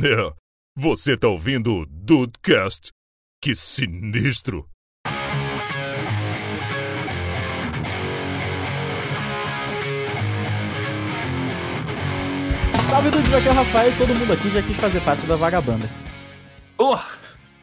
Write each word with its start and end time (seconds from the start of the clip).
É, 0.00 0.32
você 0.76 1.16
tá 1.16 1.26
ouvindo 1.26 1.74
o 1.74 1.84
Dudecast? 1.84 2.92
Que 3.42 3.52
sinistro! 3.52 4.64
Salve 12.88 13.10
Dudes, 13.10 13.34
aqui 13.34 13.48
é 13.48 13.50
o 13.50 13.54
Rafael 13.54 13.90
e 13.90 13.96
todo 13.96 14.14
mundo 14.14 14.32
aqui 14.34 14.48
já 14.50 14.62
quis 14.62 14.76
fazer 14.76 15.00
parte 15.00 15.26
da 15.26 15.34
vagabanda. 15.34 15.88
Porra! 16.76 17.04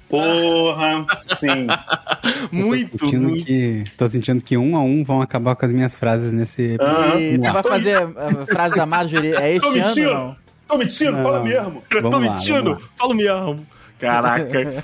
Porra, 0.10 1.08
sim. 1.38 1.68
muito, 2.52 2.98
tô 2.98 3.06
sentindo 3.06 3.30
muito. 3.30 3.46
Que, 3.46 3.84
tô 3.98 4.08
sentindo 4.10 4.44
que 4.44 4.58
um 4.58 4.76
a 4.76 4.82
um 4.82 5.06
vão 5.06 5.22
acabar 5.22 5.56
com 5.56 5.66
as 5.66 5.72
minhas 5.72 5.96
frases 5.96 6.34
nesse. 6.34 6.76
E 7.18 7.38
tu 7.38 7.54
vai 7.54 7.64
fazer 7.64 7.96
a, 7.96 8.04
a 8.04 8.46
frase 8.46 8.76
da 8.76 8.86
Marjorie, 8.86 9.34
é 9.36 9.56
este 9.56 9.80
ano 9.80 10.14
não? 10.14 10.45
Tô 10.68 10.77
mentindo, 10.77 11.11
Não. 11.13 11.23
fala 11.23 11.43
mesmo. 11.43 11.84
Tô 11.89 12.20
mentindo? 12.20 12.71
lá. 12.71 12.79
Falo 12.97 13.14
mesmo. 13.14 13.65
Caraca. 14.00 14.83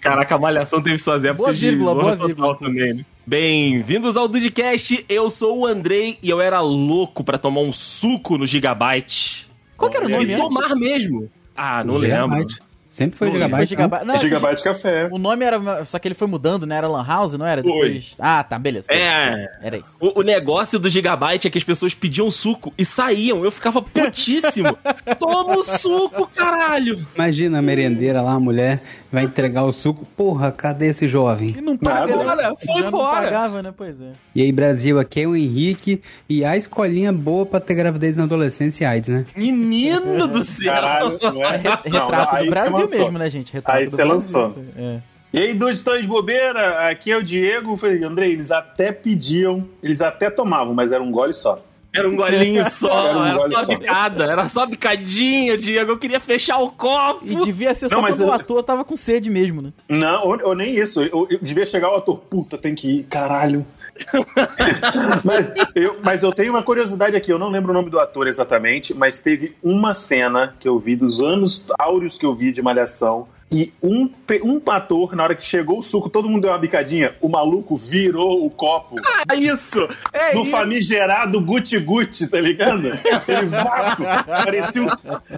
Caraca, 0.00 0.34
a 0.34 0.38
Malhação 0.38 0.82
teve 0.82 0.98
suas 0.98 1.24
épocas 1.24 1.58
Boa 1.58 1.70
vírgula, 1.70 1.94
de 1.94 2.00
boa 2.00 2.16
vírgula. 2.26 2.48
total 2.48 2.68
também. 2.68 2.94
né? 2.94 3.04
Bem-vindos 3.26 4.16
ao 4.16 4.28
Dudcast. 4.28 5.04
Eu 5.08 5.30
sou 5.30 5.60
o 5.60 5.66
Andrei 5.66 6.18
e 6.22 6.28
eu 6.28 6.40
era 6.40 6.60
louco 6.60 7.24
pra 7.24 7.38
tomar 7.38 7.60
um 7.62 7.72
suco 7.72 8.36
no 8.36 8.46
Gigabyte. 8.46 9.48
Qual 9.76 9.90
que 9.90 9.96
era 9.96 10.06
o 10.06 10.08
nome 10.10 10.32
E 10.32 10.36
tomar 10.36 10.74
mesmo. 10.76 11.30
Ah, 11.56 11.82
não 11.84 11.98
Gigabyte. 12.00 12.36
lembro. 12.38 12.69
Sempre 12.90 13.16
foi 13.16 13.30
Gigabyte. 13.30 13.56
Foi? 13.56 13.66
Gigabyte. 13.66 14.04
Não, 14.04 14.14
É 14.14 14.18
Gigabyte 14.18 14.64
Café. 14.64 15.08
O 15.12 15.16
nome 15.16 15.44
era. 15.44 15.84
Só 15.84 15.96
que 16.00 16.08
ele 16.08 16.14
foi 16.14 16.26
mudando, 16.26 16.66
né? 16.66 16.76
Era 16.76 16.88
Lan 16.88 17.06
House, 17.06 17.34
não 17.34 17.46
era? 17.46 17.62
Foi. 17.62 17.72
Depois... 17.72 18.16
Ah, 18.18 18.42
tá, 18.42 18.58
beleza. 18.58 18.88
É. 18.90 19.48
Era 19.62 19.76
isso. 19.76 19.96
O, 20.00 20.18
o 20.18 20.22
negócio 20.24 20.76
do 20.76 20.88
Gigabyte 20.88 21.46
é 21.46 21.50
que 21.50 21.56
as 21.56 21.62
pessoas 21.62 21.94
pediam 21.94 22.28
suco 22.32 22.74
e 22.76 22.84
saíam. 22.84 23.44
Eu 23.44 23.52
ficava 23.52 23.80
putíssimo. 23.80 24.76
Toma 25.20 25.56
o 25.56 25.62
suco, 25.62 26.26
caralho. 26.34 27.06
Imagina 27.14 27.60
a 27.60 27.62
merendeira 27.62 28.20
lá, 28.20 28.32
a 28.32 28.40
mulher 28.40 28.82
vai 29.12 29.24
entregar 29.24 29.64
o 29.64 29.72
suco. 29.72 30.04
Porra, 30.16 30.50
cadê 30.52 30.86
esse 30.86 31.06
jovem? 31.08 31.54
E 31.56 31.60
não 31.60 31.76
paga, 31.76 32.16
Nada. 32.24 32.42
né? 32.50 32.54
Foi 32.64 32.74
Já 32.74 32.80
não 32.82 32.88
embora. 32.88 33.22
pagava, 33.26 33.62
né? 33.62 33.74
Pois 33.76 34.00
é. 34.00 34.12
E 34.34 34.42
aí, 34.42 34.52
Brasil, 34.52 34.98
aqui 34.98 35.22
é 35.22 35.26
o 35.26 35.36
Henrique 35.36 36.00
e 36.28 36.44
a 36.44 36.56
escolinha 36.56 37.12
boa 37.12 37.44
pra 37.46 37.60
ter 37.60 37.74
gravidez 37.74 38.16
na 38.16 38.24
adolescência 38.24 38.84
e 38.84 38.86
AIDS, 38.86 39.08
né? 39.10 39.26
Menino 39.36 40.26
do 40.26 40.44
céu. 40.44 40.72
Caralho, 40.72 41.18
não 41.22 41.44
é? 41.44 41.56
Re- 41.58 41.68
Não, 41.90 42.00
retrato 42.00 42.36
aí 42.36 42.44
do 42.44 42.50
Brasil 42.50 42.88
mesmo, 42.88 43.18
né, 43.18 43.30
gente? 43.30 43.52
Retrato 43.52 43.76
Aí 43.78 43.84
do 43.84 43.90
você 43.90 43.96
Brasil, 43.96 44.12
lançou. 44.40 44.64
É. 44.76 44.98
E 45.32 45.38
aí, 45.38 45.54
dois 45.54 45.78
estão 45.78 46.00
de 46.00 46.06
bobeira, 46.08 46.88
aqui 46.88 47.12
é 47.12 47.16
o 47.16 47.22
Diego. 47.22 47.76
Falei, 47.76 48.02
Andrei, 48.02 48.32
eles 48.32 48.50
até 48.50 48.90
pediam, 48.90 49.64
eles 49.82 50.00
até 50.00 50.28
tomavam, 50.28 50.74
mas 50.74 50.90
era 50.90 51.00
um 51.02 51.10
gole 51.12 51.32
só. 51.32 51.64
Era 51.92 52.08
um 52.08 52.14
golinho 52.14 52.70
só, 52.70 53.08
Era 53.08 53.18
um 53.18 53.24
era, 53.26 53.48
só 53.48 53.64
só. 53.64 53.76
bicada, 53.78 54.24
era 54.24 54.48
só 54.48 54.66
bicadinha, 54.66 55.56
Diego. 55.58 55.90
Eu 55.92 55.98
queria 55.98 56.20
fechar 56.20 56.58
o 56.58 56.70
copo. 56.70 57.26
E 57.26 57.34
devia 57.36 57.74
ser 57.74 57.88
só 57.88 57.96
Não, 57.96 58.02
mas 58.02 58.14
quando 58.16 58.28
o 58.28 58.30
eu- 58.30 58.34
ator 58.34 58.62
tava 58.64 58.84
com 58.84 58.96
sede 58.96 59.28
mesmo, 59.28 59.60
né? 59.60 59.72
Não, 59.88 60.24
ou, 60.26 60.38
ou 60.48 60.54
nem 60.54 60.74
isso. 60.76 61.02
Eu, 61.02 61.26
eu 61.30 61.38
devia 61.42 61.66
chegar 61.66 61.90
o 61.90 61.96
ator, 61.96 62.18
puta, 62.18 62.56
tem 62.56 62.74
que 62.74 63.00
ir, 63.00 63.02
caralho. 63.04 63.66
mas, 65.24 65.46
eu, 65.74 65.96
mas 66.02 66.22
eu 66.22 66.32
tenho 66.32 66.52
uma 66.52 66.62
curiosidade 66.62 67.16
aqui, 67.16 67.30
eu 67.32 67.38
não 67.38 67.48
lembro 67.50 67.70
o 67.70 67.74
nome 67.74 67.90
do 67.90 67.98
ator 67.98 68.26
exatamente, 68.28 68.94
mas 68.94 69.18
teve 69.18 69.56
uma 69.62 69.92
cena 69.94 70.54
que 70.58 70.68
eu 70.68 70.78
vi 70.78 70.96
dos 70.96 71.20
anos 71.20 71.64
áureos 71.78 72.16
que 72.16 72.24
eu 72.24 72.34
vi 72.34 72.52
de 72.52 72.62
Malhação. 72.62 73.28
E 73.52 73.72
um, 73.82 74.08
um 74.44 74.60
ator, 74.70 75.16
na 75.16 75.24
hora 75.24 75.34
que 75.34 75.42
chegou 75.42 75.80
o 75.80 75.82
suco, 75.82 76.08
todo 76.08 76.28
mundo 76.28 76.42
deu 76.42 76.52
uma 76.52 76.58
bicadinha, 76.58 77.16
o 77.20 77.28
maluco 77.28 77.76
virou 77.76 78.46
o 78.46 78.50
copo 78.50 78.94
Ah, 79.28 79.34
isso! 79.34 79.88
É 80.12 80.32
do 80.34 80.42
isso. 80.42 80.50
famigerado 80.52 81.40
Gucci 81.40 81.78
Gucci, 81.80 82.28
tá 82.28 82.40
ligado? 82.40 82.86
Ele 83.26 83.46
vácuo, 83.46 84.04
parecia 84.24 84.82
um, 84.82 84.88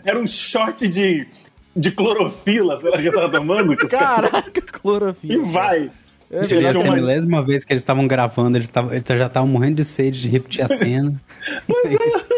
era 0.05 0.18
um 0.18 0.27
shot 0.27 0.86
de, 0.86 1.27
de 1.74 1.90
clorofila, 1.90 2.77
sei 2.77 2.90
lá 2.90 2.98
que 2.98 3.06
eu 3.06 3.14
tava 3.14 3.30
tomando. 3.30 3.74
Caraca, 3.77 4.44
E 4.58 4.60
clorofila. 4.60 5.44
vai. 5.46 5.90
É 6.30 6.40
Devia 6.46 6.56
verdade. 6.62 6.72
ser 6.78 6.78
a 6.78 6.84
uma- 6.90 6.94
milésima 6.96 7.42
vez 7.42 7.62
que 7.64 7.72
eles 7.74 7.83
estavam 7.83 8.06
gravando, 8.06 8.56
eles, 8.56 8.68
tavam, 8.68 8.90
eles 8.92 9.05
já 9.06 9.27
estavam 9.27 9.48
morrendo 9.48 9.77
de 9.77 9.84
sede 9.84 10.20
de 10.22 10.28
repetir 10.28 10.64
a 10.64 10.68
cena. 10.68 11.14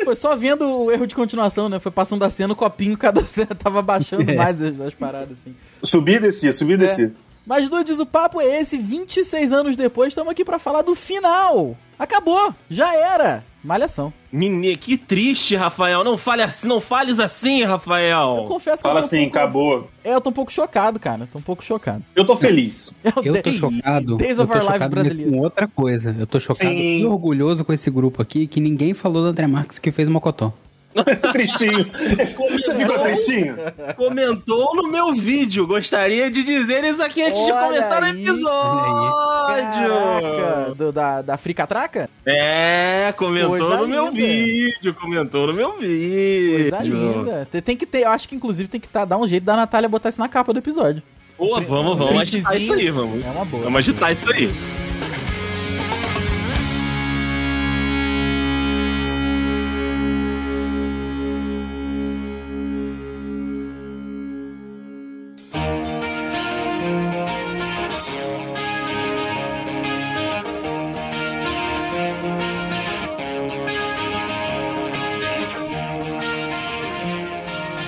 Foi 0.04 0.14
só 0.14 0.36
vendo 0.36 0.64
o 0.68 0.90
erro 0.92 1.06
de 1.06 1.14
continuação, 1.14 1.68
né? 1.68 1.78
Foi 1.80 1.90
passando 1.92 2.22
a 2.24 2.30
cena, 2.30 2.52
o 2.52 2.56
copinho, 2.56 2.96
cada 2.96 3.24
cena 3.26 3.48
tava 3.54 3.82
baixando 3.82 4.30
É. 4.30 4.34
mais 4.34 4.60
as, 4.62 4.80
as 4.80 4.94
paradas, 4.94 5.38
assim. 5.40 5.54
Subi 5.82 6.14
e 6.14 6.20
desci, 6.20 6.52
subi 6.52 6.74
e 6.74 6.76
desci. 6.76 7.12
Mas, 7.46 7.68
Dudes, 7.68 8.00
o 8.00 8.06
papo 8.06 8.40
é 8.40 8.60
esse. 8.60 8.76
26 8.78 9.52
anos 9.52 9.76
depois, 9.76 10.08
estamos 10.08 10.30
aqui 10.30 10.44
pra 10.44 10.58
falar 10.58 10.82
do 10.82 10.94
final. 10.94 11.76
Acabou. 11.98 12.54
Já 12.68 12.94
era. 12.94 13.44
Malhação. 13.62 14.12
Menino, 14.32 14.76
que 14.76 14.98
triste, 14.98 15.54
Rafael. 15.56 16.02
Não 16.04 16.18
fale 16.18 16.42
assim, 16.42 16.66
não 16.68 16.80
fales 16.80 17.18
assim, 17.18 17.60
Eu 17.62 17.68
Rafael. 17.68 18.44
confesso 18.48 18.82
que 18.82 18.88
Fala 18.88 19.00
eu 19.00 19.04
assim, 19.04 19.20
um 19.20 19.22
pouco... 19.24 19.38
acabou. 19.38 19.90
É, 20.02 20.14
eu 20.14 20.20
tô 20.20 20.30
um 20.30 20.32
pouco 20.32 20.52
chocado, 20.52 20.98
cara. 21.00 21.26
Tô 21.32 21.38
um 21.38 21.42
pouco 21.42 21.64
chocado. 21.64 22.04
Eu 22.14 22.26
tô 22.26 22.36
feliz. 22.36 22.92
O 23.16 23.20
Eu 23.22 23.42
tô 23.42 23.52
chocado. 23.52 24.16
Days 24.16 24.38
eu 24.38 24.44
of 24.44 24.52
tô 24.52 24.58
Our 24.58 24.64
Lives 24.64 24.72
chocado 24.74 24.90
brasileiro. 24.90 25.30
com 25.30 25.38
outra 25.38 25.68
coisa. 25.68 26.14
Eu 26.18 26.26
tô 26.26 26.38
chocado 26.40 26.68
Sim. 26.70 27.00
e 27.00 27.06
orgulhoso 27.06 27.64
com 27.64 27.72
esse 27.72 27.90
grupo 27.90 28.20
aqui 28.20 28.46
que 28.46 28.60
ninguém 28.60 28.92
falou 28.92 29.22
do 29.22 29.28
André 29.28 29.46
Marques 29.46 29.78
que 29.78 29.90
fez 29.90 30.08
Mocotó. 30.08 30.52
tristinho. 31.32 31.90
Você 31.92 32.26
ficou 32.26 32.98
tristinho? 33.00 33.56
Comentou 33.96 34.74
no 34.74 34.88
meu 34.88 35.12
vídeo. 35.12 35.66
Gostaria 35.66 36.30
de 36.30 36.42
dizer 36.44 36.84
isso 36.84 37.02
aqui 37.02 37.22
antes 37.22 37.44
de 37.44 37.52
Olha 37.52 37.66
começar 37.66 38.02
o 38.02 38.04
aí. 38.04 38.10
episódio. 38.10 39.14
Caraca, 39.46 40.74
do, 40.74 40.92
da, 40.92 41.22
da 41.22 41.36
Fricatraca? 41.36 42.08
É, 42.24 43.12
comentou 43.16 43.58
Coisa 43.58 43.76
no 43.78 43.88
meu 43.88 44.04
linda. 44.08 44.16
vídeo, 44.16 44.94
comentou 44.94 45.46
no 45.46 45.52
meu 45.52 45.76
vídeo. 45.76 46.70
Coisa 46.70 46.78
linda. 46.84 47.48
Tem, 47.50 47.62
tem 47.62 47.76
que 47.76 47.86
ter, 47.86 48.02
eu 48.02 48.10
acho 48.10 48.28
que 48.28 48.34
inclusive 48.34 48.68
tem 48.68 48.80
que 48.80 48.88
tá, 48.88 49.04
dar 49.04 49.16
um 49.18 49.26
jeito 49.26 49.44
da 49.44 49.56
Natália 49.56 49.88
botar 49.88 50.08
isso 50.08 50.20
na 50.20 50.28
capa 50.28 50.52
do 50.52 50.58
episódio. 50.58 51.02
Pô, 51.36 51.60
vamos, 51.60 51.98
vamos 51.98 52.22
agitar 52.22 52.56
isso 52.56 52.72
aí, 52.72 52.90
vamos. 52.90 53.24
É 53.24 53.28
uma 53.30 53.44
boa. 53.44 53.64
Vamos 53.64 53.78
agitar 53.78 54.12
isso 54.12 54.32
aí. 54.32 54.50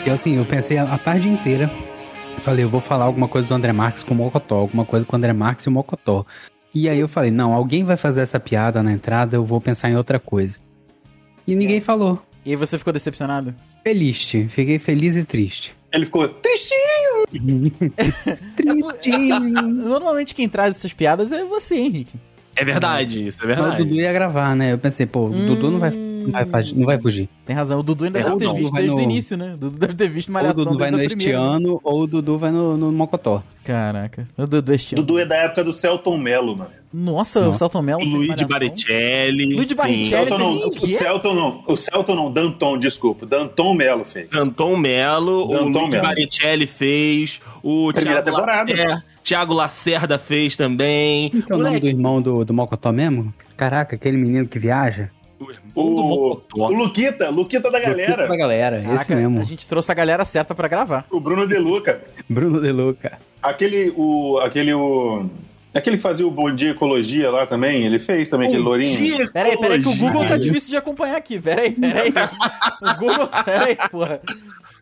E 0.06 0.10
assim, 0.10 0.36
eu 0.36 0.46
pensei 0.46 0.78
a, 0.78 0.84
a 0.84 0.98
tarde 0.98 1.28
inteira. 1.28 1.68
Falei, 2.42 2.64
eu 2.64 2.68
vou 2.68 2.80
falar 2.80 3.06
alguma 3.06 3.26
coisa 3.26 3.48
do 3.48 3.54
André 3.54 3.72
Marques 3.72 4.04
com 4.04 4.14
o 4.14 4.16
Mocotó, 4.16 4.54
alguma 4.54 4.84
coisa 4.84 5.04
com 5.04 5.16
o 5.16 5.18
André 5.18 5.32
Marques 5.32 5.66
e 5.66 5.68
o 5.68 5.72
Mocotó. 5.72 6.24
E 6.72 6.88
aí 6.88 7.00
eu 7.00 7.08
falei, 7.08 7.32
não, 7.32 7.52
alguém 7.52 7.82
vai 7.82 7.96
fazer 7.96 8.20
essa 8.20 8.38
piada 8.38 8.84
na 8.84 8.92
entrada, 8.92 9.36
eu 9.36 9.44
vou 9.44 9.60
pensar 9.60 9.90
em 9.90 9.96
outra 9.96 10.20
coisa. 10.20 10.60
E 11.44 11.56
ninguém 11.56 11.80
falou. 11.80 12.22
E 12.44 12.50
aí 12.50 12.56
você 12.56 12.78
ficou 12.78 12.92
decepcionado? 12.92 13.52
Feliz, 13.82 14.30
fiquei 14.30 14.78
feliz 14.78 15.16
e 15.16 15.24
triste. 15.24 15.74
Ele 15.92 16.04
ficou 16.04 16.28
tristinho. 16.28 17.26
Tristinho. 18.54 19.40
Normalmente 19.62 20.36
quem 20.36 20.48
traz 20.48 20.76
essas 20.76 20.92
piadas 20.92 21.32
é 21.32 21.44
você, 21.44 21.74
Henrique. 21.74 22.16
É 22.54 22.64
verdade, 22.64 23.26
isso 23.26 23.42
é 23.42 23.46
Mas 23.46 23.58
o 23.58 23.62
verdade. 23.62 23.84
Dudu 23.84 23.96
ia 23.96 24.12
gravar, 24.12 24.54
né? 24.54 24.72
Eu 24.72 24.78
pensei, 24.78 25.04
pô, 25.04 25.26
o 25.26 25.30
Dudu 25.30 25.70
não 25.70 25.80
vai, 25.80 25.90
não, 26.32 26.46
vai, 26.46 26.62
não 26.74 26.86
vai 26.86 26.98
fugir. 26.98 27.28
Tem 27.44 27.54
razão, 27.54 27.80
o 27.80 27.82
Dudu 27.82 28.04
ainda 28.04 28.18
É, 28.18 28.22
deve 28.24 28.36
ter 28.36 28.44
não, 28.44 28.54
visto 28.54 28.72
desde 28.72 28.90
o 28.90 28.94
no- 28.96 29.00
início, 29.02 29.36
né? 29.36 29.54
O 29.54 29.56
Dudu 29.56 29.78
deve 29.78 29.94
ter 29.94 30.08
visto 30.08 30.28
Ou 30.28 30.32
o 30.32 30.34
Malhação 30.34 30.64
Dudu 30.64 30.78
vai 30.78 30.90
no 30.90 30.96
desde 30.98 31.14
a 31.14 31.16
primeira. 31.16 31.42
Estiano, 31.42 31.80
ou 31.82 32.00
o 32.02 32.06
Dudu 32.06 32.38
vai 32.38 32.50
no, 32.50 32.76
no 32.76 32.92
Mocotó. 32.92 33.42
Caraca, 33.64 34.26
o 34.38 34.46
Dudu 34.46 34.72
este 34.72 34.94
ano. 34.94 35.04
Dudu 35.04 35.18
é 35.18 35.26
da 35.26 35.36
época 35.36 35.64
do 35.64 35.72
Celton 35.72 36.16
Mello, 36.18 36.56
mano. 36.56 36.70
Nossa, 36.94 37.40
o 37.40 37.44
Nossa. 37.46 37.58
Celton 37.58 37.82
Mello 37.82 38.00
fez 38.00 38.12
Luiz 38.12 38.28
Malhação. 38.28 38.48
Baricelli. 38.48 39.54
Luigi 39.54 39.68
sim. 39.70 39.74
Baricelli. 39.74 40.06
Celton 40.06 40.38
não, 40.38 40.52
o 40.54 40.66
o 40.68 40.70
quê? 40.70 40.86
Celton 40.88 41.34
não, 41.34 41.64
o 41.66 41.76
Celton 41.76 42.14
não, 42.14 42.32
Danton, 42.32 42.78
desculpa, 42.78 43.26
Danton 43.26 43.74
Mello 43.74 44.04
fez. 44.04 44.28
Danton 44.30 44.76
Mello, 44.76 45.46
o 45.48 45.64
Luiz 45.68 45.88
Mello. 45.90 46.02
Baricelli 46.02 46.66
fez, 46.66 47.40
o 47.62 47.92
Primeira 47.92 48.22
Thiago 48.22 48.38
temporada. 48.38 48.70
Lacerda, 48.72 49.04
Thiago 49.22 49.54
Lacerda 49.54 50.18
fez 50.18 50.56
também. 50.56 51.32
É 51.50 51.54
o 51.54 51.58
nome 51.58 51.80
do 51.80 51.86
irmão 51.88 52.22
do, 52.22 52.44
do 52.44 52.54
Mocotó 52.54 52.92
mesmo? 52.92 53.34
Caraca, 53.56 53.96
aquele 53.96 54.16
menino 54.16 54.46
que 54.46 54.58
viaja. 54.58 55.10
O 55.38 55.50
irmão 55.50 55.60
do 55.74 55.80
O, 55.80 56.08
Mocotó. 56.28 56.66
o 56.68 56.72
Luquita, 56.72 57.28
Luquita 57.30 57.70
da 57.70 57.78
Da 57.78 57.84
galera. 57.88 58.36
galera, 58.36 58.78
esse 58.78 58.86
Caraca, 58.88 59.16
mesmo. 59.16 59.40
a 59.40 59.44
gente 59.44 59.66
trouxe 59.66 59.90
a 59.92 59.94
galera 59.94 60.24
certa 60.24 60.54
pra 60.54 60.68
gravar. 60.68 61.04
O 61.10 61.20
Bruno 61.20 61.46
De 61.46 61.58
Luca. 61.58 62.00
Bruno 62.28 62.60
De 62.60 62.72
Luca. 62.72 63.18
Aquele, 63.42 63.92
o, 63.96 64.38
aquele, 64.38 64.72
o... 64.74 65.26
Aquele 65.74 65.96
que 65.96 66.02
fazia 66.02 66.26
o 66.26 66.30
Bom 66.30 66.50
Dia 66.54 66.70
Ecologia 66.70 67.30
lá 67.30 67.46
também, 67.46 67.84
ele 67.84 67.98
fez 67.98 68.30
também, 68.30 68.48
aquele 68.48 68.62
lourinho. 68.62 68.96
Dia 68.96 69.30
Peraí, 69.30 69.58
peraí, 69.58 69.82
que 69.82 69.88
o 69.88 69.94
Google 69.96 70.26
tá 70.26 70.38
difícil 70.38 70.70
de 70.70 70.76
acompanhar 70.78 71.16
aqui. 71.18 71.38
Peraí, 71.38 71.72
peraí. 71.72 72.10
o 72.82 72.94
Google. 72.98 73.28
Peraí, 73.44 73.76
porra. 73.90 74.20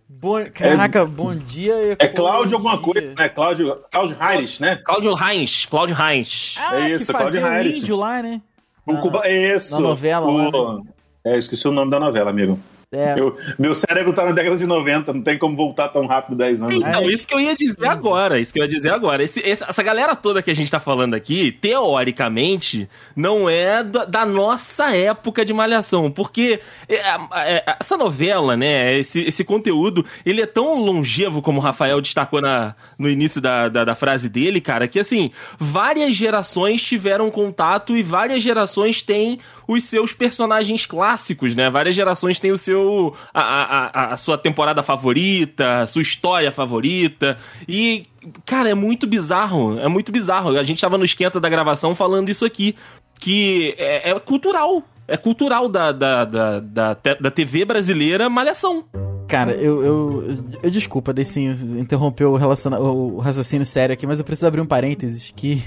Bom, 0.09 0.45
caraca, 0.55 1.05
bom 1.05 1.35
dia. 1.35 1.97
É 1.99 2.07
Cláudio 2.07 2.57
alguma 2.57 2.79
coisa, 2.79 3.13
né? 3.19 3.29
Cláudio, 3.29 3.77
Cláudio 3.91 4.17
Heinrich, 4.21 4.63
né? 4.63 4.77
Cláudio 4.85 5.15
Heinz, 5.21 5.67
Cláudio 5.67 5.97
Heinz. 6.01 6.55
Ah, 6.61 6.79
É 6.79 6.87
que 6.91 7.03
isso, 7.03 7.13
fazia 7.13 7.41
Cláudio 7.41 7.59
Harris. 7.59 7.79
índio 7.83 7.97
lá, 7.97 8.23
né? 8.23 8.41
O 8.87 8.93
Na- 8.93 9.01
Cuba... 9.01 9.21
é 9.25 9.55
Isso. 9.55 9.73
na 9.73 9.81
novela 9.81 10.27
o... 10.27 10.63
lá, 10.63 10.75
né? 10.79 10.83
É, 11.25 11.35
eu 11.35 11.39
esqueci 11.39 11.67
o 11.67 11.73
nome 11.73 11.91
da 11.91 11.99
novela, 11.99 12.31
amigo. 12.31 12.59
É, 12.93 13.19
Eu- 13.19 13.37
meu 13.59 13.75
cérebro 13.75 14.13
tá 14.13 14.25
na 14.25 14.33
década 14.33 14.57
de 14.57 14.67
90, 14.67 15.13
não 15.13 15.23
tem 15.23 15.37
como 15.37 15.57
voltar 15.57 15.89
tão 15.89 16.07
rápido 16.07 16.37
10 16.37 16.63
anos. 16.63 16.75
Então, 16.77 17.03
Mas- 17.03 17.13
isso 17.13 17.27
que 17.27 17.35
eu 17.35 17.41
ia 17.41 17.55
dizer 17.57 17.87
agora, 17.87 18.39
isso 18.41 18.53
que 18.53 18.59
eu 18.61 18.63
ia 18.65 18.69
dizer 18.69 18.93
agora. 18.93 19.23
Esse- 19.23 19.41
esse- 19.41 19.65
essa 19.65 19.83
galera 19.83 20.15
toda 20.15 20.43
que 20.43 20.51
a 20.51 20.55
gente 20.55 20.71
tá 20.71 20.79
falando 20.79 21.15
aqui, 21.15 21.51
teoricamente, 21.53 22.89
não 23.17 23.49
é 23.49 23.83
da, 23.83 24.05
da 24.05 24.27
nossa 24.27 24.95
época 24.97 25.45
de 25.45 25.53
malhação, 25.53 26.11
porque 26.11 26.61
é, 26.89 26.97
é, 27.35 27.77
essa 27.81 27.97
novela, 27.97 28.57
né, 28.57 28.99
esse, 28.99 29.21
esse 29.23 29.45
conteúdo, 29.45 30.05
ele 30.25 30.43
é 30.43 30.47
tão 30.47 30.79
longevo, 30.81 31.41
como 31.43 31.59
o 31.59 31.63
Rafael 31.63 32.01
destacou 32.01 32.41
na, 32.41 32.75
no 32.99 33.09
início 33.09 33.41
da, 33.41 33.69
da, 33.69 33.85
da 33.85 33.95
frase 33.95 34.29
dele, 34.29 34.61
cara, 34.61 34.87
que 34.87 34.99
assim, 34.99 35.31
várias 35.59 36.15
gerações 36.15 36.83
tiveram 36.83 37.31
contato 37.31 37.97
e 37.97 38.03
várias 38.03 38.43
gerações 38.43 39.03
têm 39.03 39.39
os 39.67 39.85
seus 39.85 40.13
personagens 40.13 40.87
clássicos, 40.87 41.55
né? 41.55 41.71
Várias 41.71 41.95
gerações 41.95 42.39
têm 42.39 42.53
o 42.53 42.59
seu 42.59 43.15
a, 43.33 43.43
a, 43.43 44.13
a- 44.13 44.17
sua 44.17 44.37
temporada 44.39 44.83
favorita, 44.83 45.81
a 45.83 45.87
sua 45.87 46.03
história 46.03 46.51
favorita 46.53 47.37
e 47.69 48.05
cara, 48.47 48.69
é 48.71 48.75
muito 48.75 49.07
bizarro, 49.07 49.79
é 49.79 49.89
muito 49.89 50.11
bizarro. 50.13 50.57
A 50.59 50.63
gente 50.63 50.81
tava 50.81 50.97
no 50.99 51.05
esquenta 51.05 51.39
da 51.41 51.49
gravação 51.49 51.95
falando 51.95 52.29
isso 52.31 52.45
aqui, 52.45 52.75
que 53.19 53.75
é, 53.79 54.11
é 54.11 54.21
cultural. 54.21 54.83
É 55.07 55.17
cultural 55.17 55.69
da, 55.69 55.93
da, 55.93 56.25
da, 56.25 56.61
da, 56.61 56.95
da 57.21 57.31
TV 57.31 57.65
brasileira 57.65 58.29
Malhação. 58.31 58.85
Cara, 59.29 59.53
eu, 59.53 59.83
eu, 59.85 60.35
eu 60.63 60.71
desculpa, 60.71 61.13
Decinho, 61.13 61.53
interrompeu 61.79 62.33
o, 62.33 62.37
relaciona- 62.37 62.79
o 62.79 63.19
raciocínio 63.19 63.65
sério 63.67 63.93
aqui, 63.95 64.07
mas 64.07 64.19
eu 64.19 64.25
preciso 64.25 64.47
abrir 64.47 64.61
um 64.61 64.67
parênteses 64.67 65.33
que 65.35 65.63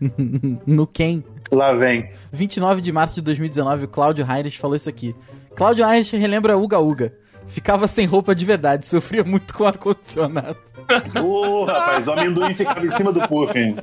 no 0.66 0.86
Ken, 0.86 1.22
Lá 1.50 1.72
vem. 1.72 2.10
29 2.30 2.82
de 2.82 2.92
março 2.92 3.14
de 3.14 3.22
2019, 3.22 3.84
o 3.84 3.88
Cláudio 3.88 4.26
Heinrich 4.30 4.58
falou 4.58 4.76
isso 4.76 4.88
aqui. 4.88 5.16
Cláudio 5.56 5.84
Heinrich 5.88 6.14
relembra 6.16 6.58
Uga 6.58 6.78
Uga. 6.78 7.14
Ficava 7.46 7.86
sem 7.86 8.06
roupa 8.06 8.34
de 8.34 8.44
verdade, 8.44 8.84
sofria 8.88 9.24
muito 9.24 9.54
com 9.54 9.64
ar-condicionado. 9.64 10.56
Ô, 11.22 11.64
rapaz, 11.64 12.06
o 12.06 12.12
amendoim 12.12 12.54
ficava 12.54 12.84
em 12.86 12.90
cima 12.90 13.10
do 13.12 13.26
puff, 13.26 13.58
hein? 13.58 13.76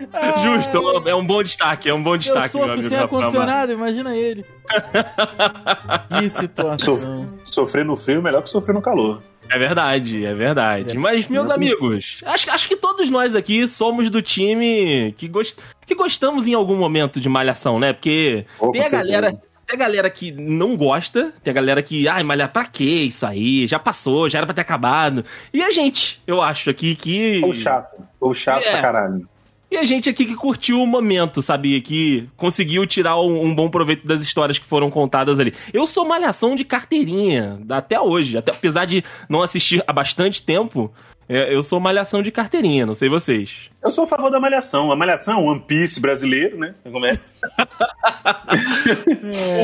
Justo, 0.42 1.08
é 1.08 1.14
um 1.14 1.24
bom 1.26 1.42
destaque, 1.42 1.88
é 1.88 1.94
um 1.94 2.02
bom 2.02 2.14
Eu 2.14 2.18
destaque, 2.18 2.40
meu 2.56 2.64
sofro 2.64 2.72
amigo. 2.72 2.88
sem 2.88 2.98
ar-condicionado, 2.98 3.72
imagina 3.72 4.16
ele. 4.16 4.44
que 6.08 6.28
situação. 6.28 7.38
Sofrer 7.46 7.84
no 7.84 7.96
frio 7.96 8.18
é 8.18 8.22
melhor 8.22 8.42
que 8.42 8.50
sofrer 8.50 8.72
no 8.74 8.82
calor. 8.82 9.22
É 9.48 9.58
verdade, 9.58 10.24
é 10.24 10.32
verdade. 10.32 10.96
Mas, 10.96 11.26
meus 11.26 11.50
amigos, 11.50 12.20
acho, 12.24 12.50
acho 12.50 12.68
que 12.68 12.76
todos 12.76 13.10
nós 13.10 13.34
aqui 13.34 13.66
somos 13.66 14.08
do 14.08 14.22
time 14.22 15.12
que, 15.16 15.26
gost, 15.26 15.58
que 15.84 15.94
gostamos 15.94 16.46
em 16.46 16.54
algum 16.54 16.76
momento 16.76 17.18
de 17.20 17.28
malhação, 17.28 17.78
né? 17.78 17.92
Porque 17.92 18.46
Oh, 18.60 18.70
tem 18.70 18.80
a 18.80 18.84
certeza. 18.84 19.02
galera. 19.12 19.32
Tem 19.66 19.76
a 19.76 19.78
galera 19.78 20.10
que 20.10 20.32
não 20.32 20.76
gosta, 20.76 21.32
tem 21.44 21.50
a 21.52 21.54
galera 21.54 21.80
que, 21.80 22.08
ai, 22.08 22.24
malhar 22.24 22.52
pra 22.52 22.64
quê 22.64 22.84
isso 22.84 23.24
aí? 23.24 23.68
Já 23.68 23.78
passou, 23.78 24.28
já 24.28 24.38
era 24.38 24.46
pra 24.46 24.54
ter 24.54 24.62
acabado. 24.62 25.24
E 25.54 25.62
a 25.62 25.70
gente, 25.70 26.20
eu 26.26 26.40
acho 26.42 26.70
aqui 26.70 26.94
que. 26.96 27.40
Ou 27.44 27.54
chato. 27.54 27.96
Ou 28.20 28.34
chato 28.34 28.62
É. 28.64 28.70
pra 28.72 28.82
caralho. 28.82 29.28
E 29.70 29.76
a 29.76 29.84
gente 29.84 30.08
aqui 30.08 30.24
que 30.26 30.34
curtiu 30.34 30.82
o 30.82 30.86
momento, 30.86 31.40
sabia? 31.40 31.80
Que 31.80 32.28
conseguiu 32.36 32.84
tirar 32.86 33.20
um, 33.20 33.44
um 33.44 33.54
bom 33.54 33.70
proveito 33.70 34.04
das 34.06 34.20
histórias 34.22 34.58
que 34.58 34.64
foram 34.66 34.90
contadas 34.90 35.38
ali. 35.38 35.54
Eu 35.72 35.86
sou 35.86 36.04
malhação 36.04 36.56
de 36.56 36.64
carteirinha, 36.64 37.60
até 37.70 38.00
hoje. 38.00 38.36
Até, 38.36 38.50
apesar 38.50 38.84
de 38.84 39.04
não 39.28 39.42
assistir 39.42 39.82
há 39.86 39.92
bastante 39.92 40.42
tempo, 40.42 40.92
é, 41.28 41.54
eu 41.54 41.62
sou 41.62 41.78
malhação 41.78 42.20
de 42.20 42.32
carteirinha, 42.32 42.84
não 42.84 42.94
sei 42.94 43.08
vocês. 43.08 43.70
Eu 43.80 43.92
sou 43.92 44.02
a 44.02 44.06
favor 44.08 44.28
da 44.28 44.40
malhação. 44.40 44.90
A 44.90 44.96
malhação 44.96 45.34
é 45.34 45.36
um 45.40 45.46
One 45.46 45.60
Piece 45.60 46.00
brasileiro, 46.00 46.58
né? 46.58 46.74
Como 46.90 47.06
é? 47.06 47.16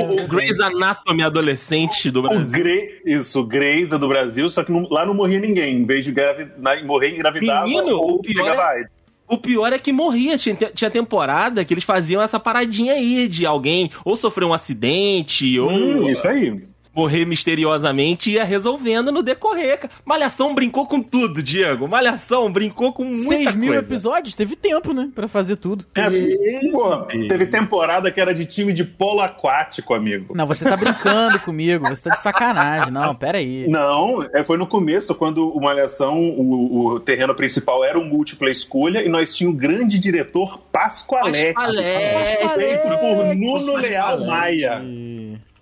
O, 0.08 0.22
o 0.24 0.28
Grey's 0.28 0.60
Anatomy 0.60 1.22
adolescente 1.24 2.10
do 2.10 2.20
O 2.20 2.22
Brasil. 2.22 2.46
Grey, 2.52 3.00
isso, 3.04 3.40
o 3.40 3.44
Greisa 3.44 3.98
do 3.98 4.06
Brasil, 4.08 4.48
só 4.48 4.62
que 4.62 4.70
não- 4.70 4.86
lá 4.88 5.04
não 5.04 5.14
morria 5.14 5.40
ninguém. 5.40 5.76
Em 5.78 5.84
vez 5.84 6.04
de 6.04 6.12
gravi- 6.12 6.48
na- 6.58 6.80
morrer, 6.84 7.10
engravidava 7.14 7.64
Menino, 7.66 7.96
ou 7.96 8.16
o 8.16 8.22
pegava 8.22 8.50
é- 8.62 8.64
AIDS. 8.78 9.05
O 9.28 9.38
pior 9.38 9.72
é 9.72 9.78
que 9.78 9.92
morria. 9.92 10.38
Tinha, 10.38 10.54
tinha 10.54 10.90
temporada 10.90 11.64
que 11.64 11.74
eles 11.74 11.84
faziam 11.84 12.22
essa 12.22 12.38
paradinha 12.38 12.92
aí 12.94 13.26
de 13.28 13.44
alguém 13.44 13.90
ou 14.04 14.16
sofrer 14.16 14.44
um 14.44 14.52
acidente 14.54 15.58
ou 15.58 15.70
Hum, 15.70 16.08
isso 16.10 16.26
aí. 16.28 16.62
Morrer 16.96 17.26
misteriosamente 17.26 18.30
e 18.30 18.34
ia 18.34 18.44
resolvendo 18.44 19.12
no 19.12 19.22
decorrer. 19.22 19.80
Malhação 20.04 20.54
brincou 20.54 20.86
com 20.86 21.02
tudo, 21.02 21.42
Diego. 21.42 21.86
Malhação 21.86 22.50
brincou 22.50 22.92
com 22.92 23.04
muita 23.04 23.28
6 23.28 23.54
mil 23.54 23.74
coisa. 23.74 23.86
episódios, 23.86 24.34
teve 24.34 24.56
tempo, 24.56 24.94
né? 24.94 25.10
Pra 25.14 25.28
fazer 25.28 25.56
tudo. 25.56 25.84
É, 25.94 26.70
pô, 26.72 26.96
teve 27.28 27.46
temporada 27.46 28.10
que 28.10 28.20
era 28.20 28.32
de 28.32 28.46
time 28.46 28.72
de 28.72 28.82
polo 28.84 29.20
aquático, 29.20 29.92
amigo. 29.92 30.34
Não, 30.34 30.46
você 30.46 30.64
tá 30.64 30.76
brincando 30.76 31.38
comigo, 31.44 31.86
você 31.88 32.08
tá 32.08 32.16
de 32.16 32.22
sacanagem. 32.22 32.90
Não, 32.90 33.14
pera 33.14 33.38
aí. 33.38 33.66
Não, 33.68 34.22
é, 34.32 34.42
foi 34.42 34.56
no 34.56 34.66
começo, 34.66 35.14
quando 35.14 35.48
o 35.54 35.60
Malhação, 35.60 36.18
o, 36.18 36.86
o 36.94 37.00
terreno 37.00 37.34
principal 37.34 37.84
era 37.84 37.98
um 37.98 38.04
múltipla 38.04 38.50
escolha 38.50 39.02
e 39.02 39.08
nós 39.08 39.34
tínhamos 39.34 39.58
o 39.58 39.60
grande 39.60 39.98
diretor 39.98 40.58
Pascoaletti. 40.72 41.52
Pascoaletti. 41.52 42.54
Feito 42.56 42.82
por 42.82 43.34
Nuno 43.34 43.76
Leal 43.76 44.24
Maia. 44.24 44.82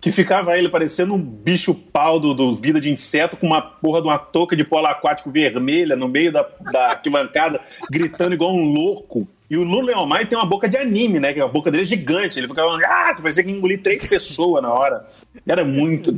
Que 0.04 0.12
ficava 0.12 0.58
ele 0.58 0.68
parecendo 0.68 1.14
um 1.14 1.18
bicho 1.18 1.72
pau 1.72 2.20
do, 2.20 2.34
do 2.34 2.52
Vida 2.52 2.78
de 2.78 2.90
Inseto 2.90 3.38
com 3.38 3.46
uma 3.46 3.62
porra 3.62 4.02
de 4.02 4.06
uma 4.06 4.18
touca 4.18 4.54
de 4.54 4.62
polo 4.62 4.86
aquático 4.86 5.30
vermelha 5.30 5.96
no 5.96 6.06
meio 6.06 6.30
da, 6.30 6.46
da 6.70 6.90
arquibancada, 6.90 7.58
gritando 7.90 8.34
igual 8.34 8.52
um 8.52 8.70
louco. 8.70 9.26
E 9.48 9.56
o 9.56 9.64
Nuno 9.64 9.86
Leal 9.86 10.06
Maia 10.06 10.26
tem 10.26 10.36
uma 10.36 10.44
boca 10.44 10.68
de 10.68 10.76
anime, 10.76 11.18
né? 11.18 11.32
Que 11.32 11.40
a 11.40 11.48
boca 11.48 11.70
dele 11.70 11.84
é 11.84 11.86
gigante. 11.86 12.38
Ele 12.38 12.46
ficava, 12.46 12.78
ah, 12.86 13.14
você 13.14 13.22
parecia 13.22 13.44
que 13.44 13.50
engolir 13.50 13.80
três 13.80 14.04
pessoas 14.04 14.62
na 14.62 14.70
hora. 14.70 15.06
Era 15.48 15.64
muito. 15.64 16.14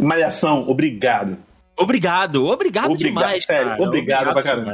Malhação, 0.00 0.66
obrigado. 0.66 1.36
Obrigado, 1.76 2.46
obrigado, 2.46 2.92
Obrigado, 2.92 3.24
demais. 3.24 3.44
sério, 3.44 3.72
cara. 3.72 3.82
obrigado 3.82 4.32
pra 4.32 4.42
caramba. 4.42 4.72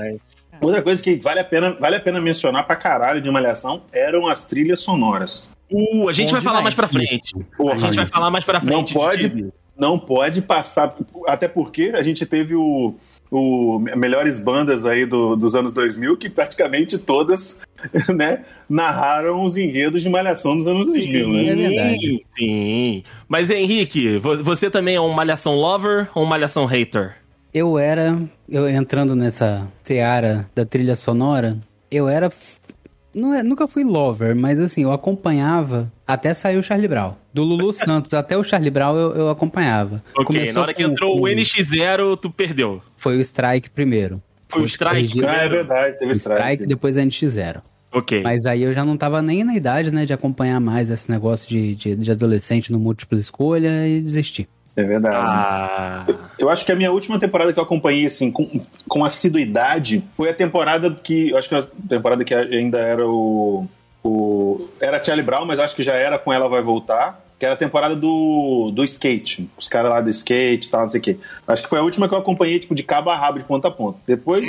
Outra 0.60 0.80
coisa 0.80 1.02
que 1.02 1.16
vale 1.16 1.40
a 1.40 1.44
pena, 1.44 1.72
vale 1.72 1.96
a 1.96 2.00
pena 2.00 2.20
mencionar 2.20 2.64
pra 2.68 2.76
caralho 2.76 3.20
de 3.20 3.28
Malhação 3.28 3.82
eram 3.90 4.28
as 4.28 4.44
trilhas 4.44 4.78
sonoras. 4.78 5.50
Uh, 5.72 6.08
a 6.08 6.12
gente 6.12 6.30
vai 6.32 6.40
falar 6.40 6.60
mais 6.62 6.74
pra 6.74 6.86
frente. 6.88 7.34
Porra, 7.56 7.74
a 7.74 7.78
gente 7.78 7.96
vai 7.96 8.06
falar 8.06 8.30
mais 8.30 8.44
pra 8.44 8.60
frente. 8.60 8.94
Não 8.94 9.00
pode, 9.02 9.52
não 9.76 9.98
pode 9.98 10.42
passar. 10.42 10.94
Até 11.26 11.48
porque 11.48 11.92
a 11.94 12.02
gente 12.02 12.26
teve 12.26 12.54
o, 12.54 12.94
o 13.30 13.78
melhores 13.78 14.38
bandas 14.38 14.84
aí 14.84 15.06
do- 15.06 15.34
dos 15.34 15.54
anos 15.54 15.72
2000 15.72 16.16
que 16.18 16.28
praticamente 16.28 16.98
todas 16.98 17.62
né, 18.14 18.44
narraram 18.68 19.44
os 19.44 19.56
enredos 19.56 20.02
de 20.02 20.10
Malhação 20.10 20.56
dos 20.56 20.66
anos 20.66 20.84
2000. 20.86 21.28
Né? 21.28 21.46
É 21.46 21.54
verdade. 21.54 22.00
Sim, 22.00 22.20
sim. 22.36 23.02
Mas, 23.28 23.50
Henrique, 23.50 24.18
vo- 24.18 24.42
você 24.44 24.68
também 24.70 24.96
é 24.96 25.00
um 25.00 25.12
malhação 25.12 25.54
lover 25.56 26.08
ou 26.14 26.22
um 26.24 26.26
malhação 26.26 26.66
hater? 26.66 27.16
Eu 27.54 27.78
era, 27.78 28.18
eu 28.48 28.68
entrando 28.68 29.14
nessa 29.14 29.68
seara 29.82 30.48
da 30.54 30.64
trilha 30.64 30.94
sonora, 30.96 31.58
eu 31.90 32.08
era. 32.08 32.30
Não 33.14 33.34
é, 33.34 33.42
nunca 33.42 33.68
fui 33.68 33.84
lover, 33.84 34.34
mas 34.34 34.58
assim, 34.58 34.82
eu 34.84 34.92
acompanhava 34.92 35.92
até 36.06 36.32
sair 36.34 36.56
o 36.56 36.62
Charlie 36.62 36.88
Brown. 36.88 37.14
Do 37.32 37.42
Lulu 37.42 37.72
Santos 37.74 38.12
até 38.14 38.36
o 38.36 38.42
Charlie 38.44 38.70
Brown 38.70 38.96
eu, 38.96 39.10
eu 39.16 39.28
acompanhava. 39.30 40.02
Ok, 40.16 40.24
Começou 40.26 40.54
na 40.54 40.60
hora 40.62 40.74
que 40.74 40.82
entrou 40.82 41.14
com- 41.18 41.24
o 41.24 41.28
NX0, 41.28 42.16
tu 42.16 42.30
perdeu. 42.30 42.82
Foi 42.96 43.16
o 43.16 43.20
Strike 43.20 43.70
primeiro. 43.70 44.22
Foi 44.48 44.62
o 44.62 44.64
Strike 44.66 44.94
corrigido. 44.94 45.26
Ah, 45.26 45.36
é 45.44 45.48
verdade, 45.48 45.98
teve 45.98 46.10
O 46.10 46.14
Strike, 46.14 46.40
strike. 46.42 46.66
depois 46.66 46.96
a 46.96 47.02
NX0. 47.02 47.62
Ok. 47.94 48.22
Mas 48.22 48.46
aí 48.46 48.62
eu 48.62 48.72
já 48.72 48.84
não 48.84 48.96
tava 48.96 49.20
nem 49.20 49.44
na 49.44 49.54
idade, 49.54 49.90
né, 49.90 50.06
de 50.06 50.12
acompanhar 50.14 50.58
mais 50.60 50.90
esse 50.90 51.10
negócio 51.10 51.46
de, 51.48 51.74
de, 51.74 51.94
de 51.96 52.10
adolescente 52.10 52.72
no 52.72 52.78
múltipla 52.78 53.18
escolha 53.20 53.86
e 53.86 54.00
desisti. 54.00 54.48
É 54.74 54.82
verdade. 54.82 55.16
Ah. 55.18 56.06
Eu 56.38 56.48
acho 56.48 56.64
que 56.64 56.72
a 56.72 56.76
minha 56.76 56.90
última 56.90 57.18
temporada 57.18 57.52
que 57.52 57.58
eu 57.58 57.62
acompanhei, 57.62 58.06
assim, 58.06 58.30
com, 58.30 58.60
com 58.88 59.04
assiduidade, 59.04 60.02
foi 60.16 60.30
a 60.30 60.34
temporada 60.34 60.90
que. 60.94 61.30
Eu 61.30 61.36
acho 61.36 61.48
que 61.48 61.54
a 61.54 61.62
temporada 61.88 62.24
que 62.24 62.34
ainda 62.34 62.78
era 62.78 63.06
o. 63.06 63.66
o 64.02 64.68
era 64.80 65.02
Charlie 65.02 65.24
Brown, 65.24 65.44
mas 65.44 65.58
acho 65.58 65.76
que 65.76 65.82
já 65.82 65.94
era 65.94 66.18
com 66.18 66.32
Ela 66.32 66.48
Vai 66.48 66.62
Voltar. 66.62 67.20
Que 67.38 67.44
era 67.44 67.54
a 67.54 67.58
temporada 67.58 67.96
do, 67.96 68.70
do 68.72 68.84
skate. 68.84 69.50
Os 69.58 69.68
caras 69.68 69.90
lá 69.90 70.00
do 70.00 70.08
skate 70.08 70.68
e 70.68 70.70
tal, 70.70 70.82
não 70.82 70.88
sei 70.88 71.00
o 71.00 71.02
quê. 71.02 71.18
Acho 71.46 71.64
que 71.64 71.68
foi 71.68 71.80
a 71.80 71.82
última 71.82 72.08
que 72.08 72.14
eu 72.14 72.18
acompanhei, 72.18 72.60
tipo, 72.60 72.72
de 72.72 72.84
cabo 72.84 73.10
a 73.10 73.16
rabo, 73.16 73.40
de 73.40 73.44
ponta 73.44 73.66
a 73.66 73.70
ponta. 73.70 73.98
Depois. 74.06 74.48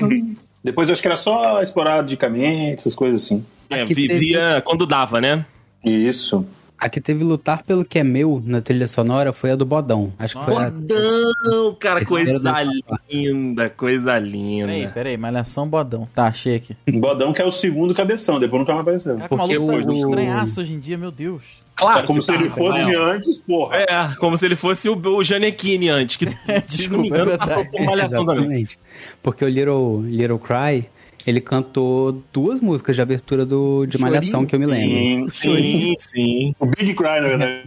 depois 0.64 0.88
eu 0.88 0.94
acho 0.94 1.02
que 1.02 1.08
era 1.08 1.18
só 1.18 1.60
esporadicamente, 1.62 2.76
essas 2.76 2.94
coisas 2.94 3.24
assim. 3.24 3.44
É, 3.68 3.84
vivia 3.84 4.62
quando 4.64 4.86
dava, 4.86 5.20
né? 5.20 5.44
Isso. 5.84 6.46
A 6.84 6.90
que 6.90 7.00
teve 7.00 7.24
lutar 7.24 7.64
pelo 7.64 7.86
que 7.86 7.98
é 7.98 8.04
meu 8.04 8.42
na 8.46 8.60
trilha 8.60 8.88
sonora 8.88 9.32
foi 9.32 9.52
a 9.52 9.56
do 9.56 9.66
Bodão. 9.66 10.12
Acho 10.20 10.38
que 10.38 10.46
foi 10.46 10.64
a 10.66 10.70
Bodão, 10.70 11.76
cara, 11.80 12.00
Terceira 12.00 12.26
coisa 12.34 12.44
da- 12.44 12.64
linda, 13.10 13.70
coisa 13.70 14.18
linda. 14.20 14.68
Peraí, 14.68 14.88
peraí, 14.90 15.18
malhação 15.18 15.68
bodão. 15.68 16.08
Tá, 16.14 16.28
achei 16.28 16.56
aqui. 16.56 16.76
Bodão 16.92 17.32
que 17.32 17.42
é 17.42 17.46
o 17.46 17.52
segundo 17.52 17.94
cabeção, 17.94 18.40
depois 18.40 18.60
nunca 18.60 18.74
mais 18.74 18.82
apareceu. 18.82 19.16
Caraca, 19.16 19.34
o 19.34 19.38
Porque 19.38 19.58
maluco 19.60 19.82
tá 19.82 19.90
o- 19.90 19.94
estranhaço 19.94 20.60
hoje 20.62 20.74
em 20.74 20.80
dia, 20.80 20.98
meu 20.98 21.10
Deus. 21.12 21.44
Claro, 21.76 22.00
É 22.02 22.06
como 22.06 22.20
que 22.20 22.26
se 22.26 22.32
tá, 22.32 22.38
ele 22.40 22.50
fosse 22.50 22.80
Rafael. 22.80 23.04
antes, 23.04 23.38
porra. 23.40 23.78
É, 23.78 24.16
como 24.20 24.38
se 24.38 24.46
ele 24.46 24.56
fosse 24.56 24.88
o, 24.90 24.96
o 24.96 25.24
Janequine 25.24 25.90
antes, 25.90 26.18
que, 26.18 26.26
se 26.68 26.88
não 26.90 27.00
me 27.00 27.04
Desculpa, 27.04 27.04
é 27.04 27.08
engano, 27.08 27.38
passou 27.38 27.66
por 27.66 27.82
malhação 27.82 28.26
também. 28.26 28.42
Exatamente. 28.44 28.80
Porque 29.24 29.44
o 29.44 29.48
Little, 29.48 30.02
Little 30.04 30.38
Cry, 30.38 30.88
ele 31.26 31.40
cantou 31.40 32.24
duas 32.34 32.60
músicas 32.60 32.96
de 32.96 33.02
abertura 33.02 33.46
do, 33.46 33.86
de 33.86 33.98
Chorinho? 33.98 34.12
Malhação 34.12 34.46
que 34.46 34.56
eu 34.56 34.60
me 34.60 34.66
lembro. 34.66 35.34
Sim, 35.34 35.96
sim. 35.98 36.56
O 36.60 36.66
Big 36.66 36.94
Cry, 36.94 37.22
na 37.22 37.28
verdade. 37.28 37.64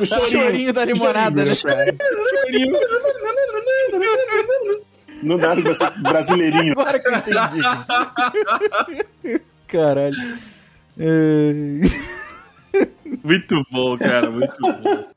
O 0.00 0.06
chorinho 0.06 0.72
da 0.72 0.84
limonada, 0.84 1.44
né? 1.44 1.52
Não 5.22 5.38
dá 5.38 5.54
pra 5.56 5.74
ser 5.74 5.90
brasileirinho. 6.00 6.72
Agora 6.72 6.98
que 6.98 7.08
eu 7.08 7.14
entendi. 7.14 7.62
Caralho. 9.68 10.16
É... 10.98 11.52
Muito 13.24 13.64
bom, 13.70 13.96
cara, 13.96 14.30
muito 14.30 14.60
bom. 14.60 15.13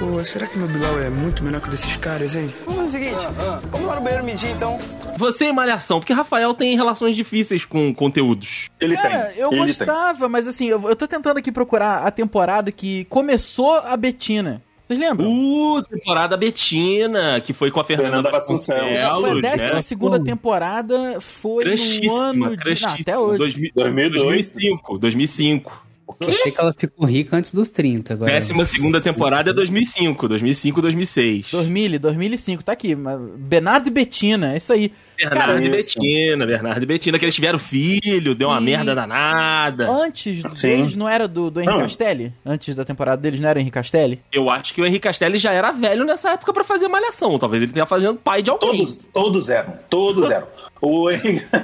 Pô, 0.00 0.24
será 0.24 0.46
que 0.46 0.56
meu 0.56 0.66
Bilal 0.66 0.98
é 0.98 1.10
muito 1.10 1.44
menor 1.44 1.60
que 1.60 1.68
o 1.68 1.70
desses 1.70 1.94
caras, 1.96 2.34
hein? 2.34 2.50
Vamos 2.64 2.84
fazer 2.84 2.96
o 2.96 3.10
seguinte, 3.10 3.26
vamos 3.70 3.86
lá 3.86 3.96
no 3.96 4.00
banheiro 4.00 4.24
medir 4.24 4.48
então. 4.48 4.78
Você 5.18 5.44
e 5.48 5.52
Malhação, 5.52 6.00
porque 6.00 6.14
Rafael 6.14 6.54
tem 6.54 6.74
relações 6.74 7.14
difíceis 7.14 7.66
com 7.66 7.92
conteúdos. 7.94 8.70
Ele 8.80 8.96
Cara, 8.96 9.26
tem. 9.26 9.42
eu 9.42 9.52
ele 9.52 9.66
gostava, 9.66 10.26
mas 10.26 10.48
assim, 10.48 10.68
eu, 10.68 10.88
eu 10.88 10.96
tô 10.96 11.06
tentando 11.06 11.36
aqui 11.36 11.52
procurar 11.52 12.06
a 12.06 12.10
temporada 12.10 12.72
que 12.72 13.04
começou 13.10 13.74
a 13.74 13.94
Betina. 13.94 14.62
Vocês 14.86 14.98
lembram? 14.98 15.28
Uh, 15.30 15.82
temporada 15.82 16.34
Betina, 16.34 17.38
que 17.42 17.52
foi 17.52 17.70
com 17.70 17.80
a 17.80 17.84
Fernanda, 17.84 18.08
Fernanda 18.08 18.30
Vasconcelos. 18.30 18.98
Vasconcelos. 18.98 19.20
foi 19.20 19.30
a 19.30 19.34
né? 19.34 19.40
décima 19.42 19.82
segunda 19.82 20.24
temporada, 20.24 21.20
foi 21.20 21.64
no 21.64 22.16
ano 22.16 22.32
de... 22.32 22.38
Não, 22.40 22.56
crushíssima. 22.56 22.96
até 23.02 23.18
hoje. 23.18 23.38
2000, 23.38 23.72
2002. 23.74 24.50
2005, 24.98 25.89
2005. 26.18 26.24
Eu 26.24 26.32
sei 26.42 26.52
que 26.52 26.60
ela 26.60 26.74
ficou 26.76 27.06
rica 27.06 27.36
antes 27.36 27.52
dos 27.52 27.70
30 27.70 28.14
agora. 28.14 28.32
Décima 28.32 28.64
segunda 28.64 29.00
temporada 29.00 29.50
é 29.50 29.52
2005, 29.52 30.28
2005, 30.28 30.82
2006. 30.82 31.50
2000, 31.50 31.98
2005, 31.98 32.64
tá 32.64 32.72
aqui. 32.72 32.96
Bernardo 33.36 33.88
e 33.88 33.90
Betina, 33.90 34.54
é 34.54 34.56
isso 34.56 34.72
aí. 34.72 34.92
Bernardo 35.16 35.60
e 35.60 35.68
isso. 35.78 35.98
Betina, 36.00 36.46
Bernardo 36.46 36.82
e 36.82 36.86
Betina, 36.86 37.18
que 37.18 37.24
eles 37.26 37.34
tiveram 37.34 37.58
filho, 37.58 38.34
deu 38.34 38.48
uma 38.48 38.58
E- 38.60 38.64
merda 38.64 38.94
danada. 38.94 39.90
Antes 39.90 40.42
Sim. 40.54 40.68
deles 40.68 40.96
não 40.96 41.08
era 41.08 41.28
do, 41.28 41.50
do 41.50 41.60
Henrique 41.60 41.74
Não. 41.76 41.82
Castelli? 41.82 42.32
Antes 42.44 42.74
da 42.74 42.84
temporada 42.84 43.20
deles 43.20 43.38
não 43.38 43.48
era 43.48 43.58
o 43.58 43.60
Henrique 43.60 43.74
Castelli? 43.74 44.20
Eu 44.32 44.48
acho 44.48 44.72
que 44.72 44.80
o 44.80 44.86
Henrique 44.86 45.00
Castelli 45.00 45.38
já 45.38 45.52
era 45.52 45.70
velho 45.72 46.04
nessa 46.04 46.30
época 46.30 46.52
pra 46.52 46.64
fazer 46.64 46.88
malhação. 46.88 47.38
Talvez 47.38 47.62
ele 47.62 47.72
tenha 47.72 47.84
fazendo 47.86 48.18
pai 48.18 48.42
de 48.42 48.50
alguém. 48.50 48.70
Todos, 48.70 48.96
todos 49.12 49.48
eram. 49.50 49.74
Todos 49.90 50.30
eram. 50.30 50.46
O 50.80 51.10
Henrique... 51.10 51.44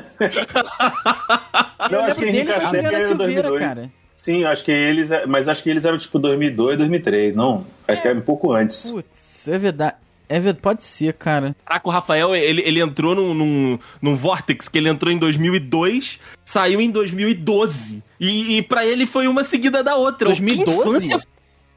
Eu 1.91 1.99
Eu 1.99 2.05
acho 2.05 2.15
que 2.17 2.25
Henrique 2.25 2.45
dele 2.45 2.51
e 2.51 2.61
Castelli 2.61 2.87
era 2.87 3.01
Silveira, 3.07 3.43
2002. 3.49 3.61
cara. 3.61 3.91
Sim, 4.27 4.43
acho 4.43 4.65
que 4.65 4.73
eles... 4.73 5.09
Mas 5.29 5.47
acho 5.47 5.63
que 5.63 5.71
eles 5.71 5.85
eram 5.85 5.97
tipo 5.97 6.19
2002, 6.19 6.79
2003, 6.79 7.37
não? 7.37 7.65
Acho 7.87 8.03
que 8.03 8.09
era 8.09 8.19
um 8.19 8.23
pouco 8.23 8.53
antes. 8.53 8.91
Putz, 8.91 9.47
é 9.47 9.57
verdade. 9.57 9.95
É 10.29 10.41
verdade, 10.41 10.61
pode 10.61 10.83
ser, 10.83 11.13
cara. 11.13 11.55
Caraca, 11.65 11.89
o 11.89 11.93
Rafael, 11.93 12.35
ele, 12.35 12.61
ele 12.63 12.81
entrou 12.81 13.15
num, 13.15 13.33
num, 13.33 13.79
num 14.03 14.17
Vortex 14.17 14.69
que 14.69 14.79
ele 14.79 14.89
entrou 14.89 15.13
em 15.13 15.19
2002, 15.19 16.19
saiu 16.45 16.81
em 16.81 16.91
2012. 16.91 18.03
E, 18.19 18.57
e 18.57 18.63
pra 18.63 18.85
ele 18.85 19.07
foi 19.07 19.29
uma 19.29 19.45
seguida 19.45 19.85
da 19.85 19.95
outra. 19.95 20.27
2012? 20.27 20.75
Que 20.75 21.15
infância, 21.15 21.29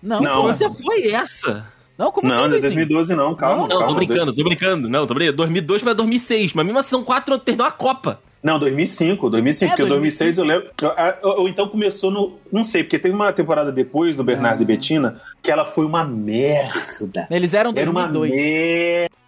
Não, 0.02 0.20
Não. 0.20 0.40
infância 0.46 0.72
foi 0.72 1.12
essa? 1.12 1.68
Não, 1.96 2.12
como 2.12 2.28
Não, 2.28 2.34
assim, 2.34 2.50
não 2.50 2.58
é 2.58 2.62
Luizinho? 2.62 2.88
2012 2.88 3.16
não, 3.16 3.36
calma. 3.36 3.68
Não, 3.68 3.68
calma. 3.68 3.88
tô 3.88 3.94
brincando, 3.94 4.34
tô 4.34 4.44
brincando. 4.44 4.90
Não, 4.90 5.06
tô 5.06 5.14
brincando. 5.14 5.38
2002 5.38 5.84
pra 5.84 5.94
2006. 5.94 6.54
Mas 6.54 6.66
mesmo 6.66 6.80
assim, 6.80 6.90
são 6.90 7.04
quatro 7.04 7.36
anos, 7.36 7.46
perdeu 7.46 7.68
a 7.68 7.72
Copa. 7.72 8.20
Não, 8.42 8.58
2005, 8.58 9.30
2005, 9.30 9.66
É, 9.74 9.76
porque 9.76 9.90
2005. 9.90 10.34
2006 10.34 10.38
eu 10.38 10.46
lembro. 10.46 10.70
Ou, 11.42 11.50
então 11.50 11.68
começou 11.68 12.10
no. 12.10 12.38
Não 12.52 12.64
sei, 12.64 12.84
porque 12.84 12.98
tem 12.98 13.12
uma 13.12 13.34
temporada 13.34 13.72
depois 13.72 14.16
do 14.16 14.24
Bernardo 14.24 14.62
e 14.64 14.66
Betina 14.66 15.20
que 15.44 15.52
ela 15.52 15.66
foi 15.66 15.86
uma 15.86 16.04
merda. 16.06 17.28
Eles 17.30 17.54
eram 17.54 17.74
Era 17.76 17.90
uma 17.90 18.08
2002. 18.08 18.32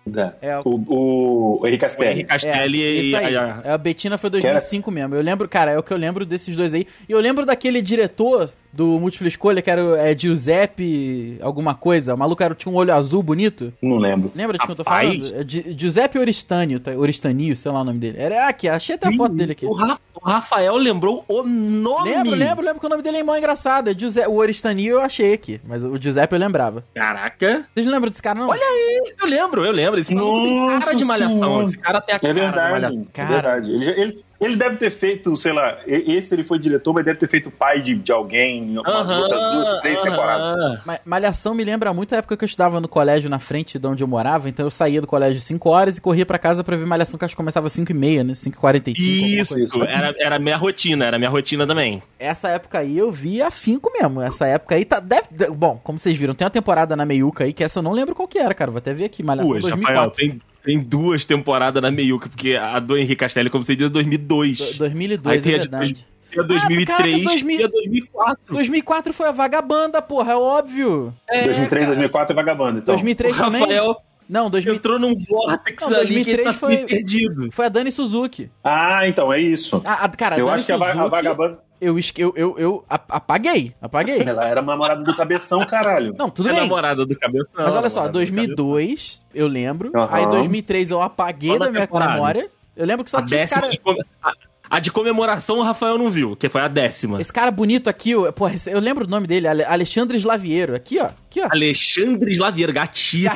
merda. 0.06 0.36
É, 0.42 0.58
O, 0.60 0.70
o, 0.88 1.60
o 1.62 1.68
Henrique 1.68 1.84
O 1.84 1.88
Castelli. 1.88 2.10
Henrique 2.12 2.30
Castelli 2.30 2.82
É, 2.82 2.90
e 2.96 3.08
isso 3.10 3.18
aí. 3.18 3.38
a- 3.38 3.62
É, 3.64 3.72
A 3.74 3.78
Betina 3.78 4.18
foi 4.18 4.30
2005 4.32 4.90
mesmo. 4.90 5.14
Eu 5.14 5.22
lembro, 5.22 5.48
cara, 5.48 5.72
é 5.72 5.78
o 5.78 5.84
que 5.84 5.94
eu 5.94 5.98
lembro 5.98 6.26
desses 6.26 6.56
dois 6.56 6.74
aí. 6.74 6.88
E 7.08 7.12
eu 7.12 7.20
lembro 7.20 7.46
daquele 7.46 7.82
diretor 7.82 8.50
do 8.74 9.00
Múltipla 9.00 9.28
Escolha, 9.28 9.62
que 9.62 9.70
era 9.70 9.82
é, 10.00 10.18
Giuseppe 10.18 11.38
alguma 11.42 11.74
coisa. 11.76 12.14
O 12.14 12.18
maluco 12.18 12.42
era, 12.42 12.56
tinha 12.56 12.72
um 12.72 12.76
olho 12.76 12.94
azul 12.94 13.22
bonito. 13.22 13.74
Não 13.82 13.98
lembro. 13.98 14.32
Lembra 14.36 14.58
de 14.58 14.64
quem 14.66 14.72
eu 14.72 14.76
tô 14.76 14.84
falando? 14.84 15.36
É 15.36 15.44
Gi- 15.48 15.76
Giuseppe 15.78 16.18
Oristânio, 16.20 16.80
tá? 16.80 16.92
Oristanio, 16.92 17.56
sei 17.56 17.72
lá 17.72 17.82
o 17.82 17.84
nome 17.84 18.00
dele. 18.00 18.18
Era 18.20 18.48
aqui, 18.48 18.68
achei 18.70 18.96
até 18.96 19.08
a 19.08 19.12
foto 19.14 19.36
dele 19.36 19.52
aqui. 19.54 19.66
O, 19.66 19.74
Ra- 19.74 19.98
o 20.16 20.28
Rafael 20.30 20.76
lembrou 20.78 21.24
o 21.28 21.44
nome. 21.44 22.10
Lembro, 22.10 22.32
lembro, 22.36 22.66
lembro 22.66 22.80
que 22.80 22.86
o 22.86 22.90
nome 22.90 23.04
dele 23.04 23.18
é 23.18 23.24
mó 23.24 23.36
engraçado. 23.36 23.90
É 23.90 23.94
Giuseppe, 23.98 24.30
o 24.30 24.36
Oristanio 24.36 24.94
eu 24.96 25.02
achei 25.02 25.34
aqui, 25.34 25.60
mas 25.68 25.84
o 25.84 25.98
Giuseppe 26.00 26.34
eu 26.36 26.40
lembrava. 26.40 26.84
Caraca. 26.96 27.66
Vocês 27.74 27.86
não 27.86 27.94
lembram 27.94 28.10
desse 28.10 28.22
cara, 28.22 28.40
não? 28.40 28.50
Olha 28.50 28.62
aí, 28.62 29.14
eu 29.22 29.28
lembro, 29.28 29.66
eu 29.66 29.72
lembro. 29.72 30.00
Esse 30.00 30.14
maluco 30.14 30.44
tem 30.46 30.58
cara 30.68 30.76
Nossa 30.80 30.96
de 30.96 31.06
malhação. 31.06 31.40
Senhora. 31.40 31.64
Esse 31.66 31.78
cara 31.78 32.02
tem 32.02 32.14
a 32.14 32.18
É 32.18 32.20
cara 32.20 32.34
de 32.34 32.40
verdade. 32.40 32.72
malhação. 32.72 33.08
Cara. 33.14 33.30
É 33.30 33.34
verdade. 33.34 33.72
Ele, 33.72 33.90
ele, 34.02 34.26
ele 34.42 34.56
deve 34.56 34.76
ter 34.78 34.90
feito, 34.90 35.38
sei 35.38 35.54
lá, 35.54 35.78
esse 35.86 36.34
ele 36.34 36.44
foi 36.44 36.58
diretor, 36.60 36.94
mas 36.94 37.06
deve 37.06 37.20
ter 37.20 37.30
feito 37.30 37.52
pai 37.52 37.82
de, 37.82 37.96
de 37.96 38.12
alguém 38.12 38.60
em 38.64 38.78
umas 38.80 39.10
Aham, 39.10 39.22
outras 39.22 39.44
duas, 39.52 39.80
três 39.82 40.00
aham. 40.00 40.10
temporadas. 40.10 40.86
Ma- 40.86 41.00
Malhação 41.06 41.54
me 41.54 41.64
lembra 41.64 41.94
muito 41.94 42.14
a 42.16 42.18
época 42.18 42.36
que 42.36 42.44
eu 42.44 42.48
estudava 42.48 42.82
no 42.82 42.88
colégio 42.88 43.30
na 43.30 43.40
frente 43.40 43.78
de 43.78 43.88
onde 43.88 44.04
eu 44.04 44.08
morava, 44.08 44.50
então 44.50 44.66
eu 44.66 44.72
saía 44.72 45.00
do 45.00 45.08
colégio 45.08 45.38
às 45.38 45.44
5 45.44 45.70
horas 45.70 45.98
e 45.98 46.02
corria 46.02 46.26
pra 46.26 46.40
casa 46.40 46.64
pra 46.64 46.76
ver 46.76 46.86
Malhação, 46.86 47.18
que 47.18 47.26
acho 47.26 47.34
que 47.34 47.38
começava 47.38 47.68
às 47.68 47.74
5 47.74 47.92
e 47.92 47.96
meia, 47.96 48.24
né? 48.24 48.34
5 48.36 48.58
e 48.58 48.60
45 48.60 49.24
alguma 49.24 49.42
Isso, 49.42 49.54
coisa 49.54 49.68
assim. 49.86 49.94
era, 49.94 50.16
era 50.18 50.40
minha 50.40 50.58
rotina, 50.58 51.06
era 51.06 51.18
minha 51.20 51.30
rotina 51.30 51.68
também. 51.68 52.02
Essa 52.18 52.50
época 52.50 52.80
aí 52.80 52.98
eu 52.98 53.12
vi 53.12 53.42
afinco 53.42 53.92
mesmo. 53.94 54.22
Essa 54.22 54.48
época 54.48 54.76
aí 54.76 54.84
tá. 54.86 55.00
Deve, 55.00 55.28
de- 55.30 55.52
bom, 55.52 55.80
como 55.84 56.00
vocês 56.00 56.18
viram, 56.18 56.34
tem 56.34 56.46
uma 56.46 56.52
temporada 56.52 56.96
na 56.96 57.06
meiuca 57.06 57.44
aí 57.44 57.54
que 57.54 57.64
essa 57.64 57.80
eu 57.80 57.84
não 57.84 57.92
lembro 57.92 58.16
qual 58.16 58.28
que 58.28 58.40
era, 58.40 58.54
cara. 58.54 58.72
Vou 58.72 58.80
até 58.80 58.94
ver 58.94 59.06
aqui. 59.06 59.22
Malhação 59.22 59.50
Duas, 59.52 59.62
2004. 59.62 60.00
Rafael, 60.00 60.12
tem, 60.12 60.42
tem 60.64 60.80
duas 60.80 61.26
temporadas 61.26 61.82
na 61.82 61.90
meiuca, 61.92 62.30
porque 62.30 62.56
a 62.56 62.80
do 62.80 62.98
Henrique 62.98 63.16
Castelli, 63.18 63.50
como 63.50 63.64
você 63.64 63.76
diz, 63.76 63.88
é 63.88 63.90
2002. 63.90 64.58
Do- 64.74 64.78
2002, 64.80 65.36
Aí 65.36 65.42
tem 65.42 65.54
é 65.54 65.56
a 65.56 65.60
de 65.60 65.70
verdade. 65.70 66.08
A 66.38 66.42
2003 66.44 66.88
cara, 66.88 67.24
2000. 67.24 67.60
e 67.60 67.64
a 67.64 67.68
2004. 67.68 68.54
2004 68.56 69.14
foi 69.14 69.28
a 69.28 69.32
vagabanda, 69.34 70.02
porra, 70.02 70.32
é 70.32 70.36
óbvio. 70.38 71.14
É, 71.30 71.44
2003, 71.44 71.70
cara. 71.82 71.86
2004 71.96 72.32
é 72.32 72.36
vagabando, 72.36 72.80
então. 72.80 72.94
2003 72.94 73.34
O 73.34 73.38
também. 73.44 73.60
Rafael 73.62 73.98
Não, 74.30 74.50
2000, 74.50 74.76
entrou 74.76 74.98
num 74.98 75.14
vórtex 75.14 75.84
Não, 75.90 75.98
ali 75.98 76.24
que 76.24 76.36
2003 76.38 76.46
tá 76.46 76.54
foi- 76.54 76.78
perdido. 76.86 77.52
foi 77.52 77.66
a 77.66 77.70
Dani 77.70 77.92
Suzuki. 77.92 78.50
Ah, 78.64 79.06
então, 79.10 79.34
é 79.34 79.42
isso. 79.42 79.82
Ah, 79.86 80.06
a- 80.06 80.10
cara, 80.10 80.36
a 80.38 80.40
eu 80.40 80.46
Dani 80.46 80.58
acho 80.58 80.66
que 80.68 80.72
a, 80.72 80.78
va- 80.78 80.86
a 80.90 80.94
Suzuki, 80.94 81.10
vagabanda. 81.10 81.60
Eu, 81.82 81.98
esque- 81.98 82.22
eu, 82.22 82.32
eu, 82.38 82.56
eu 82.60 82.86
apaguei, 82.88 83.74
apaguei. 83.82 84.20
Ela 84.26 84.48
era 84.48 84.62
uma 84.62 84.74
namorada 84.74 85.04
do 85.04 85.16
cabeção, 85.16 85.66
caralho. 85.66 86.14
Não, 86.16 86.30
tudo 86.30 86.50
é 86.50 86.52
bem. 86.54 86.62
namorada 86.62 87.06
do 87.08 87.18
cabeção. 87.18 87.52
Mas 87.56 87.76
olha 87.76 87.90
só, 87.90 88.02
namorada 88.02 88.10
do 88.10 88.14
2002, 88.14 89.26
eu 89.34 89.48
lembro. 89.48 89.92
Aham. 89.96 90.08
Aí 90.16 90.28
2003 90.28 90.92
eu 90.92 91.02
apaguei 91.02 91.58
da 91.58 91.72
minha 91.72 91.88
temporada? 91.88 92.14
memória. 92.14 92.50
Eu 92.78 92.86
lembro 92.86 93.04
que 93.04 93.10
só 93.10 93.18
A 93.18 93.26
tinha 93.26 93.44
esse 93.44 93.56
décima 93.60 94.02
cara, 94.22 94.38
a, 94.72 94.80
de 94.80 94.90
comemoração 94.90 95.58
o 95.60 95.62
Rafael 95.62 95.98
não 95.98 96.10
viu, 96.10 96.36
que 96.36 96.48
foi 96.48 96.62
a 96.62 96.68
décima. 96.70 97.20
esse 97.20 97.32
cara 97.34 97.52
bonito 97.52 97.90
aqui, 97.90 98.12
eu 98.12 98.34
lembro 98.80 99.06
o 99.06 99.08
nome 99.10 99.28
dele, 99.28 99.48
Ale- 99.48 99.64
Alexandre 99.66 100.18
Slaviero. 100.18 100.74
Aqui, 100.74 100.98
ó. 101.00 101.08
Aqui, 101.08 101.42
ó. 101.42 101.48
Alexandre 101.52 102.32
Slaviero, 102.32 102.72
gatíssimo. 102.74 103.30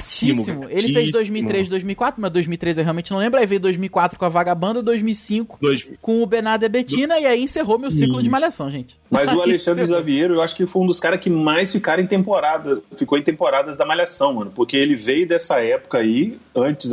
Gatíssimo. 0.45 0.65
Ele 0.69 0.93
fez 0.93 1.11
2003, 1.11 1.67
2004, 1.67 2.21
mas 2.21 2.31
2003 2.31 2.77
eu 2.77 2.83
realmente 2.85 3.11
não 3.11 3.19
lembro. 3.19 3.39
Aí 3.39 3.45
veio 3.45 3.59
2004 3.59 4.17
com 4.17 4.25
a 4.25 4.29
Vagabanda, 4.29 4.81
2005 4.81 5.57
Dois- 5.61 5.85
com 6.01 6.23
o 6.23 6.25
Bernardo 6.25 6.63
e 6.63 6.65
a 6.65 6.69
Betina, 6.69 7.19
e 7.19 7.25
aí 7.25 7.43
encerrou 7.43 7.77
meu 7.77 7.91
ciclo 7.91 8.23
de 8.23 8.29
malhação, 8.29 8.71
gente. 8.71 8.97
Mas 9.11 9.31
o 9.33 9.39
Alexandre. 9.43 9.85
Xaviero, 9.85 10.35
eu 10.35 10.41
acho 10.41 10.55
que 10.55 10.65
foi 10.65 10.81
um 10.81 10.87
dos 10.87 10.99
caras 10.99 11.19
que 11.19 11.29
mais 11.29 11.71
ficaram 11.71 12.01
em 12.01 12.07
temporada, 12.07 12.81
ficou 12.97 13.17
em 13.17 13.21
temporadas 13.21 13.75
da 13.75 13.85
Malhação, 13.85 14.33
mano. 14.33 14.51
Porque 14.55 14.77
ele 14.77 14.95
veio 14.95 15.27
dessa 15.27 15.59
época 15.61 15.97
aí, 15.97 16.37
antes 16.55 16.91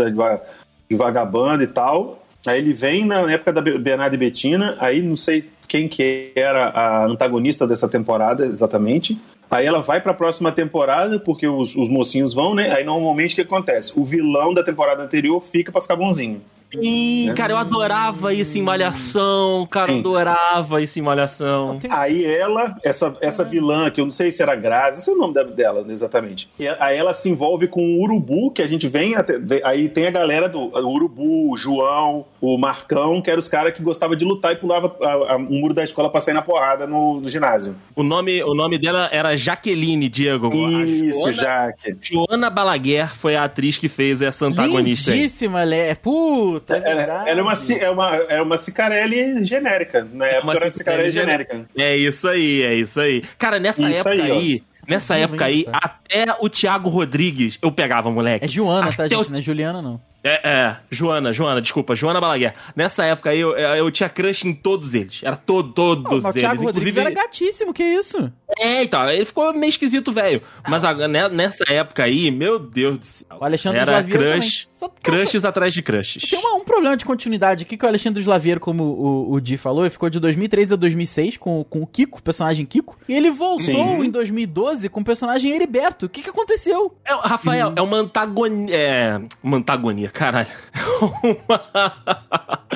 de 0.89 0.97
Vagabanda 0.97 1.65
e 1.65 1.67
tal. 1.69 2.22
Aí 2.47 2.59
ele 2.59 2.73
vem 2.73 3.05
na 3.07 3.31
época 3.31 3.53
da 3.53 3.61
Be- 3.61 3.79
Bernardo 3.79 4.15
e 4.15 4.19
Betina, 4.19 4.77
aí 4.81 5.01
não 5.01 5.17
sei 5.17 5.45
quem 5.69 5.89
que 5.89 6.33
era 6.35 6.69
a 6.71 7.07
antagonista 7.07 7.67
dessa 7.67 7.89
temporada 7.89 8.45
exatamente. 8.47 9.17
Aí 9.51 9.67
ela 9.67 9.81
vai 9.83 10.01
pra 10.01 10.15
próxima 10.15 10.51
temporada, 10.51 11.21
porque 11.21 11.47
os, 11.47 11.77
os 11.77 11.89
mocinhos 11.89 12.33
vão, 12.33 12.55
né? 12.55 12.73
Aí 12.73 12.85
normalmente 12.85 13.33
o 13.33 13.35
que 13.37 13.43
acontece? 13.43 13.93
O 13.99 14.05
vilão 14.05 14.53
da 14.55 14.65
temporada 14.65 15.03
anterior 15.03 15.41
fica 15.43 15.71
pra 15.71 15.83
ficar 15.83 15.95
bonzinho. 15.97 16.41
Sim, 16.73 17.33
cara, 17.37 17.53
eu 17.53 17.57
adorava 17.59 18.33
isso 18.35 18.57
em 18.59 18.63
Malhação, 18.63 19.67
cara, 19.71 19.91
eu 19.91 19.95
Sim. 19.97 20.01
adorava 20.01 20.81
isso 20.83 20.99
em 20.99 21.03
Malhação. 21.03 21.79
Aí 21.91 22.25
ela, 22.25 22.75
essa, 22.83 23.15
essa 23.21 23.45
vilã, 23.45 23.91
que 23.91 24.01
eu 24.01 24.05
não 24.05 24.13
sei 24.13 24.33
se 24.33 24.43
era 24.43 24.55
Grazi, 24.55 24.97
não 24.99 25.05
sei 25.05 25.15
o 25.15 25.19
nome 25.19 25.35
dela 25.55 25.85
exatamente. 25.89 26.49
E 26.59 26.67
aí 26.69 26.97
ela 26.97 27.13
se 27.15 27.29
envolve 27.29 27.67
com 27.69 27.81
o 27.83 28.03
Urubu, 28.03 28.51
que 28.51 28.63
a 28.63 28.67
gente 28.67 28.89
vem 28.89 29.15
até. 29.17 29.39
Aí 29.65 29.89
tem 29.89 30.07
a 30.07 30.11
galera 30.11 30.49
do 30.49 30.61
o 30.61 30.89
Urubu, 30.93 31.53
o 31.53 31.57
João, 31.57 32.25
o 32.41 32.57
Marcão, 32.59 33.21
que 33.21 33.31
eram 33.31 33.39
os 33.41 33.49
caras 33.49 33.73
que 33.75 33.83
gostavam 33.83 34.17
de 34.17 34.25
lutar 34.25 34.53
e 34.53 34.57
pulava 34.57 34.95
a- 35.03 35.33
a- 35.35 35.37
o 35.37 35.41
muro 35.53 35.75
da 35.75 35.83
escola 35.85 36.11
pra 36.11 36.21
sair 36.21 36.35
na 36.35 36.43
porrada 36.43 36.87
no, 36.87 37.21
no 37.21 37.29
ginásio. 37.29 37.75
O 37.95 38.03
nome, 38.03 38.43
o 38.43 38.55
nome 38.55 38.79
dela 38.79 39.09
era 39.13 39.37
Jaqueline, 39.37 40.09
Diego. 40.09 40.49
Isso, 40.85 41.31
Joana- 41.33 41.33
Jaque. 41.33 41.97
Joana 42.01 42.51
Balaguer 42.51 43.15
foi 43.15 43.37
a 43.37 43.45
atriz 43.45 43.77
que 43.79 43.89
fez 43.89 44.23
essa 44.23 44.47
antagonista 44.47 45.11
aí. 45.11 45.19
Lindíssima, 45.19 45.63
Lé. 45.65 45.95
Puta, 45.95 46.62
é 46.69 46.75
Ela, 46.77 46.95
verdade. 46.97 47.31
ela 47.31 47.41
é 47.41 47.43
uma, 47.43 47.53
é 47.81 47.91
uma, 47.91 48.17
é 48.17 48.43
uma 48.43 48.59
Cicarelli 48.59 49.45
genérica. 49.45 50.07
Na 50.13 50.27
época 50.27 50.45
uma 50.45 50.53
era 50.55 50.71
Cicarelli 50.71 51.11
Cicarelli 51.11 51.11
genérica. 51.11 51.67
É 51.77 51.97
isso 51.97 52.29
aí, 52.29 52.63
é 52.63 52.75
isso 52.75 53.01
aí. 53.01 53.23
Cara, 53.39 53.59
nessa 53.59 53.89
Isso 53.91 54.09
época 54.09 54.25
aí, 54.25 54.31
aí, 54.33 54.63
nessa 54.89 55.17
época 55.17 55.45
aí, 55.45 55.67
até 55.73 56.27
o 56.41 56.49
Thiago 56.49 56.89
Rodrigues 56.89 57.59
eu 57.63 57.73
pegava, 57.73 58.11
moleque. 58.11 58.45
É 58.45 58.49
Joana, 58.49 58.93
tá, 58.93 59.05
Até 59.05 59.17
gente? 59.17 59.29
o- 59.29 59.31
Não 59.31 59.39
é 59.39 59.43
Juliana, 59.43 59.81
não. 59.83 60.01
É, 60.25 60.49
é, 60.49 60.77
Joana, 60.91 61.33
Joana, 61.33 61.61
desculpa, 61.61 61.97
Joana 61.97 62.21
Balaguer. 62.21 62.55
Nessa 62.77 63.05
época 63.05 63.31
aí 63.31 63.41
eu, 63.41 63.51
eu 63.57 63.91
tinha 63.91 64.09
crush 64.09 64.45
em 64.47 64.55
todos 64.55 64.95
eles. 64.95 65.21
Era 65.23 65.37
todo, 65.37 65.73
todos 65.73 66.05
Pô, 66.05 66.15
mas 66.17 66.25
o 66.25 66.29
eles. 66.31 66.41
Thiago 66.43 66.63
Rodrigues 66.63 66.93
Inclusive, 66.93 67.01
era 67.01 67.11
gatíssimo, 67.11 67.75
que 67.75 67.83
isso? 67.83 68.33
É, 68.59 68.83
então, 68.85 69.09
ele 69.11 69.25
ficou 69.25 69.53
meio 69.53 69.71
esquisito, 69.71 70.13
velho. 70.13 70.43
Mas 70.69 70.85
agora, 70.85 71.09
né, 71.09 71.29
nessa 71.29 71.65
época 71.73 72.05
aí, 72.05 72.31
meu 72.31 72.59
Deus 72.59 72.99
do 72.99 73.05
céu. 73.05 73.27
O 73.41 73.45
Alexandre 73.45 73.81
Era 73.81 73.93
Slaviero 74.01 74.23
crush, 74.41 74.69
crushes 75.03 75.45
atrás 75.45 75.73
de 75.73 75.83
crushes. 75.83 76.29
Tem 76.29 76.39
uma- 76.39 76.55
um 76.55 76.65
problema 76.65 76.97
de 76.97 77.05
continuidade 77.05 77.65
aqui 77.65 77.77
que 77.77 77.85
o 77.85 77.89
Alexandre 77.89 78.21
Slaviero, 78.21 78.61
como 78.61 78.85
o, 78.85 79.33
o 79.33 79.41
Di 79.41 79.57
falou, 79.57 79.83
ele 79.85 79.91
ficou 79.91 80.09
de 80.11 80.21
2003 80.21 80.71
a 80.73 80.77
2006 80.77 81.37
com, 81.39 81.65
com 81.65 81.81
o 81.81 81.87
Kiko, 81.87 82.19
o 82.19 82.23
personagem 82.23 82.67
Kiko, 82.67 82.97
e 83.09 83.15
ele 83.15 83.31
voltou 83.31 83.59
Sim. 83.65 84.05
em 84.05 84.11
2012 84.11 84.89
com 84.89 85.01
o 85.01 85.05
personagem 85.05 85.51
Heriberto. 85.51 86.07
O 86.07 86.09
que 86.09 86.23
que 86.23 86.31
aconteceu? 86.31 86.95
É, 87.05 87.15
Rafael, 87.15 87.73
é 87.75 87.81
uma 87.83 87.97
antagonia. 87.97 88.77
É. 88.77 89.21
Uma 89.43 89.57
antagonia, 89.57 90.11
caralho. 90.13 90.49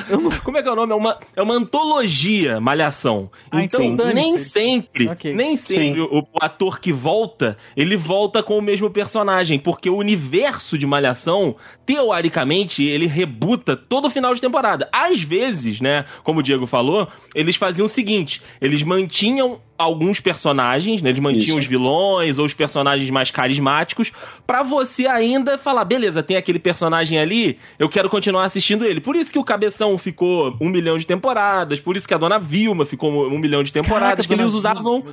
Uma- 0.09 0.39
Como 0.39 0.57
é 0.57 0.63
que 0.63 0.69
é 0.69 0.71
o 0.71 0.75
nome? 0.75 0.93
É 0.93 0.95
uma, 0.95 1.19
é 1.35 1.41
uma 1.41 1.53
antologia, 1.55 2.59
malhação. 2.61 3.29
Ah, 3.51 3.63
então 3.63 3.81
então, 3.83 4.13
nem 4.13 4.37
sempre, 4.37 5.09
Ok. 5.09 5.33
nem 5.33 5.55
sempre 5.55 6.01
o, 6.01 6.19
o 6.19 6.23
ator 6.39 6.79
que 6.79 6.93
volta, 6.93 7.57
ele 7.75 7.97
volta 7.97 8.41
com 8.41 8.57
o 8.57 8.61
mesmo 8.61 8.89
personagem, 8.89 9.59
porque 9.59 9.89
o 9.89 9.97
universo 9.97 10.77
de 10.77 10.85
malhação, 10.85 11.55
teoricamente, 11.85 12.83
ele 12.83 13.07
rebuta 13.07 13.75
todo 13.75 14.09
final 14.09 14.33
de 14.33 14.41
temporada. 14.41 14.87
Às 14.93 15.21
vezes, 15.21 15.81
né, 15.81 16.05
como 16.23 16.39
o 16.39 16.43
Diego 16.43 16.65
falou, 16.67 17.07
eles 17.35 17.55
faziam 17.55 17.85
o 17.85 17.89
seguinte, 17.89 18.41
eles 18.61 18.83
mantinham 18.83 19.59
alguns 19.77 20.19
personagens, 20.19 21.01
né, 21.01 21.09
eles 21.09 21.19
mantinham 21.19 21.57
Isso. 21.57 21.57
os 21.59 21.65
vilões 21.65 22.39
ou 22.39 22.45
os 22.45 22.53
personagens 22.53 23.09
mais 23.09 23.29
carismáticos, 23.29 24.11
pra 24.45 24.63
você 24.63 25.05
ainda 25.05 25.57
falar, 25.57 25.85
beleza, 25.85 26.23
tem 26.23 26.35
aquele 26.35 26.59
personagem 26.59 27.19
ali, 27.19 27.59
eu 27.77 27.87
quero 27.87 28.09
continuar 28.09 28.45
assistindo 28.45 28.85
ele. 28.85 28.99
Por 28.99 29.15
isso 29.15 29.31
que 29.31 29.39
o 29.39 29.43
Cabeção 29.43 29.97
ficou 29.97 30.55
um 30.59 30.69
milhão 30.69 30.97
de 30.97 31.05
temporadas, 31.05 31.79
por 31.79 31.95
isso 31.95 32.07
que 32.07 32.13
a 32.13 32.17
Dona 32.17 32.39
Vilma 32.39 32.85
ficou 32.85 33.27
um 33.27 33.37
milhão 33.37 33.61
de 33.61 33.71
temporadas, 33.71 34.25
Caraca, 34.25 34.27
que 34.27 34.33
eles 34.33 34.53
usavam 34.53 35.03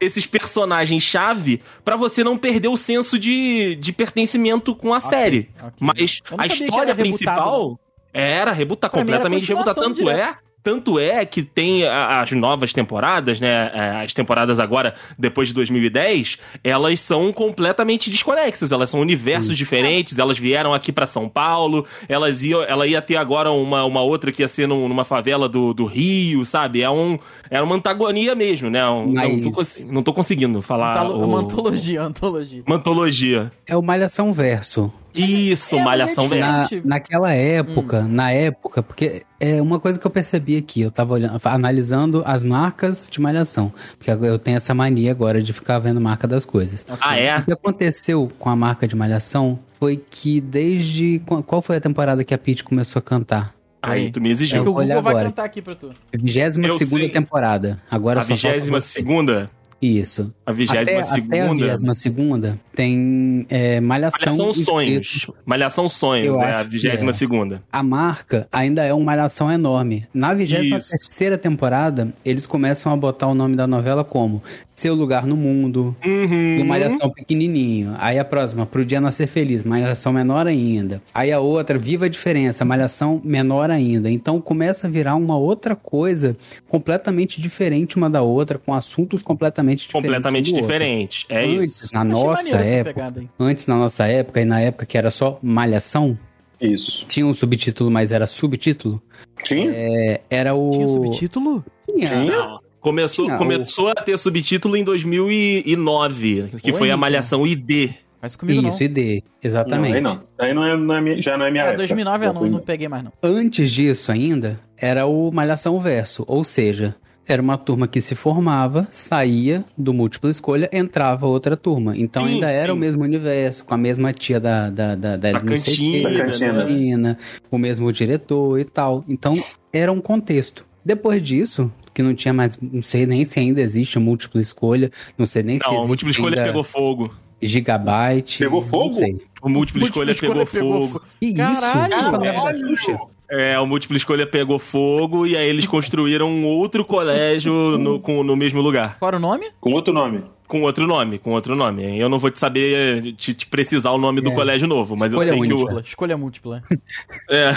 esses 0.00 0.26
personagens-chave 0.26 1.60
pra 1.84 1.96
você 1.96 2.22
não 2.22 2.36
perder 2.36 2.68
o 2.68 2.76
senso 2.76 3.18
de, 3.18 3.76
de 3.76 3.92
pertentimento 3.92 4.74
com 4.74 4.94
a 4.94 5.00
série. 5.00 5.48
ok. 5.58 5.72
Mas 5.80 6.20
a 6.38 6.46
história 6.46 6.90
era 6.90 6.94
rebutado, 6.94 7.02
principal 7.02 7.80
era 8.12 8.52
rebutar 8.52 8.90
completamente 8.90 9.48
rebutar. 9.48 9.74
Tanto 9.74 10.04
direto. 10.04 10.38
é. 10.38 10.51
Tanto 10.62 10.98
é 10.98 11.24
que 11.26 11.42
tem 11.42 11.84
as 11.86 12.30
novas 12.32 12.72
temporadas, 12.72 13.40
né? 13.40 13.70
é, 13.74 14.04
As 14.04 14.12
temporadas 14.14 14.58
agora, 14.60 14.94
depois 15.18 15.48
de 15.48 15.54
2010, 15.54 16.38
elas 16.62 17.00
são 17.00 17.32
completamente 17.32 18.08
desconexas. 18.10 18.70
Elas 18.70 18.88
são 18.90 19.00
universos 19.00 19.56
diferentes. 19.58 20.18
Elas 20.18 20.38
vieram 20.38 20.72
aqui 20.72 20.92
pra 20.92 21.06
São 21.06 21.28
Paulo. 21.28 21.84
Elas 22.08 22.44
iam, 22.44 22.62
ela 22.62 22.86
ia 22.86 23.02
ter 23.02 23.16
agora 23.16 23.50
uma, 23.50 23.84
uma 23.84 24.00
outra 24.02 24.30
que 24.30 24.42
ia 24.42 24.48
ser 24.48 24.68
num- 24.68 24.88
numa 24.88 25.04
favela 25.04 25.48
do, 25.48 25.74
do 25.74 25.84
Rio, 25.84 26.44
sabe? 26.46 26.82
É 26.82 26.90
um, 26.90 27.18
era 27.50 27.64
uma 27.64 27.74
antagonia 27.74 28.34
mesmo, 28.34 28.70
né? 28.70 28.86
Um- 28.88 29.12
Mas- 29.12 29.40
não, 29.40 29.50
tô, 29.52 29.62
não 29.94 30.02
tô 30.02 30.12
conseguindo 30.12 30.62
falar. 30.62 30.92
Antalo- 30.92 31.18
o- 31.18 31.24
Uma 31.26 31.38
antologia, 31.42 32.02
antologia. 32.02 32.62
uma 32.66 32.76
antologia. 32.76 33.50
É 33.66 33.76
o 33.76 33.82
Malhação 33.82 34.32
Verso. 34.32 34.92
Isso, 35.14 35.76
É, 35.76 35.82
Malhação 35.82 36.24
é 36.24 36.28
Verso. 36.28 36.74
Na, 36.76 36.80
naquela 36.84 37.32
época, 37.32 38.02
na 38.02 38.30
época, 38.30 38.82
porque 38.82 39.22
é 39.38 39.60
uma 39.60 39.78
coisa 39.80 39.98
que 39.98 40.06
eu 40.06 40.10
percebi 40.10 40.56
aqui, 40.56 40.80
eu 40.82 40.90
tava 40.90 41.14
olhando, 41.14 41.40
analisando 41.44 42.22
as 42.24 42.42
marcas 42.42 43.08
de 43.10 43.20
malhação. 43.20 43.72
Porque 43.98 44.10
eu 44.10 44.38
tenho 44.38 44.56
essa 44.56 44.72
mania 44.74 45.10
agora 45.10 45.42
de 45.42 45.52
ficar 45.52 45.78
vendo 45.78 46.00
marca 46.00 46.26
das 46.26 46.44
coisas. 46.44 46.86
Ah, 47.00 47.16
é? 47.18 47.38
O 47.38 47.44
que 47.44 47.52
aconteceu 47.52 48.30
com 48.38 48.48
a 48.48 48.56
marca 48.56 48.86
de 48.88 48.96
malhação 48.96 49.58
foi 49.78 50.02
que 50.10 50.40
desde. 50.40 51.20
Qual 51.46 51.60
foi 51.60 51.76
a 51.76 51.80
temporada 51.80 52.24
que 52.24 52.32
a 52.34 52.38
Pete 52.38 52.62
começou 52.64 53.00
a 53.00 53.02
cantar? 53.02 53.54
Aí, 53.84 54.12
tu 54.12 54.20
me 54.20 54.28
É 54.28 54.32
exigiu. 54.32 54.62
que 54.62 54.68
o 54.68 54.74
olha 54.74 54.86
Google 54.94 55.02
vai 55.02 55.12
agora. 55.12 55.28
cantar 55.30 55.44
aqui 55.44 55.60
pra 55.60 55.74
tu. 55.74 55.90
Vigésima 56.16 56.68
Eu 56.68 56.78
segunda 56.78 57.02
sei. 57.02 57.10
temporada. 57.12 57.82
Agora 57.90 58.20
A 58.20 58.22
só 58.22 58.28
falta 58.28 58.48
vigésima 58.52 58.80
você. 58.80 58.88
segunda? 58.88 59.50
Isso. 59.82 60.32
A 60.46 60.52
vigésima 60.52 60.82
Até 60.82 60.98
a 60.98 61.02
segunda? 61.02 61.54
vigésima 61.54 61.94
segunda 61.96 62.58
tem 62.74 63.44
é, 63.50 63.80
malhação. 63.80 64.20
Malhação 64.36 64.52
Sonhos. 64.52 65.26
Malhação 65.44 65.88
Sonhos 65.88 66.28
Eu 66.36 66.40
é 66.40 66.54
a 66.54 66.62
vigésima 66.62 67.10
é. 67.10 67.12
segunda. 67.12 67.62
A 67.72 67.82
marca 67.82 68.46
ainda 68.52 68.84
é 68.84 68.94
uma 68.94 69.04
malhação 69.06 69.50
enorme. 69.50 70.06
Na 70.14 70.32
vigésima 70.34 70.78
terceira 70.78 71.36
temporada, 71.36 72.14
eles 72.24 72.46
começam 72.46 72.92
a 72.92 72.96
botar 72.96 73.26
o 73.26 73.34
nome 73.34 73.56
da 73.56 73.66
novela 73.66 74.04
como 74.04 74.40
Seu 74.76 74.94
Lugar 74.94 75.26
no 75.26 75.36
Mundo, 75.36 75.94
Uhum. 76.04 76.58
e 76.60 76.64
Malhação 76.64 77.10
pequenininho. 77.10 77.94
Aí 77.98 78.18
a 78.18 78.24
próxima, 78.24 78.64
Pro 78.64 78.84
Dia 78.84 79.00
Nascer 79.00 79.26
Feliz, 79.26 79.64
Malhação 79.64 80.12
menor 80.12 80.46
ainda. 80.46 81.02
Aí 81.12 81.32
a 81.32 81.40
outra, 81.40 81.76
Viva 81.78 82.06
a 82.06 82.08
Diferença, 82.08 82.64
Malhação 82.64 83.20
menor 83.24 83.70
ainda. 83.70 84.08
Então 84.10 84.40
começa 84.40 84.86
a 84.86 84.90
virar 84.90 85.16
uma 85.16 85.36
outra 85.36 85.74
coisa 85.74 86.36
completamente 86.68 87.40
diferente 87.40 87.96
uma 87.96 88.08
da 88.08 88.22
outra, 88.22 88.58
com 88.58 88.72
assuntos 88.72 89.22
completamente. 89.22 89.71
Completamente 89.92 90.50
do 90.50 90.56
outro. 90.56 90.66
diferente. 90.66 91.26
É 91.28 91.44
Antes, 91.44 91.82
isso. 91.84 91.94
na 91.94 92.00
Achei 92.02 92.12
nossa 92.12 92.56
época, 92.58 93.14
antes 93.38 93.66
na 93.66 93.76
nossa 93.76 94.06
época 94.06 94.40
e 94.40 94.44
na 94.44 94.60
época 94.60 94.86
que 94.86 94.96
era 94.98 95.10
só 95.10 95.38
Malhação, 95.42 96.18
Isso. 96.60 97.06
tinha 97.08 97.26
um 97.26 97.34
subtítulo, 97.34 97.90
mas 97.90 98.12
era 98.12 98.26
subtítulo. 98.26 99.02
Tinha? 99.44 99.70
É, 99.74 100.20
era 100.30 100.54
o. 100.54 100.70
Tinha 100.70 100.86
subtítulo? 100.88 101.64
Tinha. 101.88 102.06
Tinha? 102.06 102.58
Começou, 102.80 103.26
Tinha, 103.26 103.38
começou 103.38 103.88
a 103.88 103.94
ter 103.94 104.18
subtítulo 104.18 104.76
em 104.76 104.82
2009, 104.84 106.48
que 106.60 106.72
Oi, 106.72 106.78
foi 106.78 106.90
a. 106.90 106.96
Malhação 106.96 107.46
ID. 107.46 107.90
Faz 108.20 108.36
comigo 108.36 108.68
Isso, 108.68 108.84
ID. 108.84 109.22
Exatamente. 109.42 110.00
Não, 110.00 110.10
aí 110.12 110.16
não. 110.16 110.22
Aí 110.38 110.54
não 110.54 110.64
é, 110.64 110.76
não 110.76 110.94
é 110.94 111.00
minha- 111.00 111.20
já 111.22 111.36
não 111.36 111.44
é 111.46 111.50
minha 111.50 111.64
não. 111.64 111.70
É, 111.70 111.72
época. 111.74 111.78
2009 111.78 112.24
Já 112.24 112.30
eu 112.30 112.34
não, 112.34 112.46
não 112.46 112.58
peguei 112.60 112.86
mais 112.88 113.02
não. 113.02 113.12
Antes 113.22 113.70
disso 113.72 114.12
ainda, 114.12 114.60
era 114.76 115.06
o 115.06 115.32
Malhação 115.32 115.80
Verso. 115.80 116.24
Ou 116.28 116.44
seja, 116.44 116.94
era 117.26 117.40
uma 117.40 117.56
turma 117.56 117.86
que 117.86 118.00
se 118.00 118.14
formava, 118.14 118.86
saía 118.92 119.64
do 119.78 119.92
múltipla 119.94 120.30
escolha, 120.30 120.68
entrava 120.72 121.26
outra 121.26 121.56
turma. 121.56 121.96
Então 121.96 122.24
Sim, 122.26 122.34
ainda 122.34 122.50
era 122.50 122.66
sim. 122.66 122.72
o 122.72 122.76
mesmo 122.76 123.02
universo, 123.02 123.64
com 123.64 123.74
a 123.74 123.78
mesma 123.78 124.12
tia 124.12 124.40
da, 124.40 124.68
da, 124.70 124.94
da, 124.94 125.16
da, 125.16 125.32
Da 125.32 125.38
não 125.38 125.46
cantina, 125.46 126.08
quê, 126.08 126.18
Da 126.18 126.24
cantina. 126.24 126.52
da 126.54 126.58
cantina, 126.64 127.18
o 127.50 127.58
mesmo 127.58 127.92
diretor 127.92 128.58
e 128.58 128.64
tal. 128.64 129.04
Então 129.08 129.34
era 129.72 129.90
um 129.92 130.00
contexto. 130.00 130.64
Depois 130.84 131.22
disso, 131.22 131.70
que 131.94 132.02
não 132.02 132.14
tinha 132.14 132.34
mais, 132.34 132.58
não 132.60 132.82
sei 132.82 133.06
nem 133.06 133.24
se 133.24 133.38
ainda 133.38 133.60
existe 133.60 133.98
múltipla 133.98 134.40
escolha, 134.40 134.90
não 135.16 135.24
sei 135.26 135.42
nem 135.44 135.58
se 135.58 135.64
Não, 135.64 135.72
existe 135.72 135.84
a 135.84 135.88
múltipla 135.88 136.10
escolha 136.10 136.36
ainda 136.38 136.48
pegou 136.48 136.64
fogo. 136.64 137.14
gigabyte. 137.40 138.38
Pegou 138.38 138.60
não 138.60 138.66
fogo? 138.68 138.98
O 139.40 139.48
múltipla 139.48 139.84
escolha, 139.84 140.14
pegou, 140.14 140.44
fogo. 140.46 140.88
fo- 140.88 141.02
Que 141.20 141.34
Caralho! 141.34 141.94
isso? 141.94 142.10
Caralho! 142.10 143.11
É, 143.34 143.58
o 143.58 143.66
múltipla 143.66 143.96
escolha 143.96 144.26
pegou 144.26 144.58
fogo 144.58 145.26
e 145.26 145.34
aí 145.36 145.48
eles 145.48 145.66
construíram 145.66 146.28
um 146.28 146.44
outro 146.44 146.84
colégio 146.84 147.52
no, 147.78 147.98
com- 148.00 148.22
no 148.22 148.36
mesmo 148.36 148.60
lugar. 148.60 148.98
Qual 148.98 149.08
era 149.08 149.16
o 149.16 149.20
nome? 149.20 149.46
Com 149.58 149.72
outro 149.72 149.92
nome. 149.94 150.22
Com 150.46 150.60
outro 150.64 150.86
nome, 150.86 151.18
com 151.18 151.30
outro 151.30 151.56
nome. 151.56 151.98
Eu 151.98 152.10
não 152.10 152.18
vou 152.18 152.30
te 152.30 152.38
saber 152.38 153.14
te, 153.14 153.32
te 153.32 153.46
precisar 153.46 153.90
o 153.92 153.96
nome 153.96 154.20
do 154.20 154.32
É. 154.32 154.34
colégio 154.34 154.68
novo, 154.68 154.94
mas 155.00 155.10
Escolha 155.10 155.28
eu 155.30 155.32
sei 155.38 155.42
que 155.44 155.48
Múltipla. 155.54 155.80
Escolha 155.80 156.16
múltipla. 156.18 156.62
o, 156.70 156.74
é, 157.32 157.52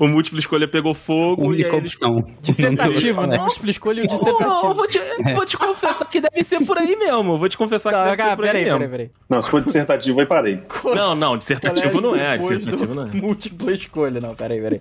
o 0.00 0.08
múltipla 0.08 0.38
escolha 0.38 0.66
pegou 0.66 0.94
fogo 0.94 1.44
e 1.52 1.62
Única 1.62 1.72
aí 1.72 1.76
eles. 1.76 1.92
Dissertativo, 2.40 3.26
né? 3.26 3.36
Múltipla 3.36 3.70
escolha 3.70 4.00
e 4.00 4.04
o 4.04 4.06
Não, 4.08 4.16
dissertativo. 4.16 4.74
vou 4.74 4.86
te, 4.86 4.98
vou 5.34 5.44
te 5.44 5.58
confessar 5.58 6.08
que 6.08 6.20
deve 6.22 6.42
ser 6.42 6.64
por 6.64 6.78
aí 6.78 6.96
mesmo. 6.96 7.36
Vou 7.36 7.48
te 7.50 7.58
confessar 7.58 7.90
que 7.90 7.96
Tá, 7.96 8.04
deve 8.16 8.22
ser 8.30 8.36
por 8.36 8.44
aí 8.44 8.48
peraí, 8.50 8.64
mesmo. 8.64 8.78
peraí, 8.78 8.90
peraí. 8.90 9.10
Não, 9.28 9.42
se 9.42 9.50
for 9.50 9.60
dissertativo, 9.60 10.20
aí 10.20 10.26
parei. 10.26 10.62
Não, 10.96 11.14
não, 11.14 11.36
dissertativo 11.36 12.00
não 12.00 12.16
é, 12.16 12.38
dissertativo 12.38 12.94
não 12.94 13.08
é. 13.08 13.10
Múltipla 13.12 13.72
escolha, 13.72 14.20
não, 14.20 14.34
peraí, 14.34 14.58
peraí. 14.62 14.80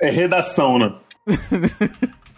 É 0.00 0.10
redação, 0.10 0.78
né? 0.78 0.92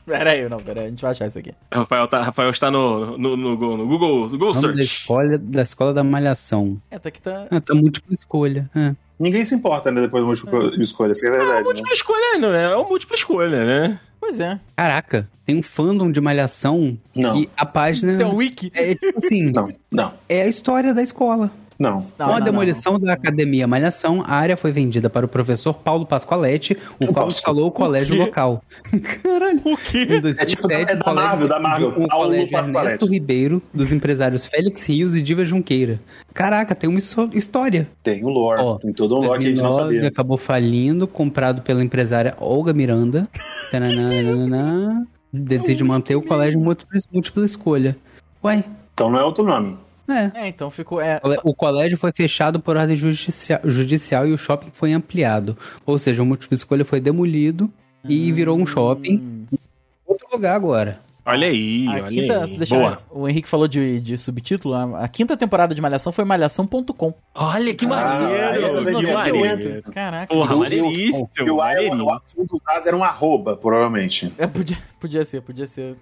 Peraí, 0.07 0.49
não, 0.49 0.61
peraí, 0.63 0.87
a 0.87 0.89
gente 0.89 1.03
vai 1.03 1.11
achar 1.11 1.27
isso 1.27 1.37
aqui. 1.41 1.53
Rafael, 1.73 2.07
tá, 2.07 2.23
Rafael 2.23 2.51
está 2.51 2.71
no, 2.71 3.19
no, 3.19 3.37
no, 3.37 3.77
no 3.77 3.87
Google, 3.89 4.19
no 4.29 4.29
Google 4.39 4.55
Nome 4.55 4.61
da 4.61 4.61
Search. 4.61 4.83
escola, 4.85 5.37
da 5.37 5.63
escola 5.63 5.93
da 5.93 6.05
malhação. 6.05 6.81
É, 6.93 6.97
tá 6.97 7.09
aqui 7.09 7.21
tá. 7.21 7.49
Ah, 7.51 7.61
tá 7.61 7.75
múltipla 7.75 8.13
escolha. 8.13 8.71
É. 8.77 8.95
Ninguém 9.19 9.45
se 9.45 9.57
importa, 9.57 9.91
né? 9.91 10.03
Depois 10.03 10.23
do 10.23 10.27
múltiplo 10.29 10.81
escolha, 10.81 11.11
isso 11.11 11.27
é 11.27 11.31
verdade. 11.33 11.55
né? 11.59 11.63
Múltipla 11.65 11.93
escolha, 11.93 12.39
não 12.39 12.55
é? 12.55 12.65
É 12.73 12.77
o 12.77 12.89
múltipla 12.89 13.17
escolha, 13.17 13.65
né? 13.65 13.99
Pois 14.21 14.39
é. 14.39 14.61
Caraca, 14.77 15.29
tem 15.45 15.57
um 15.57 15.63
fandom 15.63 16.13
de 16.13 16.21
malhação 16.21 16.97
Não. 17.13 17.35
que 17.35 17.49
a 17.57 17.67
página 17.67 18.17
Tem 18.17 18.27
um 18.27 18.37
wiki. 18.37 18.71
é 18.77 18.95
tipo 18.95 19.19
assim, 19.19 19.51
Não, 19.53 19.73
não, 19.91 20.13
é 20.29 20.43
a 20.43 20.47
história 20.47 20.95
da 20.95 21.03
escola. 21.03 21.51
Não. 21.79 21.99
Não, 22.19 22.27
Com 22.29 22.33
a 22.35 22.39
não, 22.39 22.45
demolição 22.45 22.99
da 22.99 23.12
Academia 23.12 23.67
Malhação, 23.67 24.23
a 24.27 24.35
área 24.35 24.57
foi 24.57 24.73
vendida 24.73 25.09
para 25.11 25.27
o 25.27 25.29
professor 25.29 25.75
Paulo 25.75 26.07
Pascoaletti, 26.07 26.77
o 26.99 27.07
qual 27.07 27.27
Pasco- 27.27 27.29
instalou 27.31 27.67
o 27.69 27.71
colégio 27.71 28.15
quê? 28.17 28.23
local. 28.23 28.62
Caralho. 29.23 29.61
O 29.65 29.77
quê? 29.77 30.03
Em 30.05 30.21
2007, 30.21 30.41
É 30.43 30.47
tipo 30.47 30.69
da- 30.69 30.75
é 30.75 30.85
da 30.85 30.95
o 30.95 31.05
colégio 31.05 31.29
Marvel, 31.29 31.49
da 31.49 31.59
Marvel, 31.61 31.89
o 31.89 32.09
Paulo 32.09 32.25
colégio 32.27 32.51
Pascoaletti. 32.51 32.87
Ernesto 32.95 33.07
Ribeiro, 33.07 33.62
dos 33.75 33.93
empresários 33.93 34.47
Félix 34.47 34.87
Rios 34.87 35.15
e 35.15 35.23
Diva 35.23 35.45
Junqueira. 35.45 36.01
Caraca, 36.35 36.75
tem 36.75 36.89
uma 36.89 36.99
história. 36.99 37.89
Tem 38.03 38.25
um 38.25 38.29
lore. 38.29 38.61
Ó, 38.62 38.79
tem 38.79 38.93
todo 38.93 39.17
um 39.17 39.21
lore 39.25 39.39
que 39.41 39.47
a 39.47 39.49
gente 39.49 39.59
não 39.62 39.69
2009 39.71 39.95
sabia. 39.97 40.09
acabou 40.09 40.37
falindo, 40.37 41.07
comprado 41.07 41.62
pela 41.62 41.83
empresária 41.83 42.35
Olga 42.41 42.73
Miranda. 42.73 43.29
Tananana, 43.71 45.07
decide 45.33 45.83
manter 45.85 46.17
o 46.17 46.23
colégio 46.23 46.59
múltipla, 46.61 46.99
múltipla 47.12 47.45
escolha. 47.45 47.97
Ué, 48.45 48.65
Então 48.95 49.11
não 49.11 49.19
é 49.19 49.25
outro 49.25 49.45
nome. 49.45 49.77
É. 50.09 50.31
É, 50.45 50.49
então 50.49 50.71
ficou. 50.71 51.01
É, 51.01 51.21
O 51.42 51.55
colégio 51.55 51.99
foi 51.99 52.12
fechado 52.12 52.61
por 52.61 52.77
ordem 52.77 52.97
judicia- 52.97 53.61
judicial 53.64 54.27
e 54.27 54.33
o 54.33 54.38
shopping 54.38 54.71
foi 54.73 54.92
ampliado. 54.92 55.57
Ou 55.85 55.99
seja, 55.99 56.23
o 56.23 56.27
múltipla 56.27 56.57
escolha 56.57 56.85
foi 56.85 57.01
demolido 57.01 57.71
e 58.09 58.31
virou 58.33 58.57
um 58.57 58.66
shopping 58.66 59.47
em 59.53 59.59
outro 60.07 60.29
lugar 60.33 60.55
agora. 60.55 61.01
Olha 61.29 61.49
aí, 61.49 61.88
A 61.88 61.90
olha 61.90 62.03
quinta, 62.05 62.45
aí. 62.45 62.57
deixa 62.57 62.77
Boa. 62.77 63.03
o 63.11 63.29
Henrique 63.29 63.49
falou 63.49 63.66
de, 63.66 64.01
de 64.01 64.16
subtítulo. 64.16 64.75
A, 64.75 65.01
a 65.03 65.09
quinta 65.09 65.37
temporada 65.37 65.75
de 65.75 65.83
Malhação 65.83 66.12
foi 66.12 66.25
malhação.com. 66.25 67.12
Olha 67.35 67.75
que 67.75 67.85
Ah, 67.85 67.88
maneiro. 67.88 68.33
é. 68.33 68.90
98. 68.92 69.90
Caraca. 69.92 70.33
Porra, 70.33 70.55
O- 70.55 70.59
maneiríssimo. 70.61 71.29
E 71.37 71.51
o, 71.51 71.57
maneiríssimo. 71.57 72.05
o, 72.05 72.14
o 72.14 72.21
fundo 72.29 72.47
dos 72.47 72.87
era 72.87 72.97
um 72.97 73.03
arroba, 73.03 73.57
provavelmente. 73.57 74.33
É, 74.38 74.47
podia, 74.47 74.79
podia 75.01 75.25
ser, 75.25 75.40
podia 75.42 75.66
ser. 75.66 75.97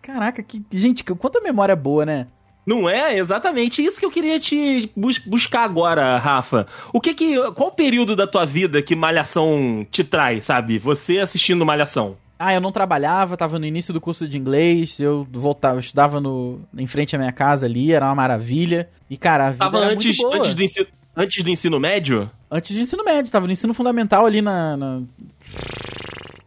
Caraca, 0.00 0.44
que, 0.44 0.62
gente, 0.72 1.02
quanta 1.02 1.40
memória 1.40 1.74
boa, 1.74 2.06
né? 2.06 2.28
Não 2.68 2.86
é? 2.86 3.16
Exatamente 3.16 3.82
isso 3.82 3.98
que 3.98 4.04
eu 4.04 4.10
queria 4.10 4.38
te 4.38 4.90
bus- 4.94 5.16
buscar 5.18 5.64
agora, 5.64 6.18
Rafa. 6.18 6.66
O 6.92 7.00
que 7.00 7.14
que. 7.14 7.50
Qual 7.52 7.70
o 7.70 7.72
período 7.72 8.14
da 8.14 8.26
tua 8.26 8.44
vida 8.44 8.82
que 8.82 8.94
Malhação 8.94 9.86
te 9.90 10.04
traz, 10.04 10.44
sabe? 10.44 10.76
Você 10.78 11.18
assistindo 11.18 11.64
Malhação. 11.64 12.18
Ah, 12.38 12.52
eu 12.52 12.60
não 12.60 12.70
trabalhava, 12.70 13.38
tava 13.38 13.58
no 13.58 13.64
início 13.64 13.92
do 13.94 14.00
curso 14.02 14.28
de 14.28 14.36
inglês, 14.36 15.00
eu 15.00 15.26
voltava, 15.32 15.76
eu 15.76 15.80
estudava 15.80 16.20
no, 16.20 16.60
em 16.76 16.86
frente 16.86 17.16
à 17.16 17.18
minha 17.18 17.32
casa 17.32 17.64
ali, 17.64 17.90
era 17.90 18.04
uma 18.04 18.14
maravilha. 18.14 18.88
E, 19.08 19.16
cara, 19.16 19.46
a 19.46 19.50
vida 19.50 19.64
Tava 19.64 19.78
antes, 19.78 20.18
antes, 20.22 20.54
do 20.54 20.62
ensino, 20.62 20.86
antes 21.16 21.42
do 21.42 21.50
ensino 21.50 21.80
médio? 21.80 22.30
Antes 22.50 22.76
do 22.76 22.82
ensino 22.82 23.02
médio, 23.02 23.32
tava 23.32 23.46
no 23.46 23.52
ensino 23.52 23.72
fundamental 23.72 24.26
ali 24.26 24.42
na. 24.42 24.76
na- 24.76 25.00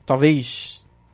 talvez 0.06 0.71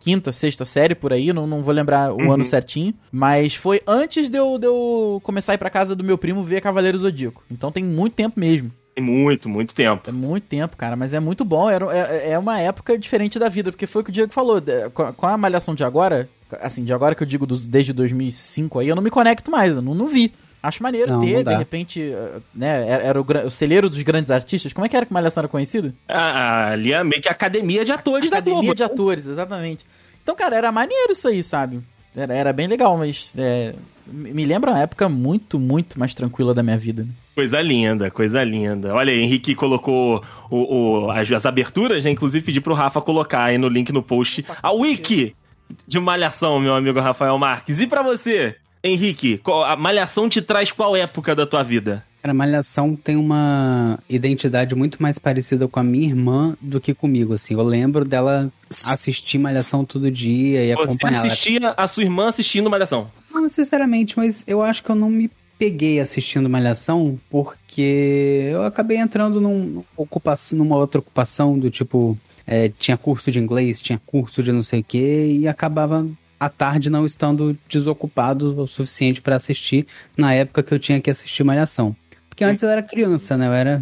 quinta, 0.07 0.31
sexta 0.31 0.63
série 0.63 0.95
por 0.95 1.11
aí, 1.11 1.33
não, 1.33 1.45
não 1.45 1.61
vou 1.61 1.73
lembrar 1.73 2.13
o 2.13 2.17
Uhum. 2.21 2.31
ano 2.31 2.45
certinho. 2.45 2.93
Mas 3.11 3.55
foi 3.55 3.81
antes 3.85 4.29
de 4.29 4.37
eu, 4.37 4.57
de 4.57 4.65
eu 4.67 5.19
começar 5.23 5.51
a 5.51 5.55
ir 5.55 5.57
pra 5.57 5.69
casa 5.69 5.93
do 5.95 6.03
meu 6.03 6.17
primo 6.17 6.43
ver 6.43 6.61
Cavaleiro 6.61 6.97
Zodíaco. 6.97 7.43
Então 7.51 7.71
tem 7.71 7.83
muito 7.83 8.13
tempo 8.13 8.39
mesmo. 8.39 8.71
Tem 8.95 9.03
muito, 9.03 9.47
muito 9.49 9.75
tempo. 9.75 10.09
É 10.09 10.11
muito 10.13 10.45
tempo, 10.45 10.75
cara, 10.77 10.95
mas 10.95 11.13
é 11.13 11.19
muito 11.19 11.43
bom. 11.45 11.69
Era, 11.69 11.85
é, 11.95 12.31
é 12.31 12.39
uma 12.39 12.59
época 12.59 12.97
diferente 12.97 13.37
da 13.37 13.49
vida, 13.49 13.71
porque 13.71 13.85
foi 13.85 14.01
o 14.01 14.05
que 14.05 14.09
o 14.09 14.13
Diego 14.13 14.31
falou. 14.33 14.59
de- 14.61 14.89
Com 14.91 15.25
a, 15.27 15.37
malhação 15.37 15.75
de 15.75 15.83
agora, 15.83 16.27
assim, 16.61 16.83
de 16.83 16.91
agora 16.93 17.13
que 17.13 17.21
eu 17.21 17.27
digo 17.27 17.45
desde 17.45 17.91
2005 17.93 18.79
aí, 18.79 18.87
eu 18.87 18.95
não 18.95 19.03
me 19.03 19.09
conecto 19.11 19.51
mais, 19.51 19.75
eu 19.75 19.81
não, 19.81 19.93
não 19.93 20.07
vi. 20.07 20.33
Acho 20.63 20.81
maneiro 20.81 21.11
Não, 21.11 21.19
ter, 21.19 21.43
não 21.45 21.51
de 21.51 21.57
repente, 21.57 22.01
eh, 22.01 22.39
né, 22.53 22.89
era, 22.89 23.03
era 23.03 23.21
o, 23.21 23.25
o 23.45 23.49
celeiro 23.51 23.87
dos 23.87 24.01
grandes 24.01 24.31
artistas. 24.31 24.73
Como 24.73 24.83
é 24.85 24.89
que 24.89 24.97
era 24.97 25.05
que 25.05 25.13
Malhação 25.13 25.41
era 25.41 25.47
conhecido? 25.47 25.93
Ah, 26.09 26.71
ali 26.71 26.91
é 26.91 27.03
meio 27.03 27.21
que 27.21 27.29
a 27.29 27.31
academia 27.31 27.85
de 27.85 27.91
atores 27.91 28.31
da 28.31 28.37
Academia 28.37 28.61
Globo. 28.61 28.75
de 28.75 28.83
atores, 28.83 29.27
exatamente. 29.27 29.85
Então, 30.27 30.35
cara, 30.35 30.57
era 30.57 30.73
maneiro 30.73 31.13
isso 31.13 31.25
aí, 31.25 31.41
sabe? 31.41 31.79
Era, 32.13 32.33
era 32.33 32.51
bem 32.51 32.67
legal, 32.67 32.97
mas 32.97 33.33
é, 33.37 33.73
me 34.05 34.43
lembra 34.43 34.71
uma 34.71 34.79
época 34.81 35.07
muito, 35.07 35.57
muito 35.57 35.97
mais 35.97 36.13
tranquila 36.13 36.53
da 36.53 36.61
minha 36.61 36.77
vida. 36.77 37.03
né? 37.03 37.09
Coisa 37.33 37.61
linda, 37.61 38.11
coisa 38.11 38.43
linda. 38.43 38.93
Olha 38.93 39.13
aí, 39.13 39.21
Henrique 39.21 39.55
colocou 39.55 40.21
o, 40.49 41.05
o- 41.05 41.11
as, 41.11 41.31
as 41.31 41.45
aberturas, 41.45 42.03
né? 42.03 42.11
Inclusive 42.11 42.45
pedi 42.45 42.59
pro 42.59 42.73
Rafa 42.73 42.99
colocar 42.99 43.45
aí 43.45 43.57
no 43.57 43.69
link 43.69 43.89
no 43.93 44.03
post 44.03 44.43
a 44.61 44.69
wiki 44.73 45.33
de 45.87 45.97
Malhação, 45.97 46.59
meu 46.59 46.75
amigo 46.75 46.99
Rafael 46.99 47.37
Marques. 47.37 47.79
E 47.79 47.87
pra 47.87 48.01
você, 48.01 48.57
Henrique, 48.83 49.37
qual- 49.37 49.63
a 49.63 49.77
Malhação 49.77 50.27
te 50.27 50.41
traz 50.41 50.73
qual 50.73 50.93
época 50.93 51.33
da 51.33 51.45
tua 51.45 51.63
vida? 51.63 52.03
Cara, 52.27 52.33
Malhação 52.33 52.93
tem 52.93 53.15
uma 53.15 53.99
identidade 54.09 54.75
muito 54.75 55.01
mais 55.01 55.17
parecida 55.17 55.65
com 55.65 55.79
a 55.79 55.83
minha 55.83 56.07
irmã 56.07 56.57
do 56.59 56.81
que 56.81 56.93
comigo, 56.93 57.33
assim. 57.33 57.53
Eu 57.53 57.63
lembro 57.63 58.03
dela 58.03 58.51
assistir 58.69 59.37
Malhação 59.37 59.85
todo 59.85 60.11
dia 60.11 60.61
e 60.61 60.75
Você 60.75 60.83
acompanhar. 60.83 61.19
ela. 61.19 61.27
assistia 61.27 61.73
a 61.77 61.87
sua 61.87 62.03
irmã 62.03 62.27
assistindo 62.27 62.69
Malhação. 62.69 63.09
Não 63.31 63.43
necessariamente, 63.43 64.17
mas 64.17 64.43
eu 64.45 64.61
acho 64.61 64.83
que 64.83 64.89
eu 64.89 64.95
não 64.95 65.09
me 65.09 65.31
peguei 65.57 66.01
assistindo 66.01 66.49
Malhação 66.49 67.17
porque 67.29 68.49
eu 68.51 68.63
acabei 68.63 68.97
entrando 68.97 69.39
num, 69.39 69.85
ocupação, 69.95 70.57
numa 70.57 70.75
outra 70.75 70.99
ocupação 70.99 71.57
do 71.57 71.69
tipo. 71.71 72.17
é, 72.45 72.67
tinha 72.77 72.97
curso 72.97 73.31
de 73.31 73.39
inglês, 73.39 73.81
tinha 73.81 74.01
curso 74.05 74.43
de 74.43 74.51
não 74.51 74.63
sei 74.63 74.81
o 74.81 74.83
que, 74.83 75.37
e 75.39 75.47
acabava 75.47 76.05
à 76.37 76.49
tarde 76.49 76.89
não 76.89 77.05
estando 77.05 77.57
desocupado 77.69 78.63
o 78.63 78.67
suficiente 78.67 79.21
pra 79.21 79.37
assistir 79.37 79.87
na 80.17 80.33
época 80.33 80.61
que 80.61 80.73
eu 80.73 80.77
tinha 80.77 80.99
que 80.99 81.09
assistir 81.09 81.45
Malhação. 81.45 81.95
Porque 82.37 82.43
antes 82.43 82.61
eu 82.61 82.69
era 82.69 82.83
criança, 82.83 83.35
né? 83.35 83.47
Eu 83.47 83.51
era 83.53 83.81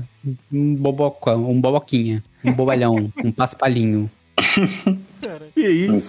um 0.50 0.76
boboca, 0.76 1.36
um 1.36 1.60
boboquinha, 1.60 2.24
um 2.42 2.54
bobalhão, 2.54 3.12
um 3.22 3.30
paspalinho. 3.30 4.10
E 5.58 5.66
aí? 5.66 6.02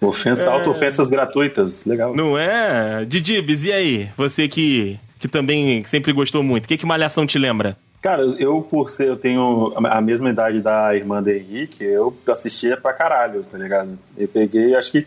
Ofensa, 0.00 0.48
É. 0.48 0.52
auto-ofensas 0.52 1.08
gratuitas. 1.10 1.84
Legal. 1.84 2.12
Não 2.12 2.36
é? 2.36 3.04
Didibs, 3.04 3.62
e 3.62 3.72
aí? 3.72 4.10
Você 4.16 4.48
que, 4.48 4.98
que 5.20 5.28
também 5.28 5.84
sempre 5.84 6.12
gostou 6.12 6.42
muito. 6.42 6.64
O 6.64 6.68
que, 6.68 6.76
que 6.76 6.84
Malhação 6.84 7.24
te 7.24 7.38
lembra? 7.38 7.76
Cara, 8.02 8.22
eu, 8.36 8.60
por 8.62 8.90
ser, 8.90 9.06
eu 9.06 9.16
tenho 9.16 9.72
a 9.76 10.00
mesma 10.00 10.28
idade 10.28 10.60
da 10.60 10.96
irmã 10.96 11.22
do 11.22 11.30
Henrique, 11.30 11.84
eu 11.84 12.12
assistia 12.26 12.76
pra 12.76 12.92
caralho, 12.92 13.44
tá 13.44 13.56
ligado? 13.56 13.96
Eu 14.18 14.26
peguei, 14.26 14.74
acho 14.74 14.90
que 14.90 15.06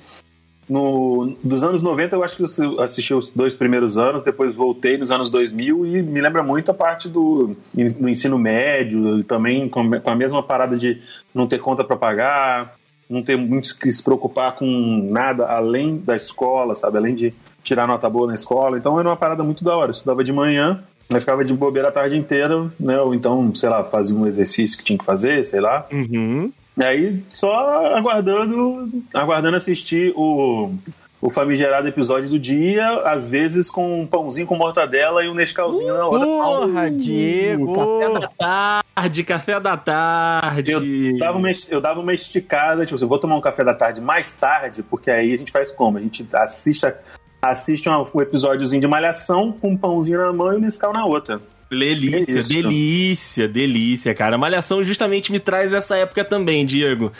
no, 0.68 1.38
dos 1.44 1.64
anos 1.64 1.82
90 1.82 2.16
eu 2.16 2.24
acho 2.24 2.36
que 2.36 2.44
eu 2.44 2.82
assisti 2.82 3.14
os 3.14 3.30
dois 3.30 3.54
primeiros 3.54 3.98
anos, 3.98 4.22
depois 4.22 4.56
voltei 4.56 4.98
nos 4.98 5.12
anos 5.12 5.30
2000 5.30 5.86
e 5.86 6.02
me 6.02 6.20
lembra 6.22 6.42
muito 6.42 6.72
a 6.72 6.74
parte 6.74 7.08
do, 7.08 7.56
do 7.74 8.10
ensino 8.10 8.38
médio, 8.40 9.24
também 9.24 9.70
com, 9.70 10.00
com 10.00 10.10
a 10.10 10.16
mesma 10.16 10.42
parada 10.42 10.78
de 10.78 11.02
não 11.34 11.48
ter 11.48 11.60
conta 11.60 11.84
pra 11.84 11.96
pagar, 11.96 12.76
não 13.10 13.22
ter 13.22 13.38
muito 13.38 13.78
que 13.78 13.92
se 13.92 14.04
preocupar 14.04 14.56
com 14.56 15.10
nada 15.12 15.46
além 15.46 15.98
da 15.98 16.16
escola, 16.16 16.74
sabe? 16.74 16.98
Além 16.98 17.14
de 17.14 17.34
tirar 17.62 17.88
nota 17.88 18.10
boa 18.10 18.28
na 18.28 18.36
escola. 18.36 18.78
Então 18.78 19.00
era 19.00 19.08
uma 19.08 19.18
parada 19.18 19.44
muito 19.44 19.64
da 19.64 19.76
hora. 19.76 19.90
Eu 19.90 19.92
estudava 19.92 20.24
de 20.24 20.34
manhã, 20.34 20.84
Aí 21.12 21.20
ficava 21.20 21.46
de 21.46 21.54
bobeira 21.54 21.90
a 21.90 21.92
tarde 21.92 22.18
inteira, 22.18 22.72
né? 22.80 23.00
Ou 23.00 23.14
então, 23.14 23.54
sei 23.54 23.70
lá, 23.70 23.84
fazia 23.84 24.16
um 24.16 24.26
exercício 24.26 24.78
que 24.78 24.84
tinha 24.84 24.98
que 24.98 25.06
fazer, 25.06 25.46
sei 25.46 25.62
lá. 25.62 25.86
Uhum. 25.92 26.52
E 26.78 26.84
aí 26.84 27.24
só 27.30 27.96
aguardando, 27.96 28.90
aguardando 29.14 29.56
assistir 29.56 30.12
o, 30.16 30.74
o 31.22 31.30
famigerado 31.30 31.88
episódio 31.88 32.30
do 32.30 32.38
dia, 32.38 33.00
às 33.02 33.30
vezes 33.30 33.72
com 33.72 34.02
um 34.02 34.06
pãozinho 34.06 34.46
com 34.46 34.58
mortadela 34.58 35.24
e 35.24 35.30
um 35.30 35.34
Nescauzinho 35.34 35.94
na 35.94 36.06
hora. 36.06 36.26
Porra, 36.26 36.92
Diego! 36.92 37.74
Café 37.74 38.20
da 38.20 38.28
tarde, 38.94 39.24
café 39.24 39.60
da 39.60 39.78
tarde. 39.78 40.72
Eu 41.14 41.18
dava, 41.20 41.38
uma, 41.38 41.50
eu 41.70 41.80
dava 41.82 42.00
uma 42.02 42.14
esticada, 42.14 42.86
tipo, 42.86 42.96
assim, 42.96 43.06
eu 43.06 43.10
vou 43.10 43.20
tomar 43.20 43.38
um 43.38 43.42
café 43.42 43.64
da 43.64 43.74
tarde 43.74 44.02
mais 44.02 44.34
tarde, 44.34 44.84
porque 44.84 45.10
aí 45.10 45.34
a 45.34 45.38
gente 45.38 45.52
faz 45.54 45.72
como? 45.72 45.98
A 45.98 46.02
gente 46.02 46.28
assiste, 46.34 46.86
a- 46.86 46.96
assiste 47.42 47.88
um, 47.88 48.06
um 48.14 48.22
episódiozinho 48.22 48.82
de 48.82 48.88
malhação 48.88 49.54
com 49.54 49.70
um 49.70 49.78
pãozinho 49.78 50.20
na 50.20 50.34
mão 50.34 50.52
e 50.52 50.58
um 50.58 50.60
Nescau 50.60 50.92
na 50.92 51.06
outra. 51.06 51.40
Delícia, 51.76 52.40
É 52.40 52.62
delícia, 52.62 53.48
delícia, 53.48 54.14
cara. 54.14 54.38
Malhação 54.38 54.84
justamente 54.84 55.32
me 55.32 55.40
traz 55.40 55.74
essa 55.74 55.98
época 55.98 56.24
também, 56.24 56.66
Diego. 56.66 57.12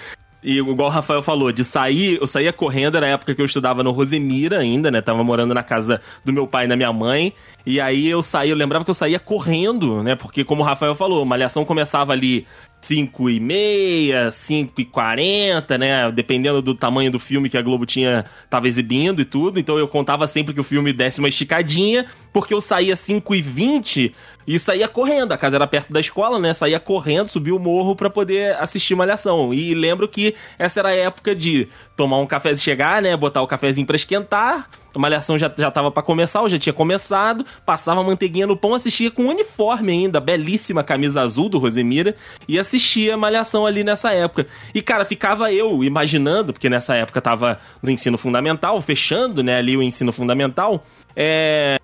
E 0.46 0.60
igual 0.60 0.90
o 0.90 0.92
Rafael 0.92 1.24
falou, 1.24 1.52
de 1.52 1.64
sair, 1.64 2.20
eu 2.22 2.28
saía 2.28 2.54
correndo, 2.54 2.96
era 2.98 3.08
a 3.08 3.10
época 3.10 3.34
que 3.34 3.42
eu 3.42 3.46
estudava 3.46 3.82
no 3.82 3.90
Rosemira 3.90 4.60
ainda, 4.60 4.92
né? 4.92 5.02
Tava 5.02 5.24
morando 5.24 5.56
na 5.56 5.64
casa 5.64 6.00
do 6.24 6.32
meu 6.32 6.46
pai 6.46 6.66
e 6.66 6.68
da 6.68 6.76
minha 6.76 6.94
mãe. 6.94 7.34
E 7.66 7.82
aí 7.82 8.08
eu 8.08 8.22
saía, 8.22 8.52
eu 8.52 8.56
lembrava 8.56 8.86
que 8.86 8.92
eu 8.92 8.96
saía 8.96 9.18
correndo, 9.18 10.04
né? 10.04 10.14
Porque 10.14 10.44
como 10.44 10.62
o 10.62 10.66
Rafael 10.66 10.94
falou, 10.94 11.26
Malhação 11.26 11.66
começava 11.66 12.14
ali 12.14 12.46
5 12.86 13.32
e 13.32 13.40
meia, 13.40 14.30
5 14.30 14.80
e 14.80 14.86
40, 14.86 15.76
né? 15.76 16.12
Dependendo 16.12 16.62
do 16.62 16.76
tamanho 16.76 17.10
do 17.10 17.18
filme 17.18 17.50
que 17.50 17.58
a 17.58 17.62
Globo 17.62 17.84
tinha, 17.84 18.26
tava 18.48 18.68
exibindo 18.68 19.24
e 19.24 19.26
tudo. 19.26 19.60
Então 19.60 19.80
eu 19.80 19.88
contava 19.88 20.28
sempre 20.28 20.54
que 20.54 20.60
o 20.60 20.64
filme 20.64 20.94
desse 20.94 21.18
uma 21.18 21.28
esticadinha, 21.28 22.06
porque 22.32 22.54
eu 22.54 22.62
saía 22.62 22.96
5 22.96 23.34
e 23.34 23.42
20 23.42 24.16
e 24.48 24.60
saía 24.60 24.88
correndo. 24.88 25.32
A 25.32 25.38
casa 25.38 25.56
era 25.56 25.66
perto 25.66 25.92
da 25.92 26.00
escola, 26.00 26.38
né? 26.38 26.54
Saía 26.54 26.80
correndo, 26.80 27.28
subia 27.28 27.56
o 27.56 27.60
morro 27.60 27.96
pra 27.96 28.10
poder 28.10 28.56
assistir 28.58 28.94
Malhação. 28.94 29.52
E 29.52 29.74
lembro 29.74 30.08
que 30.08 30.36
essa 30.60 30.80
era 30.80 30.90
a 30.90 30.96
época 30.96 31.34
de 31.36 31.68
tomar 31.96 32.20
um 32.20 32.28
café, 32.28 32.56
chegar, 32.56 33.02
né? 33.02 33.18
Botar 33.18 33.42
o 33.42 33.48
cafezinho 33.48 33.88
pra 33.88 33.96
esquentar. 33.96 34.70
A 34.96 35.02
malhação 35.02 35.38
já, 35.38 35.52
já 35.58 35.70
tava 35.70 35.92
pra 35.92 36.02
começar, 36.02 36.42
ou 36.42 36.50
já 36.50 36.58
tinha 36.58 36.74
começado. 36.74 37.46
Passava 37.66 38.00
a 38.02 38.04
manteiguinha 38.04 38.48
no 38.48 38.56
pão, 38.56 38.74
assistia 38.74 39.12
com 39.12 39.24
uniforme 39.28 39.92
ainda, 39.92 40.20
belíssima 40.20 40.84
camisa 40.84 41.22
azul 41.22 41.50
do 41.50 41.58
Rosemira. 41.58 42.16
E 42.48 42.58
assistia 42.60 43.18
Malhação 43.18 43.66
ali 43.66 43.84
nessa 43.84 44.12
época. 44.14 44.48
E, 44.74 44.82
cara, 44.82 45.06
ficava 45.06 45.52
eu 45.52 45.84
imaginando, 45.84 46.54
porque 46.54 46.70
nessa 46.70 46.96
época 46.96 47.22
tava 47.22 47.60
no 47.82 47.90
ensino 47.92 48.18
fundamental, 48.18 48.80
fechando, 48.82 49.44
né, 49.44 49.58
ali 49.58 49.76
o 49.78 49.84
ensino 49.84 50.12
fundamental. 50.12 50.84
É, 51.18 51.78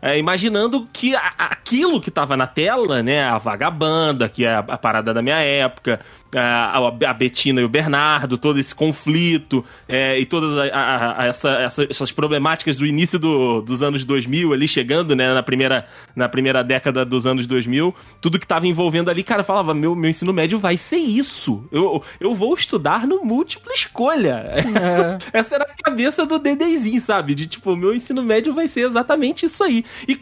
é, 0.00 0.16
imaginando 0.18 0.86
que 0.92 1.14
a- 1.16 1.32
aquilo 1.38 2.00
que 2.00 2.10
tava 2.10 2.36
na 2.36 2.46
tela, 2.46 3.02
né, 3.02 3.24
a 3.24 3.36
vagabanda, 3.36 4.28
que 4.28 4.44
é 4.44 4.54
a, 4.54 4.58
a 4.60 4.78
parada 4.78 5.12
da 5.12 5.20
minha 5.20 5.40
época, 5.40 5.98
a, 6.34 6.76
a 7.08 7.12
Betina 7.14 7.60
e 7.60 7.64
o 7.64 7.68
Bernardo, 7.68 8.36
todo 8.36 8.58
esse 8.58 8.74
conflito 8.74 9.64
é, 9.88 10.18
e 10.18 10.26
todas 10.26 10.56
a- 10.58 10.62
a- 10.76 11.22
a- 11.22 11.26
essa- 11.26 11.50
essa- 11.60 11.86
essas 11.88 12.12
problemáticas 12.12 12.76
do 12.76 12.84
início 12.86 13.18
do- 13.18 13.60
dos 13.62 13.82
anos 13.82 14.04
2000 14.04 14.52
ali 14.52 14.66
chegando, 14.68 15.14
né, 15.14 15.32
na 15.32 15.42
primeira, 15.42 15.86
na 16.14 16.28
primeira 16.28 16.62
década 16.64 17.04
dos 17.04 17.26
anos 17.26 17.46
2000, 17.46 17.94
tudo 18.20 18.38
que 18.38 18.46
tava 18.46 18.66
envolvendo 18.66 19.10
ali, 19.10 19.22
cara, 19.22 19.44
falava, 19.44 19.72
meu, 19.74 19.94
meu 19.94 20.10
ensino 20.10 20.32
médio 20.32 20.58
vai 20.58 20.76
ser 20.76 20.96
isso. 20.98 21.66
Eu, 21.70 22.02
eu 22.20 22.34
vou 22.34 22.54
estudar 22.54 23.06
no 23.06 23.24
múltipla 23.24 23.72
escolha. 23.72 24.44
Essa, 24.76 25.18
essa 25.32 25.54
era 25.56 25.64
a 25.64 25.82
cabeça 25.82 26.24
do 26.26 26.38
Dedezinho, 26.38 27.00
sabe? 27.00 27.34
De 27.34 27.46
tipo, 27.46 27.74
meu 27.76 27.94
ensino 27.94 28.22
médio 28.22 28.52
vai 28.52 28.68
ser 28.68 28.86
exatamente 28.86 29.46
isso 29.46 29.62
aí. 29.64 29.84
E 30.06 30.14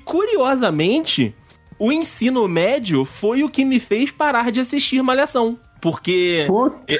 curiosamente, 0.45 1.35
o 1.79 1.90
ensino 1.93 2.47
médio 2.47 3.05
foi 3.05 3.43
o 3.43 3.49
que 3.49 3.64
me 3.64 3.81
fez 3.81 4.11
parar 4.11 4.51
de 4.53 4.61
assistir 4.61 5.03
Malhação. 5.03 5.59
Porque. 5.85 6.47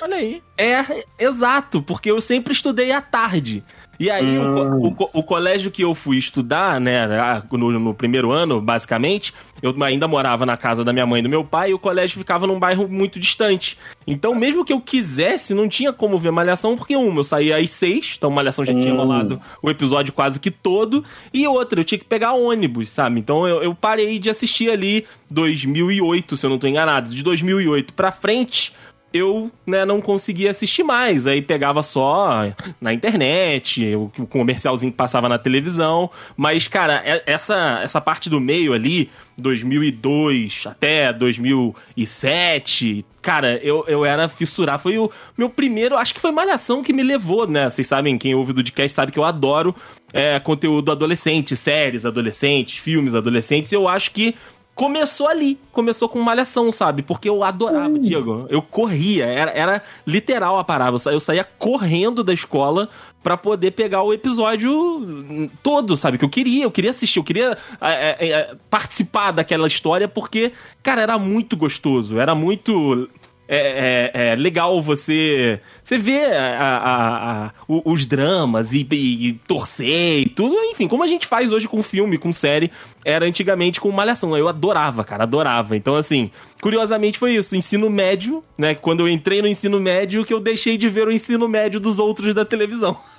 Olha 0.03 0.17
aí. 0.17 0.43
É, 0.59 1.07
exato, 1.19 1.83
porque 1.83 2.11
eu 2.11 2.21
sempre 2.21 2.53
estudei 2.53 2.93
à 2.93 3.01
tarde. 3.01 3.65
E 3.99 4.11
aí, 4.11 4.39
o, 4.39 4.89
o, 4.89 5.11
o 5.13 5.23
colégio 5.23 5.71
que 5.71 5.83
eu 5.83 5.95
fui 5.95 6.17
estudar, 6.17 6.81
né, 6.81 7.07
no, 7.51 7.79
no, 7.79 7.95
primeiro 7.95 8.33
ano, 8.33 8.61
basicamente, 8.61 9.33
eu 9.63 9.75
ainda 9.83 10.09
morava 10.09 10.45
na 10.45 10.57
casa 10.57 10.85
da 10.85 10.93
minha 10.93 11.07
mãe 11.07 11.21
e 11.21 11.23
do 11.23 11.29
meu 11.29 11.45
pai, 11.45 11.71
e 11.71 11.75
o 11.75 11.79
colégio 11.79 12.19
ficava 12.19 12.47
num 12.47 12.59
bairro 12.59 12.89
muito 12.89 13.19
distante. 13.19 13.79
Então, 14.07 14.35
mesmo 14.35 14.65
que 14.65 14.73
eu 14.73 14.81
quisesse, 14.81 15.55
não 15.55 15.69
tinha 15.69 15.93
como 15.93 16.19
ver 16.19 16.31
Malhação, 16.31 16.77
porque, 16.77 16.97
uma, 16.97 17.21
eu 17.21 17.25
saía 17.25 17.57
às 17.57 17.71
seis, 17.71 18.15
então 18.19 18.31
Malhação 18.31 18.65
já 18.65 18.73
hum. 18.73 18.81
tinha 18.81 18.95
rolado 18.95 19.41
o 19.63 19.71
episódio 19.71 20.13
quase 20.13 20.41
que 20.41 20.51
todo, 20.51 21.05
e 21.33 21.47
outra, 21.47 21.81
eu 21.81 21.85
tinha 21.85 21.99
que 21.99 22.05
pegar 22.05 22.33
ônibus, 22.33 22.91
sabe? 22.91 23.21
Então, 23.21 23.47
eu, 23.47 23.63
eu 23.63 23.75
parei 23.75 24.19
de 24.19 24.29
assistir 24.29 24.71
ali 24.71 25.07
2008, 25.31 26.37
se 26.37 26.47
eu 26.47 26.51
não 26.51 26.59
tô 26.59 26.67
enganado. 26.67 27.11
De 27.11 27.23
2008 27.23 27.93
pra 27.95 28.11
frente, 28.11 28.73
eu 29.15 29.49
né, 29.65 29.85
não 29.85 30.01
conseguia 30.01 30.51
assistir 30.51 30.83
mais. 30.83 31.29
Aí 31.29 31.41
pegava 31.41 31.85
só 31.85 32.53
na 32.81 32.93
internet, 32.93 33.95
o, 33.95 34.11
comercialzinho 34.27 34.91
que 34.91 34.99
passava 34.99 35.29
na 35.29 35.39
televisão. 35.39 36.11
Mas, 36.37 36.67
cara, 36.67 37.01
essa, 37.25 37.81
essa 37.81 38.01
parte 38.01 38.29
do 38.29 38.41
meio 38.41 38.73
ali, 38.73 39.09
2002 39.39 40.65
até 40.67 41.13
2007, 41.13 43.07
cara, 43.23 43.57
eu, 43.63 43.85
eu 43.87 44.05
era 44.05 44.29
fissurar. 44.29 44.81
Foi 44.81 44.99
o 44.99 45.09
meu 45.39 45.49
primeiro, 45.49 45.97
acho 45.97 46.13
que 46.13 46.21
foi 46.21 46.33
Malhação 46.33 46.83
que 46.83 46.93
me 46.93 47.05
levou, 47.05 47.47
né? 47.47 47.71
Vocês 47.71 47.87
sabem, 47.87 48.19
quem 48.19 48.35
ouve 48.35 48.53
do 48.53 48.65
podcast 48.65 48.97
sabe 48.97 49.13
que 49.13 49.19
eu 49.19 49.25
adoro 49.25 49.73
é, 50.13 50.39
conteúdo 50.41 50.91
adolescente, 50.91 51.57
séries 51.57 52.05
adolescentes, 52.05 52.79
filmes 52.79 53.15
adolescentes. 53.15 53.71
Eu 53.71 53.89
acho 53.89 54.11
que 54.11 54.35
começou 54.75 55.29
ali. 55.29 55.59
Começou 55.73 56.09
com 56.09 56.21
malhação, 56.21 56.71
sabe? 56.73 57.03
Porque 57.03 57.29
eu 57.29 57.45
adorava, 57.45 57.95
uh. 57.95 57.99
Diego. 57.99 58.47
Eu 58.49 58.61
corria, 58.61 59.27
era, 59.27 59.51
era 59.53 59.83
literal 60.07 60.59
a 60.59 60.65
parada. 60.65 60.97
Eu 61.07 61.21
saía 61.21 61.45
correndo 61.45 62.25
da 62.25 62.33
escola 62.33 62.89
para 63.23 63.37
poder 63.37 63.71
pegar 63.71 64.03
o 64.03 64.13
episódio 64.13 65.51
todo, 65.63 65.97
sabe? 65.97 66.19
Que 66.19 66.25
eu 66.25 66.29
queria, 66.29 66.65
eu 66.65 66.71
queria 66.71 66.91
assistir, 66.91 67.19
eu 67.19 67.25
queria 67.25 67.57
é, 67.81 68.29
é, 68.29 68.57
participar 68.69 69.31
daquela 69.31 69.67
história, 69.67 70.07
porque, 70.07 70.53
cara, 70.83 71.01
era 71.01 71.19
muito 71.19 71.57
gostoso, 71.57 72.19
era 72.19 72.35
muito 72.35 73.09
é, 73.47 74.11
é, 74.15 74.29
é, 74.33 74.37
legal 74.37 74.81
você 74.81 75.61
você 75.83 75.99
ver 75.99 76.33
a, 76.35 76.79
a, 76.79 77.47
a, 77.47 77.53
os 77.67 78.07
dramas 78.07 78.73
e, 78.73 78.87
e, 78.91 79.29
e, 79.29 79.33
torcer 79.47 80.21
e 80.21 80.29
tudo, 80.29 80.57
enfim, 80.65 80.89
como 80.89 81.03
a 81.03 81.07
gente 81.07 81.27
faz 81.27 81.53
hoje 81.53 81.69
com 81.69 81.83
filme, 81.83 82.17
com 82.17 82.33
série, 82.33 82.71
era 83.05 83.27
antigamente 83.27 83.81
com 83.81 83.91
Malhação. 83.91 84.37
Eu 84.37 84.49
adorava, 84.49 85.05
cara, 85.05 85.25
adorava. 85.25 85.77
Então, 85.77 85.95
assim, 85.95 86.31
curiosamente 86.63 87.19
foi 87.19 87.37
isso. 87.37 87.55
Ensino 87.55 87.91
médio, 87.91 88.43
né? 88.57 88.75
Quando 88.75 89.01
eu 89.01 89.09
entrei 89.09 89.43
no 89.43 89.49
ensino 89.49 89.79
médio, 89.79 90.25
que 90.25 90.33
eu 90.33 90.41
deixei 90.41 90.79
de 90.79 90.89
ver 90.89 91.07
o 91.07 91.13
ensino 91.13 91.47
médio 91.47 91.79
dos 91.79 91.99
outros 91.99 92.33
da 92.33 92.45
televisão. 92.45 92.97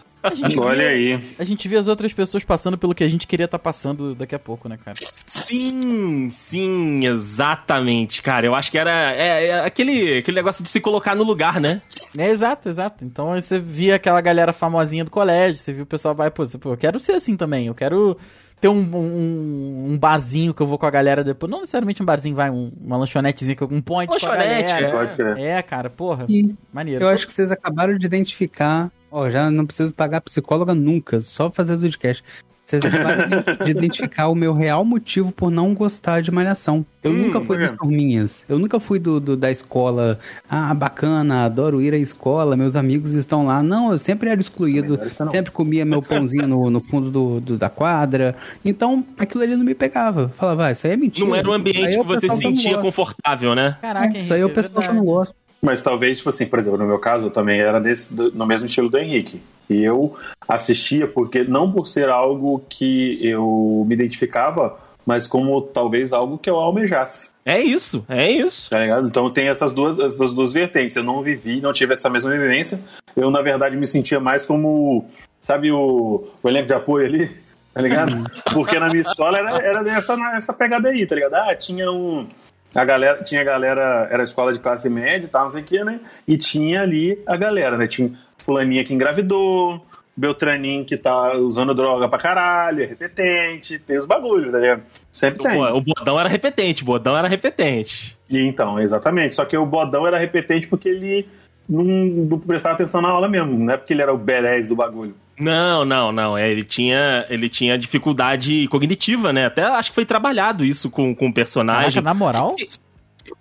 Olha 0.59 0.75
via, 0.75 0.89
aí. 0.89 1.35
A 1.37 1.43
gente 1.43 1.67
vê 1.67 1.77
as 1.77 1.87
outras 1.87 2.13
pessoas 2.13 2.43
passando 2.43 2.77
pelo 2.77 2.93
que 2.93 3.03
a 3.03 3.09
gente 3.09 3.27
queria 3.27 3.45
estar 3.45 3.57
tá 3.57 3.63
passando 3.63 4.15
daqui 4.15 4.35
a 4.35 4.39
pouco, 4.39 4.67
né, 4.67 4.77
cara? 4.83 4.97
Sim, 5.25 6.29
sim, 6.31 7.05
exatamente, 7.05 8.21
cara. 8.21 8.45
Eu 8.45 8.55
acho 8.55 8.71
que 8.71 8.77
era 8.77 9.13
é, 9.13 9.47
é 9.47 9.59
aquele, 9.59 10.19
aquele 10.19 10.37
negócio 10.37 10.63
de 10.63 10.69
se 10.69 10.79
colocar 10.79 11.15
no 11.15 11.23
lugar, 11.23 11.59
né? 11.59 11.81
É, 12.17 12.29
exato, 12.29 12.69
exato. 12.69 13.05
Então 13.05 13.33
você 13.33 13.59
via 13.59 13.95
aquela 13.95 14.21
galera 14.21 14.53
famosinha 14.53 15.03
do 15.03 15.11
colégio, 15.11 15.57
você 15.57 15.73
viu 15.73 15.83
o 15.83 15.87
pessoal 15.87 16.15
vai, 16.15 16.31
pô, 16.31 16.43
pô 16.59 16.71
eu 16.71 16.77
quero 16.77 16.99
ser 16.99 17.13
assim 17.13 17.35
também, 17.35 17.67
eu 17.67 17.75
quero 17.75 18.17
ter 18.59 18.69
um, 18.69 18.79
um, 18.79 19.85
um, 19.91 19.97
barzinho 19.97 20.53
que 20.53 20.61
eu 20.61 20.67
vou 20.67 20.77
com 20.77 20.85
a 20.85 20.91
galera 20.91 21.23
depois. 21.23 21.51
Não 21.51 21.59
necessariamente 21.59 22.01
um 22.01 22.05
barzinho, 22.05 22.35
vai, 22.35 22.49
um, 22.49 22.71
uma 22.81 22.97
lanchonetezinha, 22.97 23.57
um 23.69 23.81
point 23.81 24.11
Lanchonete, 24.11 24.71
com 24.71 24.77
a 24.77 25.03
galera. 25.05 25.39
É, 25.39 25.57
é, 25.57 25.61
cara, 25.61 25.89
porra. 25.89 26.25
E 26.29 26.55
maneiro. 26.73 27.03
Eu 27.03 27.09
acho 27.09 27.27
que 27.27 27.33
vocês 27.33 27.51
acabaram 27.51 27.97
de 27.97 28.05
identificar 28.05 28.91
Ó, 29.15 29.21
oh, 29.21 29.29
já 29.29 29.49
não 29.49 29.65
preciso 29.65 29.93
pagar 29.93 30.19
psicóloga 30.19 30.75
nunca, 30.75 31.21
só 31.21 31.49
fazer 31.49 31.75
o 31.75 31.79
podcast. 31.79 32.21
Vocês 32.65 32.83
acabaram 32.83 33.29
de 33.63 33.71
identificar 33.71 34.27
o 34.27 34.35
meu 34.35 34.53
real 34.53 34.83
motivo 34.83 35.31
por 35.31 35.49
não 35.49 35.73
gostar 35.73 36.21
de 36.21 36.29
malhação. 36.31 36.85
Eu 37.01 37.11
hum, 37.11 37.27
nunca 37.27 37.39
fui 37.39 37.57
das 37.57 37.71
turminhas. 37.71 38.43
Eu 38.49 38.59
nunca 38.59 38.77
fui 38.77 38.99
do, 38.99 39.21
do, 39.21 39.37
da 39.37 39.49
escola. 39.49 40.19
Ah, 40.49 40.73
bacana, 40.73 41.45
adoro 41.45 41.81
ir 41.81 41.93
à 41.93 41.97
escola, 41.97 42.57
meus 42.57 42.75
amigos 42.75 43.13
estão 43.13 43.45
lá. 43.45 43.63
Não, 43.63 43.93
eu 43.93 43.97
sempre 43.97 44.29
era 44.29 44.41
excluído. 44.41 44.99
Sempre 45.31 45.49
comia 45.49 45.85
meu 45.85 46.01
pãozinho 46.01 46.45
no, 46.45 46.69
no 46.69 46.81
fundo 46.81 47.09
do, 47.09 47.39
do, 47.39 47.57
da 47.57 47.69
quadra. 47.69 48.35
Então, 48.65 49.01
aquilo 49.17 49.43
ali 49.43 49.55
não 49.55 49.63
me 49.63 49.75
pegava. 49.75 50.33
Falava, 50.35 50.65
ah, 50.65 50.71
isso 50.73 50.85
aí 50.87 50.91
é 50.91 50.97
mentira. 50.97 51.25
Não 51.25 51.35
era 51.35 51.49
um 51.49 51.53
ambiente 51.53 51.97
que 51.97 52.03
você 52.03 52.27
se 52.27 52.37
sentia 52.37 52.79
confortável, 52.79 53.55
né? 53.55 53.77
Caraca, 53.81 54.17
é, 54.17 54.19
Isso 54.19 54.33
aí 54.33 54.43
o 54.43 54.49
pessoal 54.49 54.83
é 54.83 54.93
não 54.93 55.05
gosta. 55.05 55.44
Mas 55.65 55.81
talvez, 55.81 56.19
tipo 56.19 56.29
assim, 56.29 56.45
por 56.45 56.59
exemplo, 56.59 56.77
no 56.77 56.85
meu 56.85 56.99
caso, 56.99 57.25
eu 57.25 57.31
também 57.31 57.59
era 57.59 57.79
desse, 57.79 58.13
no 58.13 58.45
mesmo 58.45 58.67
estilo 58.67 58.87
do 58.87 58.99
Henrique. 58.99 59.41
E 59.67 59.83
eu 59.83 60.15
assistia 60.47 61.07
porque, 61.07 61.43
não 61.43 61.71
por 61.71 61.87
ser 61.87 62.07
algo 62.07 62.63
que 62.69 63.17
eu 63.25 63.83
me 63.87 63.95
identificava, 63.95 64.77
mas 65.03 65.25
como 65.25 65.59
talvez 65.61 66.13
algo 66.13 66.37
que 66.37 66.47
eu 66.47 66.57
almejasse. 66.57 67.29
É 67.43 67.59
isso, 67.59 68.05
é 68.07 68.29
isso. 68.29 68.69
Tá 68.69 68.79
ligado? 68.79 69.07
Então 69.07 69.29
tem 69.31 69.47
essas 69.47 69.71
duas, 69.71 69.97
essas 69.97 70.33
duas 70.33 70.53
vertentes. 70.53 70.95
Eu 70.95 71.03
não 71.03 71.23
vivi, 71.23 71.59
não 71.61 71.73
tive 71.73 71.93
essa 71.93 72.11
mesma 72.11 72.29
vivência. 72.29 72.79
Eu, 73.15 73.31
na 73.31 73.41
verdade, 73.41 73.75
me 73.75 73.87
sentia 73.87 74.19
mais 74.19 74.45
como, 74.45 75.09
sabe, 75.39 75.71
o, 75.71 76.27
o 76.43 76.49
elenco 76.49 76.67
de 76.67 76.73
apoio 76.73 77.07
ali? 77.07 77.45
Tá 77.73 77.81
ligado? 77.81 78.23
Porque 78.53 78.79
na 78.79 78.89
minha 78.89 79.01
escola 79.01 79.39
era, 79.39 79.57
era 79.57 79.83
dessa, 79.83 80.13
essa 80.35 80.53
pegada 80.53 80.89
aí, 80.89 81.05
tá 81.07 81.15
ligado? 81.15 81.33
Ah, 81.33 81.55
tinha 81.55 81.91
um 81.91 82.27
a 82.75 82.85
galera, 82.85 83.23
tinha 83.23 83.41
a 83.41 83.43
galera, 83.43 84.07
era 84.11 84.23
escola 84.23 84.51
de 84.51 84.59
classe 84.59 84.89
média 84.89 85.25
e 85.25 85.29
tal, 85.29 85.43
não 85.43 85.49
sei 85.49 85.61
o 85.61 85.65
que, 85.65 85.83
né? 85.83 86.01
E 86.27 86.37
tinha 86.37 86.81
ali 86.81 87.21
a 87.25 87.37
galera, 87.37 87.77
né? 87.77 87.87
Tinha 87.87 88.11
fulaninha 88.37 88.83
que 88.83 88.93
engravidou, 88.93 89.85
Beltraninho 90.17 90.85
que 90.85 90.95
tá 90.95 91.35
usando 91.35 91.73
droga 91.73 92.07
pra 92.07 92.17
caralho, 92.19 92.83
é 92.83 92.85
repetente, 92.85 93.79
tem 93.79 93.97
os 93.97 94.05
bagulhos, 94.05 94.51
tá 94.51 94.59
ligado? 94.59 94.83
Sempre 95.11 95.43
tem. 95.43 95.61
O 95.61 95.81
bodão 95.81 96.19
era 96.19 96.29
repetente, 96.29 96.83
o 96.83 96.85
bodão 96.85 97.17
era 97.17 97.27
repetente. 97.27 98.17
E 98.29 98.37
então, 98.39 98.79
exatamente. 98.79 99.35
Só 99.35 99.43
que 99.43 99.57
o 99.57 99.65
bodão 99.65 100.07
era 100.07 100.17
repetente 100.17 100.67
porque 100.67 100.87
ele 100.87 101.27
não, 101.67 101.83
não 101.83 102.39
prestava 102.39 102.75
atenção 102.75 103.01
na 103.01 103.09
aula 103.09 103.27
mesmo, 103.27 103.57
não 103.57 103.73
é 103.73 103.77
porque 103.77 103.93
ele 103.93 104.01
era 104.01 104.13
o 104.13 104.17
belés 104.17 104.69
do 104.69 104.75
bagulho. 104.75 105.15
Não, 105.39 105.83
não, 105.83 106.11
não. 106.11 106.37
É, 106.37 106.49
ele 106.49 106.63
tinha, 106.63 107.25
ele 107.29 107.49
tinha 107.49 107.77
dificuldade 107.77 108.67
cognitiva, 108.67 109.33
né? 109.33 109.45
Até 109.45 109.63
acho 109.63 109.91
que 109.91 109.95
foi 109.95 110.05
trabalhado 110.05 110.63
isso 110.63 110.89
com, 110.89 111.13
com 111.13 111.27
o 111.27 111.33
personagem. 111.33 112.01
Caraca, 112.01 112.01
na 112.01 112.13
moral? 112.13 112.53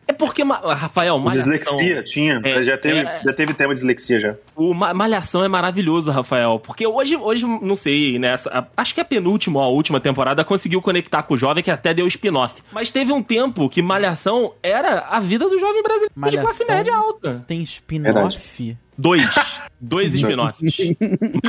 É 0.07 0.13
porque, 0.13 0.43
Rafael, 0.43 1.19
Malhação... 1.19 1.53
Dislexia, 1.53 2.03
tinha. 2.03 2.41
É, 2.43 2.63
já, 2.63 2.77
teve, 2.77 3.01
é, 3.01 3.21
já 3.25 3.33
teve 3.33 3.55
tema 3.55 3.75
de 3.75 3.81
dislexia 3.81 4.19
já. 4.19 4.35
O 4.57 4.73
Malhação 4.73 5.45
é 5.45 5.49
maravilhoso, 5.49 6.11
Rafael. 6.11 6.59
Porque 6.59 6.87
hoje, 6.87 7.17
hoje 7.17 7.47
não 7.47 7.77
sei, 7.77 8.19
né? 8.19 8.35
Acho 8.77 8.95
que 8.95 9.01
a 9.01 9.05
penúltima 9.05 9.61
ou 9.61 9.65
a 9.65 9.69
última 9.69 10.01
temporada 10.01 10.45
conseguiu 10.45 10.81
conectar 10.81 11.23
com 11.23 11.35
o 11.35 11.37
jovem, 11.37 11.63
que 11.63 11.71
até 11.71 11.93
deu 11.93 12.07
spin-off. 12.07 12.63
Mas 12.73 12.91
teve 12.91 13.13
um 13.13 13.23
tempo 13.23 13.69
que 13.69 13.83
Malhação 13.83 14.55
era 14.63 15.01
a 15.01 15.21
vida 15.21 15.49
do 15.49 15.59
jovem 15.59 15.83
brasileiro 15.83 16.13
Malhação 16.17 16.51
de 16.51 16.57
classe 16.57 16.73
média 16.73 16.95
alta. 16.95 17.45
Tem 17.47 17.63
spin-off? 17.63 18.77
Dois. 18.97 19.35
Dois 19.81 20.15
spin-offs. 20.15 20.79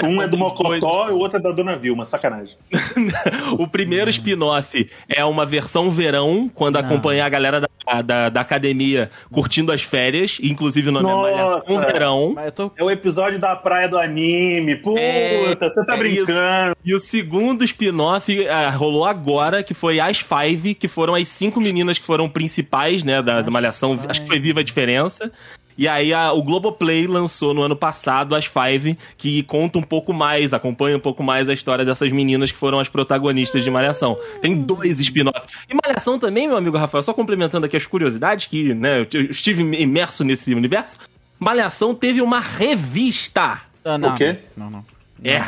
um 0.03 0.21
é 0.21 0.27
do 0.27 0.38
Mocotó 0.38 1.10
e 1.10 1.13
o 1.13 1.19
outro 1.19 1.38
é 1.38 1.41
da 1.41 1.51
Dona 1.51 1.75
Vilma, 1.77 2.03
sacanagem. 2.03 2.58
o 3.58 3.67
primeiro 3.67 4.10
spin-off 4.10 4.89
é 5.08 5.23
uma 5.23 5.45
versão 5.45 5.89
verão, 5.89 6.51
quando 6.53 6.75
Não. 6.75 6.81
acompanha 6.81 7.25
a 7.25 7.29
galera 7.29 7.62
da, 7.62 8.01
da, 8.01 8.29
da, 8.29 8.41
academia 8.41 9.10
curtindo 9.31 9.71
as 9.71 9.84
férias, 9.84 10.38
inclusive 10.41 10.89
o 10.89 10.91
nome 10.91 11.08
Nossa, 11.08 11.29
é 11.29 11.36
Malhação 11.36 11.79
Verão. 11.79 12.36
Tô... 12.53 12.71
É 12.75 12.84
o 12.84 12.91
episódio 12.91 13.39
da 13.39 13.55
praia 13.55 13.88
do 13.88 13.97
anime, 13.97 14.75
puta, 14.75 14.99
é, 14.99 15.55
você 15.55 15.86
tá 15.86 15.95
é 15.95 15.97
brincando. 15.97 16.75
Isso. 16.75 16.75
E 16.84 16.95
o 16.95 16.99
segundo 16.99 17.63
spin-off 17.63 18.38
uh, 18.38 18.77
rolou 18.77 19.05
agora, 19.05 19.63
que 19.63 19.73
foi 19.73 19.99
As 19.99 20.19
Five, 20.19 20.75
que 20.75 20.88
foram 20.88 21.15
as 21.15 21.27
cinco 21.27 21.62
meninas 21.62 21.97
que 21.97 22.05
foram 22.05 22.27
principais, 22.27 23.03
né, 23.03 23.21
da, 23.21 23.41
da 23.41 23.51
Malhação, 23.51 23.97
acho 24.10 24.21
que 24.21 24.27
foi 24.27 24.39
Viva 24.39 24.60
a 24.60 24.63
Diferença. 24.63 25.31
E 25.77 25.88
aí 25.88 26.13
a, 26.13 26.31
o 26.31 26.41
Globoplay 26.41 27.07
lançou 27.07 27.53
no 27.53 27.61
ano 27.61 27.75
passado 27.75 28.35
as 28.35 28.45
Five, 28.45 28.97
que 29.17 29.43
conta 29.43 29.77
um 29.77 29.83
pouco 29.83 30.13
mais, 30.13 30.53
acompanha 30.53 30.97
um 30.97 30.99
pouco 30.99 31.21
mais 31.21 31.49
a 31.49 31.53
história 31.53 31.83
dessas 31.83 32.11
meninas 32.11 32.51
que 32.51 32.57
foram 32.57 32.79
as 32.79 32.88
protagonistas 32.88 33.63
de 33.63 33.69
Malhação. 33.69 34.17
Tem 34.41 34.55
dois 34.55 34.99
spin-offs. 34.99 35.47
E 35.69 35.73
Malhação 35.73 36.17
também, 36.17 36.47
meu 36.47 36.57
amigo 36.57 36.77
Rafael, 36.77 37.03
só 37.03 37.13
complementando 37.13 37.65
aqui 37.65 37.75
as 37.75 37.85
curiosidades, 37.85 38.45
que 38.45 38.73
né, 38.73 39.07
eu 39.13 39.21
estive 39.23 39.61
imerso 39.61 40.23
nesse 40.23 40.53
universo. 40.53 40.99
Malhação 41.39 41.93
teve 41.93 42.21
uma 42.21 42.39
revista. 42.39 43.61
Ah, 43.83 43.97
não. 43.97 44.13
O 44.13 44.15
quê? 44.15 44.39
Não, 44.55 44.69
não. 44.69 44.85
É. 45.23 45.43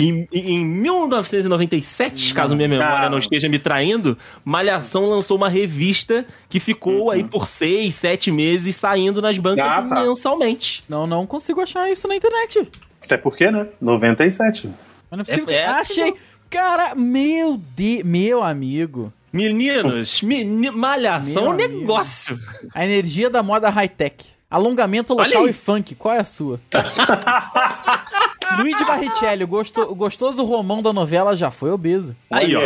Em, 0.00 0.28
em 0.32 0.64
1997, 0.64 2.28
não, 2.28 2.34
caso 2.34 2.56
minha 2.56 2.68
memória 2.68 3.04
não. 3.04 3.12
não 3.12 3.18
esteja 3.18 3.48
me 3.48 3.58
traindo, 3.58 4.16
Malhação 4.44 5.06
lançou 5.06 5.36
uma 5.36 5.48
revista 5.48 6.24
que 6.48 6.58
ficou 6.58 7.04
uhum. 7.04 7.10
aí 7.10 7.28
por 7.28 7.46
seis, 7.46 7.94
sete 7.94 8.30
meses 8.30 8.76
saindo 8.76 9.20
nas 9.20 9.36
bancas 9.38 9.64
ah, 9.64 9.82
tá. 9.82 10.02
mensalmente. 10.02 10.84
Não, 10.88 11.06
não 11.06 11.26
consigo 11.26 11.60
achar 11.60 11.90
isso 11.90 12.08
na 12.08 12.16
internet. 12.16 12.68
Até 13.04 13.16
porque, 13.16 13.50
né? 13.50 13.66
97. 13.80 14.70
Mas 15.10 15.18
não 15.18 15.20
é 15.20 15.24
possível. 15.24 15.54
É, 15.54 15.58
é, 15.58 15.66
achei. 15.66 16.14
Cara, 16.48 16.94
meu 16.94 17.56
Deus, 17.56 18.02
meu 18.04 18.42
amigo. 18.42 19.12
Meninos, 19.32 20.22
meni- 20.22 20.70
malhação 20.70 21.46
é 21.46 21.48
um 21.50 21.54
negócio. 21.54 22.38
A 22.74 22.84
energia 22.84 23.30
da 23.30 23.42
moda 23.42 23.70
high-tech. 23.70 24.39
Alongamento 24.50 25.14
local 25.14 25.46
e 25.48 25.52
funk, 25.52 25.94
qual 25.94 26.14
é 26.14 26.18
a 26.18 26.24
sua? 26.24 26.60
Luigi 28.58 28.84
Barrichelli, 28.84 29.44
o 29.44 29.46
gosto- 29.46 29.82
o 29.82 29.94
gostoso 29.94 30.42
romão 30.42 30.82
da 30.82 30.92
novela 30.92 31.36
já 31.36 31.52
foi 31.52 31.70
obeso. 31.70 32.16
Aí, 32.28 32.56
ó. 32.56 32.62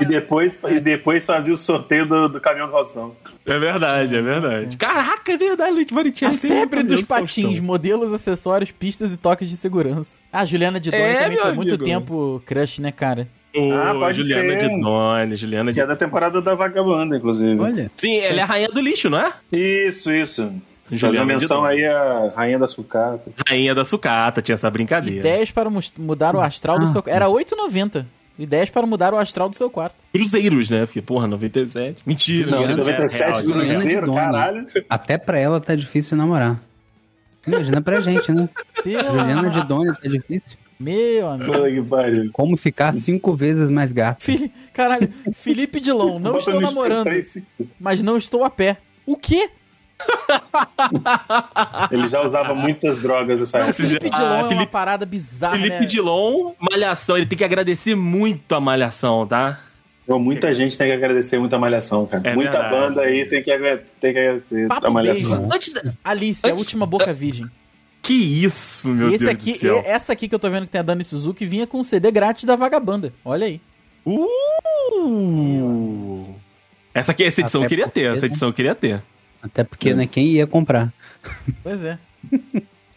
E 0.00 0.04
depois, 0.06 0.58
e 0.70 0.80
depois 0.80 1.26
fazia 1.26 1.52
o 1.52 1.56
sorteio 1.56 2.06
do, 2.06 2.28
do 2.28 2.40
caminhão 2.40 2.66
do 2.66 2.72
Faustão. 2.72 3.14
É 3.44 3.58
verdade, 3.58 4.16
é 4.16 4.22
verdade. 4.22 4.76
Caraca, 4.78 5.30
é 5.32 5.36
verdade, 5.36 5.72
Luiz 5.72 5.86
A 5.90 5.94
Maricelli. 5.94 6.38
tem 6.38 6.50
febre 6.50 6.82
dos 6.82 7.00
do 7.02 7.06
patins, 7.06 7.44
Faustão. 7.44 7.64
modelos, 7.64 8.12
acessórios, 8.14 8.70
pistas 8.70 9.12
e 9.12 9.16
toques 9.18 9.48
de 9.50 9.56
segurança. 9.58 10.18
Ah, 10.32 10.44
Juliana 10.46 10.80
de 10.80 10.90
Doni 10.90 11.02
É, 11.02 11.22
também 11.22 11.36
foi 11.38 11.52
muito 11.52 11.68
amigo. 11.74 11.84
tempo 11.84 12.42
crush, 12.46 12.78
né, 12.80 12.90
cara? 12.92 13.28
Ô, 13.56 13.72
Ah, 13.72 13.94
pode 13.94 14.18
Juliana 14.18 14.42
crer. 14.56 14.68
de 14.68 14.80
Doni, 14.80 15.36
Juliana 15.36 15.70
Que 15.70 15.74
de 15.74 15.80
é 15.80 15.86
da 15.86 15.96
temporada 15.96 16.40
da 16.42 16.54
Vagabanda, 16.54 17.16
inclusive. 17.16 17.58
Olha, 17.60 17.90
Sim, 17.96 18.18
ela 18.18 18.40
é 18.40 18.42
a 18.42 18.46
rainha 18.46 18.68
do 18.68 18.80
lixo, 18.80 19.08
não 19.08 19.18
é? 19.18 19.32
Isso, 19.52 20.12
isso. 20.12 20.42
Fazer 20.84 20.98
Juliana 20.98 21.24
uma 21.24 21.32
menção 21.32 21.64
aí 21.64 21.84
à 21.84 22.28
Rainha 22.36 22.58
da 22.60 22.66
Sucata. 22.66 23.30
Rainha 23.48 23.74
da 23.74 23.84
sucata, 23.84 24.40
tinha 24.40 24.54
essa 24.54 24.70
brincadeira. 24.70 25.18
Ideias 25.20 25.50
para 25.50 25.68
mudar 25.98 26.36
o 26.36 26.40
astral 26.40 26.78
do 26.78 26.84
Ah. 26.84 26.88
seu... 26.88 27.02
Era 27.06 27.28
8,90. 27.28 28.06
Ideias 28.38 28.68
para 28.70 28.86
mudar 28.86 29.12
o 29.14 29.16
astral 29.16 29.48
do 29.48 29.56
seu 29.56 29.68
quarto. 29.70 29.96
Cruzeiros, 30.12 30.68
né? 30.70 30.84
Porque, 30.86 31.00
porra, 31.02 31.26
97. 31.26 32.02
Mentira, 32.06 32.50
Não, 32.50 32.58
mentira. 32.58 32.76
97 32.76 33.22
é 33.22 33.26
real, 33.26 33.42
Cruzeiro, 33.42 34.12
caralho. 34.12 34.66
até 34.88 35.16
pra 35.18 35.38
ela 35.38 35.58
tá 35.58 35.74
difícil 35.74 36.16
namorar. 36.16 36.60
Imagina 37.46 37.80
pra 37.80 38.00
gente, 38.00 38.30
né? 38.30 38.48
Juliana 38.84 39.50
de 39.50 39.62
Doni 39.66 39.92
tá 39.94 40.08
difícil. 40.08 40.58
Meu 40.78 41.28
amigo. 41.30 41.52
Puta 41.52 41.70
que 41.70 41.82
pariu. 41.82 42.30
Como 42.32 42.56
ficar 42.56 42.94
cinco 42.94 43.32
vezes 43.34 43.70
mais 43.70 43.92
gato? 43.92 44.22
Fili- 44.22 44.52
Caralho, 44.74 45.08
Felipe 45.32 45.80
Dilon, 45.80 46.18
não 46.18 46.32
Bota 46.32 46.38
estou 46.50 46.60
namorando, 46.60 47.08
mas 47.80 48.02
não 48.02 48.16
estou 48.18 48.44
a 48.44 48.50
pé. 48.50 48.76
O 49.06 49.16
quê? 49.16 49.48
Ele 51.90 52.08
já 52.08 52.20
usava 52.22 52.54
muitas 52.54 53.00
drogas 53.00 53.40
nessa 53.40 53.58
Não, 53.58 53.66
época. 53.68 53.82
Felipe 53.84 54.10
Ah, 54.12 54.16
Dilon 54.16 54.28
é 54.34 54.40
uma 54.42 54.48
Felipe- 54.48 54.72
parada 54.72 55.06
bizarra, 55.06 55.56
Felipe 55.56 55.80
né? 55.80 55.86
Dilon, 55.86 56.52
Malhação, 56.70 57.16
ele 57.16 57.26
tem 57.26 57.38
que 57.38 57.44
agradecer 57.44 57.94
muito 57.94 58.54
a 58.54 58.60
Malhação, 58.60 59.26
tá? 59.26 59.60
Pô, 60.06 60.18
muita 60.18 60.52
gente 60.52 60.76
tem 60.78 60.86
que 60.88 60.92
agradecer 60.92 61.38
muito 61.38 61.56
a 61.56 61.58
Malhação, 61.58 62.06
cara. 62.06 62.28
É 62.28 62.34
muita 62.34 62.60
verdade. 62.60 62.74
banda 62.76 63.00
aí 63.02 63.24
tem 63.26 63.42
que, 63.42 63.50
agra- 63.50 63.82
tem 64.00 64.12
que 64.12 64.18
agradecer 64.18 64.68
Papo 64.68 64.86
a 64.86 64.90
Malhação. 64.90 65.30
beijo. 65.40 65.54
Antes 65.54 65.72
da... 65.72 65.94
Alice, 66.04 66.46
a 66.46 66.50
Antes- 66.50 66.60
última 66.60 66.86
boca 66.86 67.12
virgem. 67.12 67.46
Que 68.06 68.14
isso, 68.14 68.88
meu 68.88 69.08
esse 69.08 69.24
Deus 69.24 69.32
aqui, 69.32 69.52
do 69.52 69.58
céu. 69.58 69.82
essa 69.84 70.12
aqui 70.12 70.28
que 70.28 70.34
eu 70.34 70.38
tô 70.38 70.48
vendo 70.48 70.62
que 70.66 70.70
tem 70.70 70.78
a 70.78 70.82
Dani 70.82 71.02
Suzuki 71.02 71.44
vinha 71.44 71.66
com 71.66 71.80
um 71.80 71.82
CD 71.82 72.12
grátis 72.12 72.44
da 72.44 72.54
Vagabanda. 72.54 73.12
Olha 73.24 73.46
aí. 73.46 73.60
Uh! 74.06 75.44
Essa, 76.94 77.10
aqui, 77.10 77.24
essa 77.24 77.40
edição 77.40 77.64
eu 77.64 77.68
queria 77.68 77.88
ter, 77.88 78.12
essa 78.12 78.20
né? 78.22 78.28
edição 78.28 78.48
eu 78.50 78.52
queria 78.52 78.76
ter. 78.76 79.02
Até 79.42 79.64
porque, 79.64 79.92
né, 79.92 80.06
quem 80.06 80.26
ia 80.28 80.46
comprar? 80.46 80.92
Pois 81.64 81.82
é. 81.82 81.98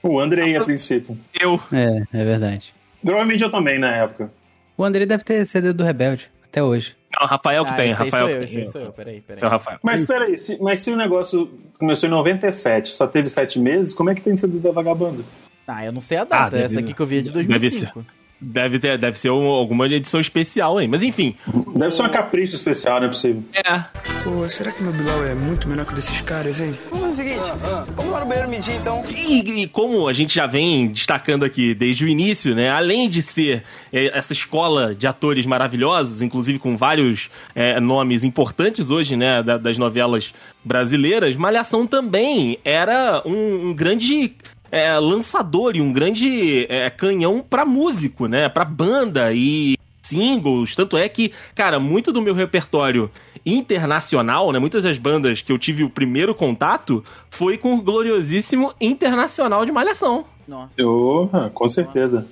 O 0.04 0.20
Andrei, 0.20 0.56
a 0.56 0.64
princípio. 0.64 1.18
Eu. 1.34 1.60
É, 1.74 2.04
é 2.14 2.24
verdade. 2.24 2.72
Provavelmente 3.02 3.44
eu 3.44 3.50
também, 3.50 3.80
na 3.80 3.90
época. 3.92 4.32
O 4.78 4.86
André 4.86 5.08
deve 5.08 5.24
ter 5.24 5.44
CD 5.48 5.74
do 5.74 5.84
Rebelde, 5.84 6.30
até 6.50 6.64
hoje. 6.64 6.96
Não, 7.20 7.28
Rafael 7.28 7.66
que 7.66 7.72
ah, 7.72 7.76
tem, 7.76 7.92
Rafael 7.92 8.28
sou 8.28 8.36
eu, 8.36 8.48
tem. 8.48 8.58
aí 8.58 8.66
sou 8.66 8.82
eu. 8.82 8.94
Peraí, 8.94 9.22
peraí. 9.22 9.38
Esse 9.38 9.46
é 9.46 9.48
Rafael. 9.48 9.80
Mas 9.82 10.04
peraí, 10.06 10.38
se, 10.38 10.62
mas 10.62 10.80
se 10.82 10.92
o 10.92 10.96
negócio 10.96 11.50
começou 11.80 12.08
em 12.08 12.12
97, 12.12 12.90
só 12.90 13.08
teve 13.08 13.30
sete 13.30 13.60
meses, 13.60 13.94
como 13.94 14.10
é 14.10 14.16
que 14.16 14.22
tem 14.22 14.38
sido 14.38 14.60
da 14.60 14.72
Vagabanda? 14.72 15.24
Ah, 15.68 15.86
eu 15.86 15.92
não 15.92 16.02
sei 16.02 16.18
a 16.18 16.24
data. 16.24 16.46
Ah, 16.46 16.50
deve- 16.50 16.64
essa 16.66 16.80
aqui 16.80 16.94
que 16.94 17.02
eu 17.02 17.06
vi 17.06 17.20
é 17.20 17.22
de 17.22 17.32
deve 17.32 17.48
2005. 17.48 18.06
Deve, 18.42 18.80
ter, 18.80 18.98
deve 18.98 19.18
ser 19.20 19.30
um- 19.32 19.48
alguma 19.48 19.86
edição 19.88 20.20
especial 20.20 20.78
aí. 20.78 20.88
Mas 20.88 21.04
enfim. 21.04 21.36
Deve 21.76 21.94
ser 21.94 22.02
uma 22.04 22.10
capricho 22.10 22.56
especial, 22.56 23.00
não 23.00 23.08
é 23.08 23.10
possível. 23.10 23.44
É. 23.54 23.80
Pô, 24.24 24.48
será 24.50 24.72
que 24.72 24.82
meu 24.82 24.94
Bilal 24.94 25.24
é 25.26 25.34
muito 25.36 25.68
menor 25.68 25.86
que 25.86 25.92
o 25.94 25.96
desses 25.96 26.22
caras, 26.22 26.60
hein? 26.62 26.74
Vamos 26.90 27.18
fazer 27.18 27.24
o 27.24 27.26
seguinte, 27.44 27.52
vamos 27.96 28.12
lá 28.14 28.20
no 28.22 28.26
banheiro 28.26 28.50
medir 28.50 28.76
então. 28.76 29.04
E, 29.10 29.64
e 29.64 29.68
como 29.68 30.08
a 30.08 30.14
gente 30.14 30.34
já 30.36 30.46
vem 30.46 30.88
destacando 30.88 31.44
aqui 31.44 31.74
desde 31.74 32.06
o 32.06 32.08
início, 32.08 32.56
né? 32.56 32.70
Além 32.70 33.10
de 33.10 33.22
ser 33.22 33.64
é, 33.92 34.18
essa 34.18 34.32
escola 34.34 34.96
de 34.96 35.06
atores 35.08 35.46
maravilhosos, 35.46 36.22
inclusive 36.22 36.60
com 36.60 36.78
vários 36.78 37.30
é, 37.54 37.80
nomes 37.80 38.24
importantes 38.24 38.90
hoje, 38.90 39.16
né? 39.18 39.44
da- 39.44 39.58
das 39.58 39.78
novelas 39.78 40.34
brasileiras, 40.64 41.36
Malhação 41.36 41.86
também 41.88 42.58
era 42.64 43.22
um, 43.26 43.70
um 43.70 43.74
grande 43.74 44.34
é, 44.72 44.98
lançador 44.98 45.76
e 45.76 45.82
um 45.82 45.92
grande 45.92 46.66
é, 46.70 46.90
canhão 46.90 47.42
pra 47.48 47.66
músico, 47.66 48.28
né? 48.28 48.50
Pra 48.50 48.66
banda 48.66 49.34
e 49.34 49.78
singles, 50.02 50.76
tanto 50.76 50.98
é 50.98 51.08
que, 51.08 51.32
cara, 51.54 51.80
muito 51.80 52.12
do 52.12 52.22
meu 52.22 52.34
repertório 52.34 53.12
internacional, 53.46 54.52
né, 54.52 54.58
muitas 54.58 54.84
das 54.84 54.98
bandas 54.98 55.42
que 55.42 55.52
eu 55.52 55.58
tive 55.58 55.84
o 55.84 55.90
primeiro 55.90 56.34
contato 56.34 57.04
foi 57.30 57.58
com 57.58 57.76
o 57.76 57.82
gloriosíssimo 57.82 58.74
Internacional 58.82 59.66
de 59.66 59.72
Malhação. 59.72 60.26
Nossa. 60.48 60.84
Oh, 60.84 61.30
com 61.54 61.70
certeza. 61.70 62.28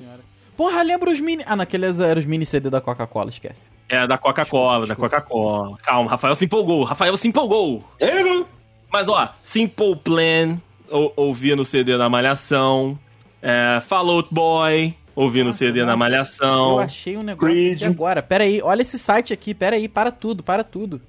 Porra, 0.56 0.82
lembra 0.82 1.12
os 1.12 1.20
mini. 1.20 1.44
Ah, 1.46 1.56
naqueles 1.56 2.00
eram 2.00 2.20
os 2.20 2.26
mini 2.26 2.44
CD 2.44 2.68
da 2.68 2.82
Coca-Cola, 2.82 3.30
esquece. 3.30 3.70
É, 3.88 4.08
da 4.08 4.18
Coca-Cola, 4.18 4.88
da 4.88 4.96
Coca-Cola. 4.96 5.78
Calma, 5.84 6.10
Rafael 6.10 6.36
se 6.36 6.46
empolgou, 6.46 6.84
Rafael 6.84 7.16
se 7.16 7.28
empolgou. 7.28 7.84
Mas, 8.92 9.08
ó, 9.08 9.30
Simple 9.44 9.96
Plan, 9.98 10.60
ou, 10.90 11.14
ouvi 11.16 11.56
no 11.56 11.64
CD 11.66 11.98
da 11.98 12.10
Malhação, 12.10 12.98
é, 13.42 13.80
Fall 13.82 14.10
Out 14.10 14.30
Boy, 14.32 14.96
ouvi 15.16 15.40
no 15.40 15.46
Nossa, 15.46 15.58
CD 15.60 15.80
da 15.80 15.86
nossa. 15.88 15.94
Eu 15.96 15.98
Malhação. 16.00 16.80
achei 16.80 17.18
um 17.18 17.24
negócio 17.24 17.54
Creed. 17.54 17.76
aqui 17.82 17.86
agora. 17.86 18.22
Pera 18.24 18.44
aí, 18.44 18.62
olha 18.62 18.82
esse 18.82 18.98
site 19.00 19.34
aqui. 19.34 19.54
Pera 19.54 19.76
aí, 19.76 19.88
para 19.88 20.12
tudo, 20.12 20.44
para 20.44 20.64
tudo. 20.64 21.02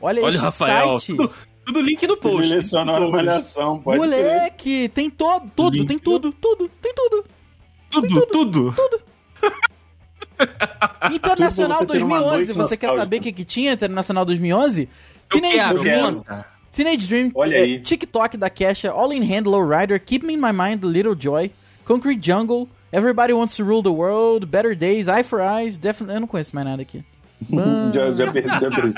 Olha, 0.00 0.22
Olha, 0.22 0.34
esse 0.34 0.42
Rafael, 0.44 0.98
site. 0.98 1.16
tudo, 1.16 1.30
tudo 1.64 1.80
link 1.82 2.06
no 2.06 2.16
post. 2.16 2.42
Ele 2.42 2.54
lecionou 2.54 2.96
a 2.96 3.10
Malhação, 3.10 3.78
pode. 3.80 3.98
Moleque, 3.98 4.88
tem 4.94 5.10
todo, 5.10 5.50
tudo, 5.54 5.76
Link. 5.76 5.86
tem 5.88 5.98
tudo, 5.98 6.32
tudo, 6.32 6.70
tem 6.80 6.94
tudo. 6.94 7.24
Tudo, 7.90 8.26
tudo. 8.26 8.74
Internacional 11.12 11.78
Tudo 11.80 11.88
pra 11.88 11.98
você 11.98 11.98
ter 11.98 12.04
uma 12.04 12.18
2011, 12.20 12.36
noite 12.46 12.52
você 12.52 12.76
quer 12.76 12.94
saber 12.94 13.18
o 13.18 13.20
que, 13.20 13.32
que 13.32 13.44
tinha 13.44 13.72
Internacional 13.72 14.24
2011? 14.24 14.88
Eu 15.32 15.40
Teenage 15.40 15.74
conta. 15.74 16.46
Teenage 16.72 17.08
Dream, 17.08 17.30
Olha 17.34 17.56
eh, 17.56 17.62
aí. 17.62 17.80
TikTok 17.80 18.36
da 18.36 18.48
Kesha, 18.48 18.92
All 18.92 19.12
in 19.12 19.22
Hand, 19.22 19.46
Low 19.46 19.62
Rider, 19.62 19.98
Keep 19.98 20.24
Me 20.26 20.34
in 20.34 20.38
My 20.38 20.52
Mind, 20.52 20.84
Little 20.84 21.16
Joy, 21.18 21.50
Concrete 21.84 22.20
Jungle, 22.24 22.68
Everybody 22.92 23.32
Wants 23.32 23.56
to 23.56 23.64
Rule 23.64 23.82
the 23.82 23.88
World, 23.90 24.46
Better 24.46 24.74
Days, 24.76 25.08
Eye 25.08 25.22
for 25.24 25.40
Eyes, 25.40 25.76
Definitely... 25.76 26.16
Eu 26.16 26.20
não 26.20 26.28
conheço 26.28 26.54
mais 26.54 26.66
nada 26.66 26.82
aqui. 26.82 27.04
Já, 27.94 28.10
já 28.12 28.30
perdi, 28.32 28.48
já 28.48 28.70
perdi. 28.70 28.92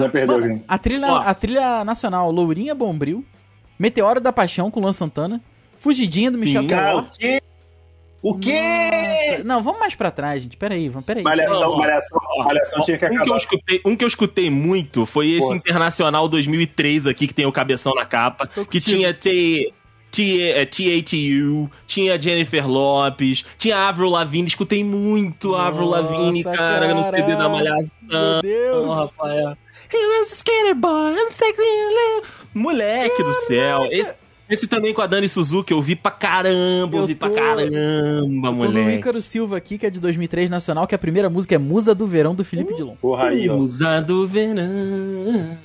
Já 0.00 0.08
perdeu 0.08 0.34
alguém. 0.36 0.64
A 0.68 0.78
trilha, 0.78 1.08
Ó. 1.08 1.16
a 1.16 1.34
trilha 1.34 1.84
nacional, 1.84 2.30
Lourinha 2.30 2.72
Bombril, 2.72 3.24
Meteoro 3.76 4.20
da 4.20 4.32
Paixão 4.32 4.70
com 4.70 4.78
Luan 4.78 4.92
Santana, 4.92 5.40
Fugidinha 5.76 6.30
do 6.30 6.38
Michel 6.38 6.68
Teló. 6.68 7.00
o 7.00 7.06
quê? 7.18 7.41
O 8.22 8.38
quê? 8.38 8.52
Nossa, 9.32 9.44
Não, 9.44 9.62
vamos 9.62 9.80
mais 9.80 9.94
pra 9.96 10.10
trás, 10.10 10.42
gente. 10.42 10.56
Peraí, 10.56 10.88
vamos, 10.88 11.04
peraí. 11.04 11.24
Malhação, 11.24 11.76
malhação, 11.76 12.18
malhação 12.44 12.82
tinha 12.82 12.96
que 12.98 13.06
um, 13.06 13.08
que 13.08 13.14
eu 13.16 13.20
acabar. 13.22 13.36
escutei, 13.36 13.80
um 13.84 13.96
que 13.96 14.04
eu 14.04 14.08
escutei 14.08 14.50
muito 14.50 15.04
foi 15.04 15.30
esse 15.30 15.40
Força. 15.46 15.68
Internacional 15.68 16.28
2003 16.28 17.06
aqui, 17.08 17.26
que 17.26 17.34
tem 17.34 17.46
o 17.46 17.52
cabeção 17.52 17.94
na 17.94 18.04
capa, 18.04 18.46
que 18.70 18.80
tinha 18.80 19.12
T... 19.12 19.72
T- 20.12 20.66
TATU, 20.66 21.70
tinha 21.86 22.20
Jennifer 22.20 22.68
Lopes, 22.68 23.46
tinha 23.56 23.78
Avril 23.88 24.10
Lavigne, 24.10 24.46
escutei 24.46 24.84
muito 24.84 25.54
Avril 25.54 25.86
Lavigne, 25.88 26.44
cara, 26.44 26.92
no 26.94 27.02
CD 27.02 27.34
da. 27.34 27.48
Malhação, 27.48 27.90
Meu 28.02 28.42
Deus. 28.42 28.94
Rafael. 28.94 29.56
He 29.90 29.96
was 30.20 30.30
a 30.30 30.34
skater 30.34 30.74
boy, 30.74 31.14
I'm 31.16 31.30
sexy. 31.32 31.62
Moleque 32.54 33.22
do 33.22 33.32
céu, 33.32 33.88
esse, 33.90 34.12
esse 34.48 34.66
também 34.66 34.92
com 34.92 35.00
a 35.00 35.06
Dani 35.06 35.28
Suzuki, 35.28 35.72
eu 35.72 35.80
vi 35.80 35.96
pra 35.96 36.10
caramba, 36.10 36.98
eu, 36.98 37.06
vi 37.06 37.14
pra 37.14 37.28
tô- 37.30 37.34
caramba, 37.34 37.70
Eu 37.72 38.20
tô 38.22 38.26
no 38.26 38.52
moleque. 38.52 38.98
Ícaro 38.98 39.22
Silva 39.22 39.56
aqui, 39.56 39.78
que 39.78 39.86
é 39.86 39.90
de 39.90 39.98
2003 39.98 40.50
nacional, 40.50 40.86
que 40.86 40.94
a 40.94 40.98
primeira 40.98 41.30
música 41.30 41.54
é 41.54 41.58
Musa 41.58 41.94
do 41.94 42.06
Verão 42.06 42.34
do 42.34 42.44
Felipe 42.44 42.74
Dilon. 42.74 42.94
Porra 43.00 43.28
aí, 43.28 43.48
ó. 43.48 43.56
Musa 43.56 44.00
do 44.00 44.26
verão. 44.28 45.56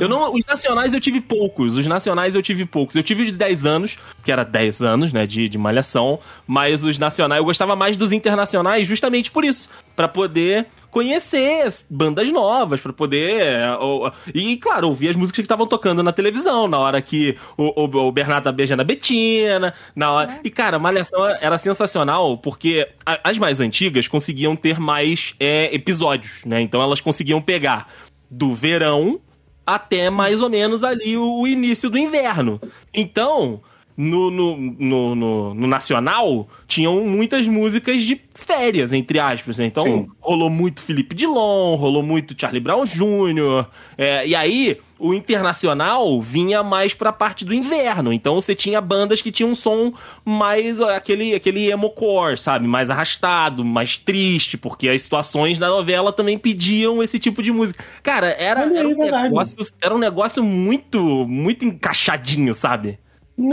Eu 0.00 0.08
não, 0.08 0.34
os 0.34 0.44
nacionais 0.46 0.94
eu 0.94 1.00
tive 1.00 1.20
poucos. 1.20 1.76
Os 1.76 1.86
nacionais 1.86 2.34
eu 2.34 2.42
tive 2.42 2.64
poucos. 2.64 2.94
Eu 2.96 3.02
tive 3.02 3.22
os 3.22 3.28
de 3.28 3.34
10 3.34 3.66
anos, 3.66 3.98
que 4.24 4.30
era 4.30 4.44
10 4.44 4.82
anos, 4.82 5.12
né, 5.12 5.26
de, 5.26 5.48
de 5.48 5.58
malhação. 5.58 6.18
Mas 6.46 6.84
os 6.84 6.98
nacionais, 6.98 7.38
eu 7.40 7.44
gostava 7.44 7.74
mais 7.74 7.96
dos 7.96 8.12
internacionais 8.12 8.86
justamente 8.86 9.30
por 9.30 9.44
isso. 9.44 9.68
Pra 9.96 10.06
poder 10.06 10.66
conhecer 10.90 11.62
as 11.66 11.84
bandas 11.90 12.30
novas, 12.30 12.80
pra 12.80 12.92
poder. 12.92 13.42
é, 13.42 13.76
ou- 13.76 14.12
e, 14.34 14.56
claro, 14.58 14.88
ouvir 14.88 15.08
as 15.08 15.16
músicas 15.16 15.36
que 15.36 15.42
estavam 15.46 15.66
tocando 15.66 16.02
na 16.02 16.12
televisão, 16.12 16.68
na 16.68 16.78
hora 16.78 17.00
que 17.02 17.36
o, 17.56 17.82
o, 17.84 18.06
o 18.08 18.12
Bernardo 18.12 18.44
tá 18.44 18.52
beijando 18.52 18.82
a 18.82 18.84
Betina, 18.84 19.72
na 19.94 20.10
hora. 20.12 20.40
E, 20.44 20.50
cara, 20.50 20.78
Malhação 20.78 21.26
era 21.26 21.58
sensacional 21.58 22.36
porque 22.38 22.86
a- 23.04 23.20
as 23.24 23.38
mais 23.38 23.58
antigas 23.60 24.06
conseguiam 24.06 24.54
ter 24.54 24.78
mais 24.78 25.34
é, 25.40 25.74
episódios, 25.74 26.44
né? 26.44 26.60
Então 26.60 26.80
elas 26.82 27.00
conseguiam 27.00 27.40
pegar 27.42 27.88
do 28.30 28.54
verão 28.54 29.18
até 29.66 30.10
mais 30.10 30.42
ou 30.42 30.48
menos 30.50 30.84
ali 30.84 31.16
o 31.16 31.46
início 31.46 31.88
do 31.90 31.98
inverno. 31.98 32.60
Então. 32.94 33.60
No, 33.96 34.30
no, 34.30 34.56
no, 34.56 35.14
no, 35.14 35.54
no 35.54 35.66
Nacional, 35.66 36.46
tinham 36.66 37.02
muitas 37.04 37.48
músicas 37.48 38.02
de 38.02 38.20
férias, 38.34 38.92
entre 38.92 39.18
aspas. 39.18 39.58
né? 39.58 39.66
Então, 39.66 39.84
Sim. 39.84 40.06
rolou 40.20 40.50
muito 40.50 40.82
Felipe 40.82 41.14
Dilon, 41.14 41.74
rolou 41.76 42.02
muito 42.02 42.38
Charlie 42.38 42.60
Brown 42.60 42.84
Jr. 42.84 43.66
é, 43.96 44.26
e 44.26 44.34
aí, 44.34 44.78
o 44.98 45.14
internacional 45.14 46.20
vinha 46.20 46.62
mais 46.62 46.92
pra 46.92 47.12
parte 47.12 47.44
do 47.44 47.54
inverno. 47.54 48.12
Então, 48.12 48.34
você 48.34 48.54
tinha 48.54 48.80
bandas 48.80 49.22
que 49.22 49.32
tinham 49.32 49.50
um 49.50 49.54
som 49.54 49.92
mais 50.24 50.80
aquele, 50.80 51.34
aquele 51.34 51.70
emo-core, 51.70 52.36
sabe? 52.36 52.66
Mais 52.66 52.90
arrastado, 52.90 53.64
mais 53.64 53.96
triste, 53.96 54.58
porque 54.58 54.88
as 54.90 55.00
situações 55.02 55.58
da 55.58 55.68
novela 55.68 56.12
também 56.12 56.38
pediam 56.38 57.02
esse 57.02 57.18
tipo 57.18 57.42
de 57.42 57.50
música. 57.50 57.82
Cara, 58.02 58.28
era, 58.28 58.60
era, 58.62 58.88
um, 58.88 58.96
negócio, 58.96 59.66
era 59.80 59.94
um 59.94 59.98
negócio 59.98 60.44
muito, 60.44 60.98
muito 61.26 61.64
encaixadinho, 61.64 62.52
sabe? 62.52 62.98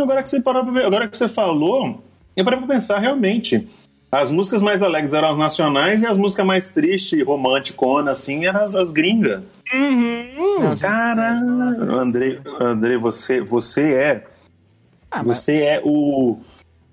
Agora 0.02 0.24
que 0.24 0.30
você 0.30 0.42
parou 0.42 0.64
pra 0.64 0.74
ver- 0.74 0.86
agora 0.86 1.08
que 1.08 1.18
você 1.18 1.28
falou, 1.28 2.04
eu 2.36 2.44
parei 2.46 2.60
pra 2.60 2.68
pensar 2.76 3.00
realmente. 3.00 3.68
As 4.12 4.30
músicas 4.30 4.62
mais 4.62 4.84
alegres 4.84 5.14
eram 5.14 5.30
as 5.32 5.38
nacionais 5.38 6.02
e 6.04 6.06
as 6.06 6.16
músicas 6.18 6.46
mais 6.46 6.70
tristes, 6.70 7.26
romanticona, 7.26 8.12
assim, 8.12 8.46
eram 8.46 8.62
as, 8.62 8.76
as 8.76 8.92
gringas. 8.92 9.42
Não, 9.74 10.78
Caralho, 10.78 11.96
Andrei, 12.00 12.40
Andrei, 12.62 12.96
você, 12.98 13.42
você 13.42 13.82
é. 13.94 14.28
Ah, 15.10 15.24
mas 15.24 15.38
Você 15.38 15.58
é 15.64 15.82
o. 15.84 16.38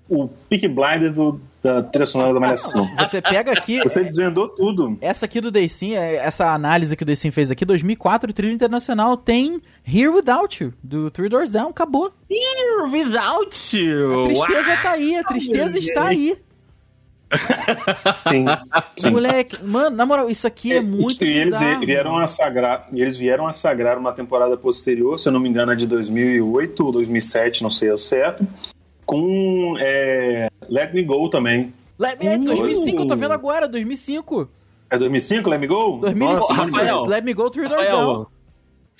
O 0.09 0.27
Peak 0.49 0.67
Blinder 0.67 1.13
do, 1.13 1.39
da 1.61 1.83
trilha 1.83 2.05
sonora 2.05 2.33
da 2.33 2.39
Malhação. 2.39 2.89
você 2.97 3.21
pega 3.21 3.51
aqui. 3.51 3.79
Você 3.83 4.03
desvendou 4.03 4.49
tudo. 4.49 4.97
Essa 4.99 5.25
aqui 5.25 5.39
do 5.39 5.51
Daysim, 5.51 5.95
é, 5.95 6.15
essa 6.15 6.53
análise 6.53 6.95
que 6.97 7.03
o 7.03 7.05
Daysim 7.05 7.31
fez 7.31 7.51
aqui, 7.51 7.63
2004, 7.63 8.33
trilha 8.33 8.53
internacional, 8.53 9.15
tem 9.15 9.61
Here 9.87 10.09
Without 10.09 10.63
You, 10.63 10.73
do 10.83 11.11
Three 11.11 11.29
Doors 11.29 11.51
Down, 11.51 11.69
acabou. 11.69 12.11
Without 12.91 13.77
you! 13.77 14.21
A 14.21 14.25
tristeza 14.25 14.77
tá 14.81 14.91
aí, 14.91 15.15
a 15.15 15.23
tristeza 15.23 15.77
está 15.77 16.07
aí. 16.07 16.37
Sim. 18.27 18.45
sim. 18.97 19.09
Moleque, 19.09 19.63
mano, 19.63 19.95
na 19.95 20.05
moral, 20.05 20.29
isso 20.29 20.45
aqui 20.45 20.73
é 20.73 20.81
muito 20.81 21.23
e 21.23 21.29
eles 21.29 21.57
bizarro. 21.57 21.85
vieram 21.85 22.17
a 22.17 22.27
sagrar, 22.27 22.89
e 22.93 23.01
eles 23.01 23.17
vieram 23.17 23.47
a 23.47 23.53
sagrar 23.53 23.97
uma 23.97 24.11
temporada 24.11 24.57
posterior, 24.57 25.17
se 25.17 25.29
eu 25.29 25.31
não 25.31 25.39
me 25.39 25.47
engano, 25.47 25.71
é 25.71 25.75
de 25.75 25.87
2008 25.87 26.85
ou 26.85 26.91
2007, 26.91 27.63
não 27.63 27.71
sei 27.71 27.89
ao 27.89 27.97
certo, 27.97 28.45
com 29.11 29.75
é, 29.77 30.49
Let 30.69 30.93
Me 30.93 31.03
Go 31.03 31.29
também. 31.29 31.73
Le- 31.99 32.07
é, 32.21 32.37
2005, 32.37 33.01
eu 33.01 33.07
tô 33.07 33.15
vendo 33.17 33.33
agora, 33.33 33.67
2005. 33.67 34.47
É 34.89 34.97
2005, 34.97 35.49
Let 35.49 35.59
Me 35.59 35.67
Go? 35.67 35.99
2005, 35.99 36.25
Nossa, 36.39 36.53
Rafael. 36.53 37.05
Let 37.07 37.23
Me 37.25 37.33
Go 37.33 37.49
Three 37.49 37.67
Doors 37.67 37.87
Down. 37.89 38.25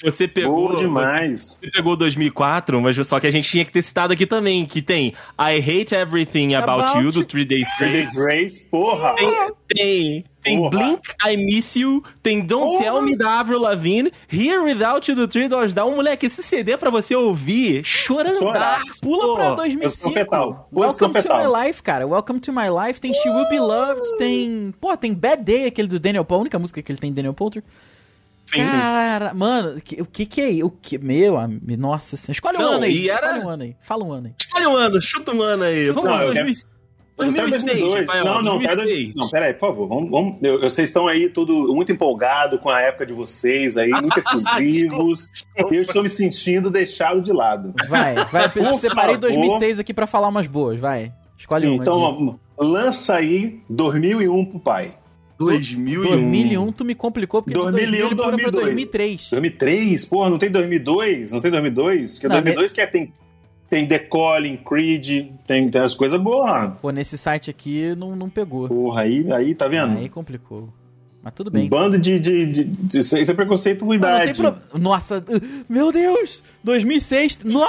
Você 0.03 0.27
pegou. 0.27 0.69
Boa 0.69 0.79
demais. 0.79 1.57
Você 1.61 1.69
pegou 1.71 1.95
2004, 1.95 2.81
mas 2.81 2.95
só 3.07 3.19
que 3.19 3.27
a 3.27 3.31
gente 3.31 3.49
tinha 3.49 3.63
que 3.63 3.71
ter 3.71 3.81
citado 3.81 4.13
aqui 4.13 4.25
também, 4.25 4.65
que 4.65 4.81
tem 4.81 5.13
I 5.39 5.59
Hate 5.59 5.93
Everything 5.93 6.55
About, 6.55 6.83
About 6.83 7.03
You, 7.03 7.11
do. 7.11 7.25
Three 7.25 7.45
Days 7.45 7.67
Three 7.77 7.91
Grace. 7.91 8.13
Days 8.13 8.25
Grace, 8.25 8.59
porra! 8.69 9.15
Tem, 9.15 9.51
tem, 9.67 10.25
tem 10.41 10.57
Porra. 10.57 10.69
Blink, 10.71 11.01
I 11.25 11.37
Miss 11.37 11.75
You, 11.75 12.03
tem 12.23 12.41
Don't 12.41 12.77
Porra. 12.77 12.83
Tell 12.83 13.01
Me 13.01 13.15
da 13.15 13.39
Avril 13.39 13.59
Lavigne, 13.59 14.11
Here 14.31 14.59
Without 14.59 15.09
You 15.09 15.15
do 15.15 15.27
Three 15.27 15.47
Doors 15.47 15.73
Down. 15.73 15.95
Moleque, 15.95 16.25
esse 16.25 16.41
CD 16.41 16.71
é 16.71 16.77
pra 16.77 16.89
você 16.89 17.15
ouvir 17.15 17.83
chorando. 17.85 18.39
Pula 19.01 19.35
pra 19.35 19.55
Posição 19.55 19.55
2005. 19.55 20.11
fetal. 20.11 20.69
Welcome 20.73 21.13
to 21.13 21.21
fetal. 21.21 21.43
My 21.43 21.67
Life, 21.67 21.83
cara. 21.83 22.07
Welcome 22.07 22.39
to 22.39 22.51
My 22.51 22.69
Life. 22.69 22.99
Tem 22.99 23.13
She 23.13 23.29
Will 23.29 23.47
Be 23.49 23.59
Loved. 23.59 24.17
Tem. 24.17 24.73
Pô, 24.81 24.95
tem 24.97 25.13
Bad 25.13 25.43
Day, 25.43 25.67
aquele 25.67 25.87
do 25.87 25.99
Daniel 25.99 26.25
Paul. 26.25 26.39
A 26.39 26.41
única 26.41 26.57
música 26.57 26.81
que 26.81 26.91
ele 26.91 26.99
tem 26.99 27.13
Daniel 27.13 27.33
Poulter. 27.33 27.63
Sim. 28.53 28.65
Cara, 28.65 29.33
mano, 29.33 29.77
o 29.99 30.05
que 30.05 30.25
que 30.25 30.41
é? 30.41 30.63
O 30.65 30.69
que? 30.69 30.97
Meu 30.97 31.37
amigo, 31.37 31.65
nossa 31.77 32.17
senhora. 32.17 32.31
Escolhe 32.33 32.57
um 32.57 32.61
Não, 32.61 32.73
ano 32.73 32.83
aí. 32.83 33.09
era- 33.09 33.27
Escolhe 33.27 33.45
um 33.45 33.49
ano 33.49 33.63
aí. 33.63 33.75
Fala 33.81 34.03
um 34.03 34.11
ano 34.11 34.27
aí. 34.27 34.33
Olha 34.55 34.69
um 34.69 34.75
ano, 34.75 35.01
chuta 35.01 35.33
um 35.33 35.41
ano 35.41 35.63
aí. 35.63 35.89
Vamos 35.91 36.09
lá, 36.09 36.23
eu 36.25 36.33
quero- 36.33 36.45
2006. 36.45 36.71
Até 37.21 37.29
2006, 37.29 37.93
Rafael, 38.07 38.25
Não, 38.25 38.41
não, 38.41 38.55
até 38.57 38.75
2006. 38.75 39.03
dois- 39.13 39.15
não, 39.15 39.29
peraí, 39.29 39.53
por 39.53 39.59
favor. 39.59 39.87
Vamos, 39.87 40.09
vamos, 40.09 40.37
eu, 40.41 40.53
eu- 40.55 40.69
vocês 40.69 40.89
estão 40.89 41.07
aí 41.07 41.29
tudo 41.29 41.71
muito 41.75 41.91
empolgado 41.91 42.57
com 42.57 42.67
a 42.69 42.81
época 42.81 43.05
de 43.05 43.13
vocês 43.13 43.77
aí, 43.77 43.89
muito 43.91 44.17
efusivos. 44.17 45.29
eu 45.55 45.81
estou 45.81 46.01
me 46.01 46.09
sentindo 46.09 46.71
deixado 46.71 47.21
de 47.21 47.31
lado. 47.31 47.73
Vai, 47.87 48.15
vai. 48.25 48.51
Eu 48.55 48.75
separei 48.75 49.15
favor. 49.15 49.17
2006 49.19 49.77
aqui 49.79 49.93
pra 49.93 50.07
falar 50.07 50.29
umas 50.29 50.47
boas, 50.47 50.79
vai. 50.79 51.13
Escolhe 51.37 51.61
Sim, 51.67 51.73
uma. 51.75 51.83
então, 51.83 52.39
de- 52.59 52.65
lança 52.65 53.15
aí 53.15 53.59
2001 53.69 54.43
pro 54.45 54.59
pai. 54.59 54.93
2001. 55.45 56.01
2001 56.03 56.71
tu 56.71 56.85
me 56.85 56.95
complicou 56.95 57.41
porque 57.41 57.57
2001, 57.57 57.89
de 57.91 57.91
2000 57.91 58.07
ele 58.07 58.15
pula 58.15 58.37
pra 58.37 58.51
2002. 58.51 58.63
2003. 58.65 59.29
2003? 59.31 60.05
Porra, 60.05 60.29
não 60.29 60.37
tem 60.37 60.49
2002? 60.51 61.31
Não 61.31 61.41
tem 61.41 61.51
2002? 61.51 62.13
Porque 62.13 62.27
Não, 62.27 62.35
2002 62.35 62.73
que 62.73 62.81
é, 62.81 62.87
tem, 62.87 63.13
tem 63.69 63.87
The 63.87 63.99
Calling, 63.99 64.57
Creed, 64.57 65.27
tem, 65.47 65.69
tem 65.69 65.81
as 65.81 65.93
coisas 65.93 66.19
boas. 66.21 66.73
Pô, 66.81 66.91
nesse 66.91 67.17
site 67.17 67.49
aqui 67.49 67.95
não, 67.95 68.15
não 68.15 68.29
pegou. 68.29 68.67
Porra, 68.67 69.01
aí, 69.01 69.25
aí 69.33 69.55
tá 69.55 69.67
vendo? 69.67 69.97
Aí 69.97 70.09
complicou. 70.09 70.69
Mas 71.23 71.33
tudo 71.35 71.49
Um 71.49 71.53
bem. 71.53 71.69
bando 71.69 71.99
de, 71.99 72.19
de, 72.19 72.45
de, 72.47 72.63
de- 72.63 72.99
Isso 72.99 73.15
é 73.15 73.33
preconceito 73.35 73.85
com 73.85 73.91
Mas 73.91 74.01
não 74.01 74.09
tem 74.09 74.29
idade. 74.31 74.41
pro... 74.69 74.79
Nossa, 74.79 75.19
uh, 75.19 75.63
meu 75.69 75.91
Deus! 75.91 76.41
2006. 76.63 77.39
No... 77.45 77.61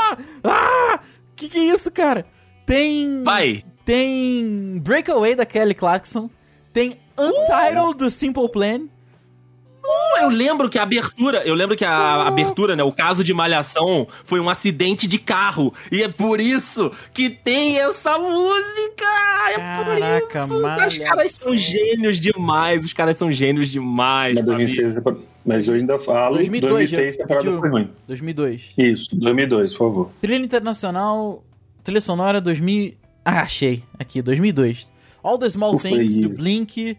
Ah! 0.43 1.01
Que 1.37 1.49
que 1.51 1.59
é 1.59 1.75
isso, 1.75 1.91
cara? 1.91 2.25
Tem. 2.65 3.23
Vai. 3.23 3.63
Tem 3.85 4.79
Breakaway 4.79 5.35
da 5.35 5.45
Kelly 5.45 5.75
Clarkson. 5.75 6.31
Tem 6.73 6.97
Untitled 7.19 7.99
do 7.99 8.11
Simple 8.11 8.49
Plan. 8.49 8.83
Eu 10.21 10.29
lembro 10.29 10.71
que 10.71 10.79
a 10.79 10.85
abertura, 10.85 11.43
eu 11.45 11.55
lembro 11.55 11.77
que 11.77 11.85
a 11.85 12.27
abertura, 12.27 12.77
né, 12.77 12.85
o 12.85 12.93
caso 12.93 13.25
de 13.25 13.35
Malhação 13.35 14.07
foi 14.25 14.39
um 14.39 14.49
acidente 14.49 15.09
de 15.09 15.19
carro. 15.19 15.75
E 15.91 16.03
é 16.03 16.09
por 16.09 16.41
isso 16.41 16.93
que 17.13 17.29
tem 17.29 17.79
essa 17.81 18.17
música! 18.17 19.05
É 19.51 19.57
Caraca, 19.57 20.47
por 20.47 20.61
isso! 20.61 20.87
Os 20.87 20.99
caras 20.99 21.33
são 21.33 21.55
gênios 21.55 22.21
demais, 22.21 22.85
os 22.85 22.93
caras 22.93 23.17
são 23.17 23.33
gênios 23.33 23.69
demais. 23.69 24.35
Mas, 24.35 24.45
sabe? 24.45 24.57
2006, 24.57 25.03
mas 25.45 25.69
eu 25.69 25.75
ainda 25.75 25.99
falo. 25.99 26.37
2002, 26.37 26.73
2006 26.73 27.15
a 27.15 27.19
temporada 27.19 27.57
foi 27.59 27.69
ruim. 27.69 27.91
2002. 28.07 28.75
Isso, 28.79 29.17
2002, 29.17 29.73
por 29.73 29.79
favor. 29.89 30.11
Trilha 30.21 30.45
Internacional. 30.45 31.43
Trilha 31.83 32.01
sonora 32.01 32.41
2000. 32.41 32.95
Ah, 33.25 33.41
achei. 33.41 33.83
Aqui, 33.99 34.23
2002. 34.23 34.92
All 35.23 35.39
the 35.39 35.49
Small 35.49 35.75
Ufa, 35.75 35.89
Things 35.89 36.17
do. 36.17 36.31
Blink. 36.31 36.97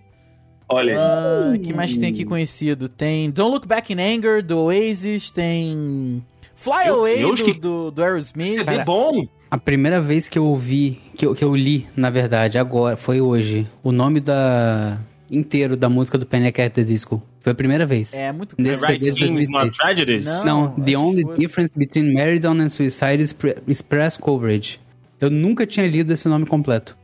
Olha, 0.69 0.95
Ah, 0.97 1.57
que 1.61 1.73
mais 1.73 1.91
que 1.93 1.99
tem 1.99 2.09
aqui 2.09 2.23
conhecido? 2.25 2.87
Tem 2.87 3.29
Don't 3.29 3.51
Look 3.51 3.67
Back 3.67 3.91
in 3.93 3.99
Anger, 3.99 4.41
do 4.43 4.57
Oasis, 4.59 5.29
tem 5.29 6.23
Fly 6.55 6.85
Meu 6.85 6.95
Away 6.99 7.17
Deus, 7.17 7.39
do, 7.39 7.45
que- 7.45 7.59
do, 7.59 7.91
do 7.91 8.01
Aerosmith. 8.03 8.67
É 8.67 8.83
bom! 8.83 9.27
A 9.51 9.57
primeira 9.57 10.01
vez 10.01 10.29
que 10.29 10.39
eu 10.39 10.45
ouvi, 10.45 10.99
que 11.15 11.25
eu, 11.25 11.35
que 11.35 11.43
eu 11.43 11.55
li, 11.55 11.85
na 11.95 12.09
verdade, 12.09 12.57
agora, 12.57 12.97
foi 12.97 13.21
hoje, 13.21 13.67
o 13.83 13.91
nome 13.91 14.19
da 14.19 14.97
inteiro 15.29 15.75
da 15.75 15.89
música 15.89 16.17
do 16.17 16.25
Panic! 16.25 16.59
at 16.61 16.73
the 16.73 16.83
Disco. 16.83 17.21
Foi 17.41 17.51
a 17.51 17.55
primeira 17.55 17.85
vez. 17.85 18.13
É 18.13 18.31
muito 18.31 18.55
Nesse 18.57 18.83
Right 18.85 19.03
CD 19.03 19.11
de 19.11 19.25
Things, 19.27 19.49
Not 19.49 19.69
2006. 19.71 19.77
Tragedies? 19.77 20.25
Não. 20.25 20.45
Não, 20.45 20.71
the 20.85 20.97
only 20.97 21.23
fosse. 21.23 21.37
difference 21.37 21.73
between 21.77 22.13
Maridon 22.13 22.61
and 22.61 22.69
Suicide 22.69 23.21
is, 23.21 23.33
pre- 23.33 23.57
is 23.67 23.81
press 23.81 24.15
coverage. 24.17 24.79
Eu 25.19 25.29
nunca 25.29 25.67
tinha 25.67 25.85
lido 25.85 26.11
esse 26.13 26.27
nome 26.27 26.45
completo. 26.45 26.97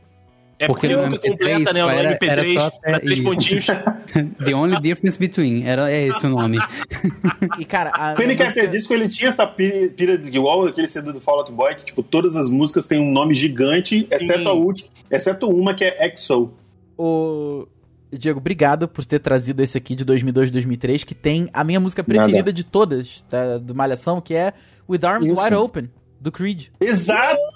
É 0.62 0.66
porque, 0.66 0.88
Porque 0.88 1.06
nunca 1.08 1.26
MP3, 1.26 1.30
completa, 1.30 1.72
né? 1.72 1.84
O 1.84 1.88
era- 1.88 2.18
MP3, 2.18 2.28
era 2.28 2.52
só 2.60 2.66
até 2.66 2.92
dá 2.92 3.00
três 3.00 3.18
isso. 3.18 3.22
pontinhos. 3.28 3.66
The 4.44 4.54
only 4.54 4.78
difference 4.78 5.18
between. 5.18 5.64
Era, 5.66 5.90
é 5.90 6.08
esse 6.08 6.26
o 6.26 6.28
nome. 6.28 6.58
E, 7.58 7.64
cara, 7.64 7.88
a, 7.90 8.14
Panic! 8.14 8.42
a 8.42 8.48
at 8.48 8.54
música- 8.54 8.68
Disco 8.68 8.92
ele 8.92 9.08
tinha 9.08 9.30
essa 9.30 9.46
pira, 9.46 9.88
pira 9.88 10.18
de 10.18 10.28
igual 10.28 10.66
aquele 10.66 10.86
CD 10.86 11.12
do 11.12 11.20
Fall 11.20 11.38
Out 11.40 11.52
Boy, 11.52 11.74
que 11.76 11.84
tipo, 11.86 12.02
todas 12.02 12.36
as 12.36 12.50
músicas 12.50 12.86
têm 12.86 13.00
um 13.00 13.10
nome 13.10 13.34
gigante, 13.34 14.06
exceto 14.10 14.40
Sim. 14.40 14.46
a 14.48 14.52
última, 14.52 14.90
exceto 15.10 15.48
uma 15.48 15.74
que 15.74 15.84
é 15.84 16.06
EXO. 16.06 16.52
O... 16.98 17.66
Diego, 18.12 18.38
obrigado 18.38 18.86
por 18.86 19.04
ter 19.06 19.18
trazido 19.20 19.62
esse 19.62 19.78
aqui 19.78 19.94
de 19.96 20.04
2002 20.04 20.50
2003, 20.50 21.04
que 21.04 21.14
tem 21.14 21.48
a 21.54 21.64
minha 21.64 21.80
música 21.80 22.04
preferida 22.04 22.36
Nada. 22.38 22.52
de 22.52 22.64
todas, 22.64 23.24
da, 23.30 23.56
do 23.56 23.74
Malhação, 23.74 24.20
que 24.20 24.34
é 24.34 24.52
With 24.88 25.04
Arms 25.04 25.30
Isso. 25.30 25.40
Wide 25.42 25.54
Open, 25.54 25.90
do 26.20 26.30
Creed. 26.30 26.66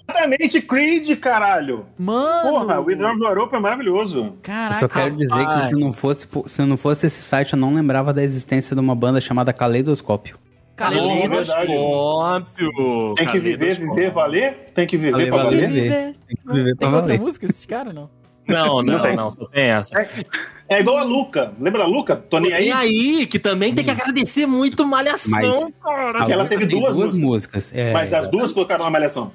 Exatamente, 0.08 0.60
Creed, 0.60 1.18
caralho! 1.18 1.86
Mano! 1.98 2.50
Porra, 2.50 2.80
o 2.80 2.84
With 2.84 3.02
Arms 3.02 3.20
Wide 3.26 3.38
Open 3.40 3.58
é 3.58 3.62
maravilhoso. 3.62 4.18
Eu 4.18 4.36
Caraca, 4.42 4.78
só 4.80 4.88
quero 4.88 5.16
dizer 5.16 5.46
que 5.46 5.60
se 5.68 5.72
não, 5.72 5.92
fosse, 5.92 6.28
se 6.46 6.62
não 6.62 6.76
fosse 6.76 7.06
esse 7.06 7.22
site, 7.22 7.54
eu 7.54 7.58
não 7.58 7.74
lembrava 7.74 8.12
da 8.12 8.22
existência 8.22 8.74
de 8.76 8.80
uma 8.80 8.94
banda 8.94 9.20
chamada 9.20 9.52
Caleidoscópio. 9.52 10.38
Caleidoscópio. 10.76 13.14
Tem 13.16 13.26
que 13.28 13.38
viver, 13.38 13.76
viver, 13.78 14.10
valer? 14.10 14.70
Tem 14.74 14.86
que 14.86 14.96
viver 14.96 15.12
Valer, 15.12 15.28
pra 15.30 15.42
valer. 15.44 15.68
valer? 15.68 15.82
viver. 15.82 16.16
Tem 16.26 16.36
que 16.36 16.52
viver 16.52 16.76
pra 16.76 16.88
Tem 16.88 16.96
outra 16.96 17.00
valer. 17.12 17.20
música 17.20 17.46
esses 17.46 17.64
caras, 17.66 17.94
não? 17.94 18.10
Não, 18.46 18.82
Não 18.82 18.84
não, 18.94 19.02
tem. 19.02 19.16
não, 19.16 19.30
só 19.30 19.46
tem 19.46 19.70
essa. 19.70 19.94
É 20.68 20.80
igual 20.80 20.98
a 20.98 21.02
Luca. 21.02 21.54
Lembra 21.58 21.80
da 21.82 21.86
Luca? 21.86 22.14
Tô 22.16 22.38
nem 22.38 22.52
aí. 22.52 22.68
E 22.68 22.72
aí, 22.72 23.26
que 23.26 23.38
também 23.38 23.74
tem 23.74 23.84
que 23.84 23.90
agradecer 23.90 24.46
muito 24.46 24.86
Malhação, 24.86 25.30
Mas- 25.30 25.72
cara. 25.82 26.26
Que 26.26 26.32
ela 26.32 26.44
teve 26.44 26.66
tem 26.66 26.78
duas 26.78 27.16
músicas. 27.16 27.72
É, 27.74 27.92
Mas 27.92 28.12
as 28.12 28.28
duas 28.28 28.52
colocaram 28.52 28.84
na 28.84 28.90
malhação. 28.90 29.32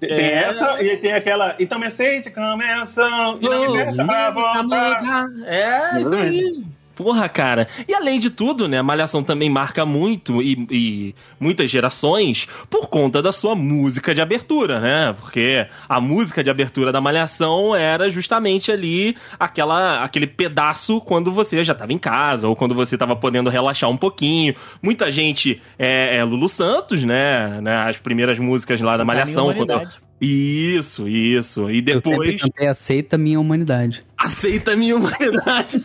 Tem 0.00 0.10
É. 0.10 0.32
essa 0.44 0.82
e 0.82 0.96
tem 0.96 1.12
aquela. 1.12 1.56
Então 1.58 1.78
me 1.78 1.90
sente, 1.90 2.30
começa. 2.30 3.02
E 3.40 3.48
não 3.48 3.72
me 3.72 3.84
peça 3.84 4.04
pra 4.04 4.30
voltar. 4.30 5.28
É, 5.46 5.98
isso 6.00 6.14
aí. 6.14 6.64
Porra, 6.98 7.28
cara. 7.28 7.68
E 7.86 7.94
além 7.94 8.18
de 8.18 8.28
tudo, 8.28 8.66
né, 8.66 8.78
a 8.78 8.82
Malhação 8.82 9.22
também 9.22 9.48
marca 9.48 9.86
muito 9.86 10.42
e, 10.42 10.66
e, 10.68 11.14
muitas 11.38 11.70
gerações 11.70 12.48
por 12.68 12.88
conta 12.88 13.22
da 13.22 13.30
sua 13.30 13.54
música 13.54 14.12
de 14.12 14.20
abertura, 14.20 14.80
né? 14.80 15.14
Porque 15.16 15.64
a 15.88 16.00
música 16.00 16.42
de 16.42 16.50
abertura 16.50 16.90
da 16.90 17.00
Malhação 17.00 17.72
era 17.72 18.10
justamente 18.10 18.72
ali 18.72 19.16
aquela, 19.38 20.02
aquele 20.02 20.26
pedaço 20.26 21.00
quando 21.00 21.30
você 21.30 21.62
já 21.62 21.72
estava 21.72 21.92
em 21.92 21.98
casa 21.98 22.48
ou 22.48 22.56
quando 22.56 22.74
você 22.74 22.96
estava 22.96 23.14
podendo 23.14 23.48
relaxar 23.48 23.88
um 23.88 23.96
pouquinho. 23.96 24.56
Muita 24.82 25.08
gente 25.12 25.62
é, 25.78 26.16
é 26.16 26.24
Lulu 26.24 26.48
Santos, 26.48 27.04
né? 27.04 27.60
né? 27.60 27.76
As 27.76 27.96
primeiras 27.98 28.40
músicas 28.40 28.80
lá 28.80 28.96
da 28.96 29.04
Malhação. 29.04 29.54
Quando, 29.54 29.88
isso, 30.20 31.08
isso. 31.08 31.70
E 31.70 31.80
depois. 31.80 32.40
Eu 32.58 32.70
Aceita 32.70 33.16
Minha 33.16 33.40
Humanidade. 33.40 34.04
Aceita 34.16 34.76
Minha 34.76 34.96
Humanidade. 34.96 35.84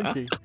ok. 0.00 0.26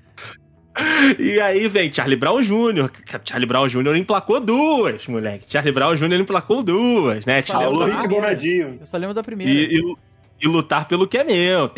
E 1.19 1.39
aí 1.41 1.67
vem 1.67 1.91
Charlie 1.91 2.17
Brown 2.17 2.41
Jr. 2.41 2.89
Charlie 3.25 3.45
Brown 3.45 3.67
Jr. 3.67 3.95
emplacou 3.97 4.39
duas, 4.39 5.05
moleque. 5.05 5.45
Charlie 5.47 5.73
Brown 5.73 5.95
Jr. 5.95 6.21
emplacou 6.21 6.63
duas, 6.63 7.25
né? 7.25 7.43
Alô, 7.51 7.85
Rick 7.85 8.07
Bonadinho. 8.07 8.77
Eu 8.79 8.87
só 8.87 8.97
lembro 8.97 9.13
da 9.13 9.21
primeira. 9.21 9.51
E, 9.51 9.79
e, 9.79 9.95
e 10.41 10.47
lutar 10.47 10.87
pelo 10.87 11.07
que 11.07 11.17
é 11.17 11.23
meu. 11.23 11.69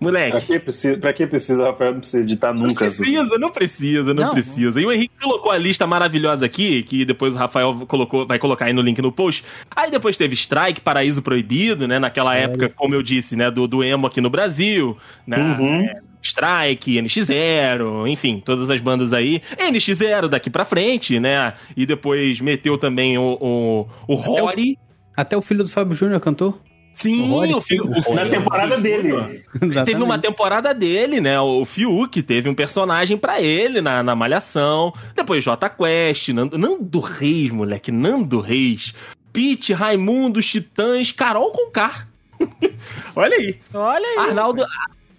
Moleque. 0.00 0.30
Pra 0.30 0.40
que 0.40 0.58
precisa, 0.58 0.98
pra 0.98 1.12
que 1.12 1.26
precisa 1.26 1.64
Rafael? 1.64 1.92
Não 1.92 2.00
precisa 2.00 2.22
editar 2.22 2.52
nunca. 2.52 2.66
Não 2.66 2.74
precisa, 2.74 3.38
não 3.38 3.50
precisa, 3.50 4.14
não, 4.14 4.24
não, 4.24 4.32
precisa. 4.32 4.80
E 4.80 4.86
o 4.86 4.92
Henrique 4.92 5.14
colocou 5.20 5.52
a 5.52 5.58
lista 5.58 5.86
maravilhosa 5.86 6.46
aqui, 6.46 6.82
que 6.82 7.04
depois 7.04 7.34
o 7.34 7.38
Rafael 7.38 7.86
colocou, 7.86 8.26
vai 8.26 8.38
colocar 8.38 8.66
aí 8.66 8.72
no 8.72 8.82
link 8.82 9.00
no 9.00 9.12
post. 9.12 9.44
Aí 9.74 9.90
depois 9.90 10.16
teve 10.16 10.34
Strike, 10.34 10.80
Paraíso 10.80 11.22
Proibido, 11.22 11.86
né? 11.86 11.98
Naquela 11.98 12.36
é. 12.36 12.44
época, 12.44 12.68
como 12.68 12.94
eu 12.94 13.02
disse, 13.02 13.36
né? 13.36 13.50
Do, 13.50 13.66
do 13.66 13.82
emo 13.82 14.06
aqui 14.06 14.20
no 14.20 14.30
Brasil, 14.30 14.96
né? 15.26 15.36
Uhum. 15.38 15.80
É, 15.80 16.00
Strike, 16.22 17.00
NX0, 17.00 18.08
enfim, 18.08 18.40
todas 18.44 18.70
as 18.70 18.80
bandas 18.80 19.12
aí. 19.12 19.42
NX0 19.58 20.28
daqui 20.28 20.48
pra 20.48 20.64
frente, 20.64 21.18
né? 21.18 21.54
E 21.76 21.84
depois 21.84 22.40
meteu 22.40 22.78
também 22.78 23.18
o, 23.18 23.36
o, 23.40 23.88
o 24.06 24.14
Rory. 24.14 24.78
Até 25.16 25.36
o 25.36 25.42
filho 25.42 25.64
do 25.64 25.70
Fábio 25.70 25.94
Júnior 25.94 26.20
cantou? 26.20 26.60
Sim, 26.94 27.32
o, 27.32 27.60
filho, 27.60 27.90
o 27.90 28.02
filho 28.02 28.14
na 28.14 28.28
temporada 28.28 28.78
dele. 28.78 29.42
teve 29.84 30.02
uma 30.02 30.18
temporada 30.18 30.74
dele, 30.74 31.20
né? 31.20 31.40
O 31.40 31.64
Fiuk 31.64 32.22
teve 32.22 32.48
um 32.48 32.54
personagem 32.54 33.16
para 33.16 33.40
ele 33.40 33.80
na, 33.80 34.02
na 34.02 34.14
Malhação. 34.14 34.92
Depois 35.14 35.42
J 35.42 35.70
Quest, 35.70 36.28
Nando, 36.28 36.58
Nando 36.58 37.00
Reis, 37.00 37.50
moleque, 37.50 37.90
Nando 37.90 38.40
Reis. 38.40 38.94
Pete, 39.32 39.72
Raimundo, 39.72 40.42
Titãs, 40.42 41.10
Carol 41.10 41.50
Concar. 41.50 42.08
Olha 43.16 43.36
aí. 43.36 43.58
Olha 43.72 44.06
aí. 44.06 44.28
Arnaldo, 44.28 44.64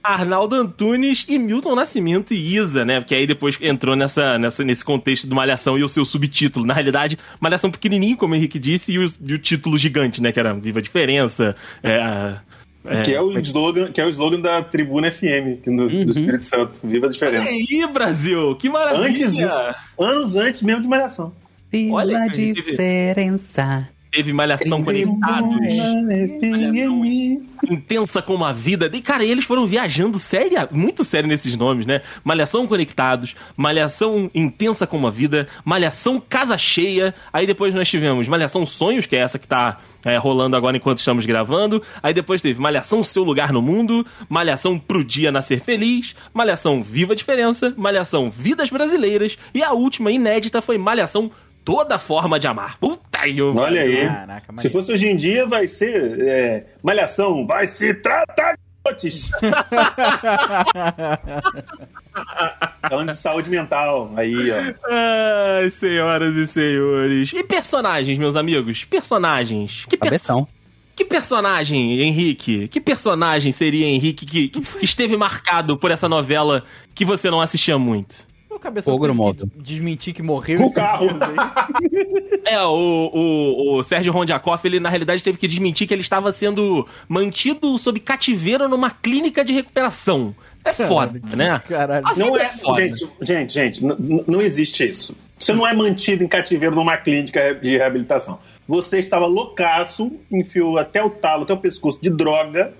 Arnaldo 0.03 0.55
Antunes 0.55 1.25
e 1.29 1.39
Milton 1.39 1.75
Nascimento 1.75 2.33
e 2.33 2.55
Isa, 2.57 2.83
né? 2.83 2.99
Porque 2.99 3.15
aí 3.15 3.25
depois 3.25 3.57
entrou 3.61 3.95
nessa, 3.95 4.37
nessa, 4.37 4.63
nesse 4.63 4.83
contexto 4.83 5.25
do 5.25 5.35
Malhação 5.35 5.77
e 5.77 5.83
o 5.83 5.87
seu 5.87 6.03
subtítulo. 6.03 6.65
Na 6.65 6.73
realidade, 6.73 7.17
Malhação 7.39 7.71
pequenininho, 7.71 8.17
como 8.17 8.33
o 8.33 8.35
Henrique 8.35 8.59
disse, 8.59 8.91
e 8.91 8.99
o, 8.99 9.07
e 9.25 9.33
o 9.33 9.39
título 9.39 9.77
gigante, 9.77 10.21
né? 10.21 10.31
Que 10.31 10.39
era 10.39 10.53
Viva 10.53 10.79
a 10.79 10.81
Diferença. 10.81 11.55
É, 11.81 12.35
é, 12.85 13.01
que, 13.03 13.13
é 13.13 13.21
o 13.21 13.39
slogan, 13.39 13.91
que 13.91 14.01
é 14.01 14.05
o 14.05 14.09
slogan 14.09 14.41
da 14.41 14.61
Tribuna 14.61 15.09
FM 15.09 15.63
do, 15.65 15.83
uhum. 15.83 16.05
do 16.05 16.11
Espírito 16.11 16.43
Santo. 16.43 16.73
Viva 16.83 17.07
a 17.07 17.09
diferença. 17.09 17.49
Olha 17.49 17.85
aí, 17.85 17.93
Brasil! 17.93 18.55
Que 18.55 18.67
maravilha! 18.69 19.07
Antes, 19.07 19.37
anos 19.97 20.35
antes 20.35 20.61
mesmo 20.61 20.81
de 20.81 20.87
Malhação. 20.89 21.33
Viva 21.71 21.95
Olha 21.95 22.23
a 22.23 22.27
diferença 22.27 23.89
teve 24.13 24.31
Malhação 24.31 24.83
Conectados. 24.83 25.57
Malhação 26.41 27.03
intensa 27.69 28.21
como 28.21 28.45
a 28.45 28.53
vida. 28.53 28.89
E, 28.93 29.01
cara, 29.01 29.25
eles 29.25 29.45
foram 29.45 29.65
viajando 29.65 30.19
séria, 30.19 30.69
muito 30.71 31.03
sério 31.03 31.27
nesses 31.27 31.55
nomes, 31.57 31.85
né? 31.85 32.01
Malhação 32.23 32.67
Conectados, 32.67 33.35
Malhação 33.57 34.29
Intensa 34.35 34.85
como 34.85 35.07
a 35.07 35.09
Vida, 35.09 35.47
Malhação 35.65 36.21
Casa 36.21 36.57
Cheia. 36.57 37.15
Aí 37.31 37.47
depois 37.47 37.73
nós 37.73 37.89
tivemos 37.89 38.27
Malhação 38.27 38.65
Sonhos, 38.65 39.05
que 39.07 39.15
é 39.15 39.19
essa 39.19 39.39
que 39.39 39.47
tá 39.47 39.79
é, 40.05 40.15
rolando 40.17 40.55
agora 40.55 40.77
enquanto 40.77 40.99
estamos 40.99 41.25
gravando. 41.25 41.81
Aí 42.01 42.13
depois 42.13 42.41
teve 42.41 42.61
Malhação 42.61 43.03
Seu 43.03 43.23
Lugar 43.23 43.51
no 43.51 43.61
Mundo, 43.61 44.05
Malhação 44.29 44.77
Pro 44.77 45.03
Dia 45.03 45.31
Nascer 45.31 45.61
Feliz, 45.61 46.15
Malhação 46.33 46.83
Viva 46.83 47.13
a 47.13 47.15
Diferença, 47.15 47.73
Malhação 47.75 48.29
Vidas 48.29 48.69
Brasileiras 48.69 49.37
e 49.53 49.63
a 49.63 49.71
última 49.71 50.11
inédita 50.11 50.61
foi 50.61 50.77
Malhação 50.77 51.31
toda 51.63 51.97
forma 51.99 52.39
de 52.39 52.47
amar. 52.47 52.77
Puta 52.79 53.27
eu, 53.27 53.55
Olha 53.55 53.81
aí. 53.81 54.07
Caraca, 54.07 54.53
Se 54.57 54.69
fosse 54.69 54.91
hoje 54.91 55.07
em 55.07 55.15
dia, 55.15 55.47
vai 55.47 55.67
ser 55.67 56.19
é, 56.21 56.65
malhação, 56.81 57.45
vai 57.45 57.67
se 57.67 57.93
tratar 57.93 58.53
de 58.53 58.63
Falando 62.89 63.11
de 63.11 63.17
saúde 63.17 63.49
mental, 63.49 64.11
aí, 64.17 64.51
ó. 64.51 64.57
Ai, 64.91 65.71
senhoras 65.71 66.35
e 66.35 66.45
senhores. 66.45 67.31
E 67.33 67.43
personagens, 67.45 68.17
meus 68.17 68.35
amigos? 68.35 68.83
Personagens. 68.83 69.85
Que 69.85 69.95
Cabeção. 69.95 70.45
Que 70.95 71.05
personagem, 71.05 72.01
Henrique? 72.01 72.67
Que 72.67 72.79
personagem 72.79 73.51
seria 73.51 73.87
Henrique 73.87 74.25
que, 74.25 74.49
que 74.49 74.61
esteve 74.83 75.17
marcado 75.17 75.77
por 75.77 75.89
essa 75.89 76.07
novela 76.07 76.63
que 76.93 77.03
você 77.03 77.31
não 77.31 77.41
assistia 77.41 77.79
muito? 77.79 78.27
Cabeça 78.63 78.91
Ogro 78.91 79.13
moto. 79.13 79.51
desmentir 79.55 80.13
que 80.13 80.23
morreu. 80.23 80.61
O 80.61 80.73
carro. 80.73 81.07
é, 82.45 82.61
o, 82.61 83.11
o, 83.13 83.77
o 83.77 83.83
Sérgio 83.83 84.11
Rondiakoff, 84.11 84.65
ele 84.65 84.79
na 84.79 84.89
realidade 84.89 85.21
teve 85.21 85.37
que 85.37 85.47
desmentir 85.47 85.87
que 85.87 85.93
ele 85.93 86.01
estava 86.01 86.31
sendo 86.31 86.87
mantido 87.07 87.77
sob 87.77 87.99
cativeiro 87.99 88.67
numa 88.69 88.89
clínica 88.89 89.43
de 89.43 89.53
recuperação. 89.53 90.33
É 90.63 90.71
foda, 90.71 91.19
né? 91.35 91.61
Caralho. 91.67 92.05
Não 92.15 92.37
é, 92.37 92.43
é 92.43 92.49
foda. 92.49 92.81
Gente, 92.81 93.09
gente, 93.21 93.53
gente, 93.53 93.81
não 94.25 94.41
existe 94.41 94.87
isso. 94.87 95.15
Você 95.37 95.51
não 95.51 95.67
é 95.67 95.73
mantido 95.73 96.23
em 96.23 96.27
cativeiro 96.27 96.73
numa 96.73 96.95
clínica 96.95 97.53
de 97.53 97.77
reabilitação. 97.77 98.39
Você 98.65 98.99
estava 98.99 99.25
loucaço, 99.25 100.09
enfiou 100.31 100.77
até 100.77 101.03
o 101.03 101.09
talo, 101.09 101.43
até 101.43 101.53
o 101.53 101.57
pescoço 101.57 101.99
de 102.01 102.09
droga 102.09 102.73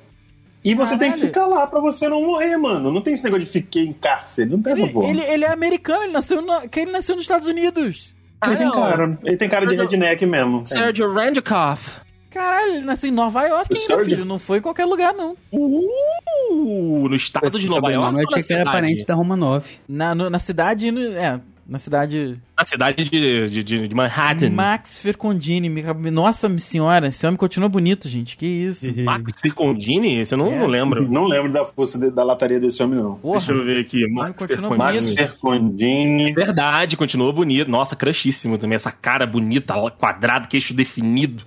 e 0.63 0.73
você 0.73 0.93
Caralho. 0.93 1.11
tem 1.11 1.19
que 1.19 1.27
ficar 1.27 1.45
lá 1.45 1.67
pra 1.67 1.79
você 1.79 2.07
não 2.07 2.21
morrer, 2.21 2.55
mano. 2.57 2.91
Não 2.91 3.01
tem 3.01 3.13
esse 3.13 3.23
negócio 3.23 3.45
de 3.45 3.51
fiquei 3.51 3.85
em 3.85 3.93
cárcere. 3.93 4.49
Não 4.49 4.61
tem 4.61 4.73
ele, 4.73 4.93
ele, 5.03 5.21
ele, 5.21 5.45
é 5.45 5.51
americano, 5.51 6.03
ele 6.03 6.13
nasceu, 6.13 6.41
no, 6.41 6.53
ele 6.75 6.91
nasceu 6.91 7.15
nos 7.15 7.23
Estados 7.23 7.47
Unidos. 7.47 8.13
Ele, 8.45 8.57
tem 8.57 8.71
cara, 8.71 9.19
ele 9.23 9.37
tem 9.37 9.49
cara 9.49 9.65
de 9.65 9.75
redneck 9.75 10.25
mesmo. 10.25 10.63
Sergio 10.65 11.13
Randikoff. 11.13 12.01
Caralho, 12.29 12.77
ele 12.77 12.85
nasceu 12.85 13.09
em 13.09 13.13
Nova 13.13 13.43
York 13.43 13.69
ainda, 13.71 14.03
filho. 14.03 14.25
Não 14.25 14.39
foi 14.39 14.57
em 14.57 14.61
qualquer 14.61 14.85
lugar, 14.85 15.13
não. 15.13 15.37
Uh, 15.51 17.07
no 17.07 17.15
estado 17.15 17.59
de 17.59 17.69
Nova 17.69 17.91
York. 17.91 18.17
Eu 18.17 18.27
achei 18.27 18.43
que 18.43 18.53
era 18.53 18.65
parente 18.65 19.05
da 19.05 19.13
Roma 19.13 19.35
9. 19.35 19.77
Na, 19.87 20.15
no, 20.15 20.29
na 20.31 20.39
cidade. 20.39 20.91
No, 20.91 20.99
é, 21.15 21.39
na 21.67 21.77
cidade. 21.77 22.41
Na 22.63 22.65
cidade 22.65 23.03
de, 23.03 23.49
de, 23.49 23.63
de 23.63 23.95
Manhattan. 23.95 24.49
Max 24.49 24.97
Fercondini. 24.97 25.69
Nossa 26.09 26.57
senhora, 26.59 27.07
esse 27.07 27.27
homem 27.27 27.35
continua 27.35 27.67
bonito, 27.67 28.07
gente. 28.07 28.37
Que 28.37 28.45
isso. 28.45 28.85
Max 29.03 29.33
Fercondini? 29.41 30.19
Esse 30.19 30.33
eu 30.33 30.37
não, 30.37 30.47
é. 30.47 30.57
não 30.57 30.67
lembro. 30.67 31.11
Não 31.11 31.25
lembro 31.25 31.51
da 31.51 31.65
força 31.65 31.99
de, 31.99 32.09
da 32.09 32.23
lataria 32.23 32.61
desse 32.61 32.81
homem, 32.81 32.99
não. 32.99 33.15
Porra. 33.15 33.39
Deixa 33.39 33.51
eu 33.51 33.65
ver 33.65 33.81
aqui. 33.81 34.07
Max 34.09 34.45
Fercondini. 34.45 34.77
Max 34.77 35.09
Fercondini. 35.09 36.33
Verdade, 36.33 36.95
continua 36.95 37.33
bonito. 37.33 37.69
Nossa, 37.69 37.97
crushíssimo 37.97 38.57
também. 38.57 38.77
Essa 38.77 38.91
cara 38.91 39.25
bonita, 39.25 39.75
quadrado, 39.91 40.47
queixo 40.47 40.73
definido. 40.73 41.43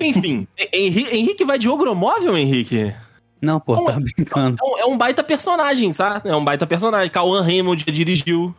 Enfim, 0.00 0.46
Henrique, 0.72 1.14
Henrique 1.14 1.44
vai 1.44 1.58
de 1.58 1.68
ogromóvel, 1.68 2.36
Henrique? 2.38 2.94
Não, 3.42 3.60
pô, 3.60 3.84
tá 3.84 3.98
brincando. 3.98 4.56
É 4.58 4.64
um, 4.64 4.78
é 4.78 4.86
um, 4.86 4.96
baita 4.96 5.22
personagem, 5.22 5.92
sabe? 5.92 6.28
É 6.28 6.36
um 6.36 6.44
baita 6.44 6.66
personagem. 6.66 7.10
Cauã 7.10 7.42
Raymond 7.42 7.84
já 7.86 7.92
dirigiu. 7.92 8.54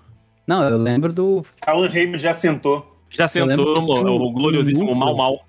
Não, 0.46 0.64
eu 0.68 0.78
lembro 0.78 1.14
do. 1.14 1.46
Alan 1.66 1.88
Raymond 1.88 2.22
já 2.22 2.34
sentou. 2.34 2.88
Já 3.10 3.28
sentou, 3.28 3.78
o, 3.78 4.28
o 4.28 4.32
gloriosíssimo 4.32 4.92
um 4.92 4.96
Mal 4.96 5.16
Mal. 5.16 5.46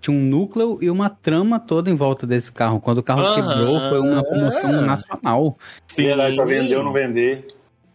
Tinha 0.00 0.16
um 0.16 0.20
núcleo 0.20 0.78
e 0.82 0.90
uma 0.90 1.08
trama 1.08 1.58
toda 1.58 1.90
em 1.90 1.94
volta 1.94 2.26
desse 2.26 2.52
carro. 2.52 2.80
Quando 2.80 2.98
o 2.98 3.02
carro 3.02 3.22
uh 3.22 3.30
-huh. 3.30 3.34
quebrou, 3.34 3.80
foi 3.88 4.00
uma 4.00 4.22
comoção 4.22 4.70
é. 4.70 4.80
nacional. 4.82 5.58
Sim, 5.86 6.06
era 6.06 6.32
pra 6.34 6.44
vender 6.44 6.76
ou 6.76 6.84
não 6.84 6.92
vender. 6.92 7.48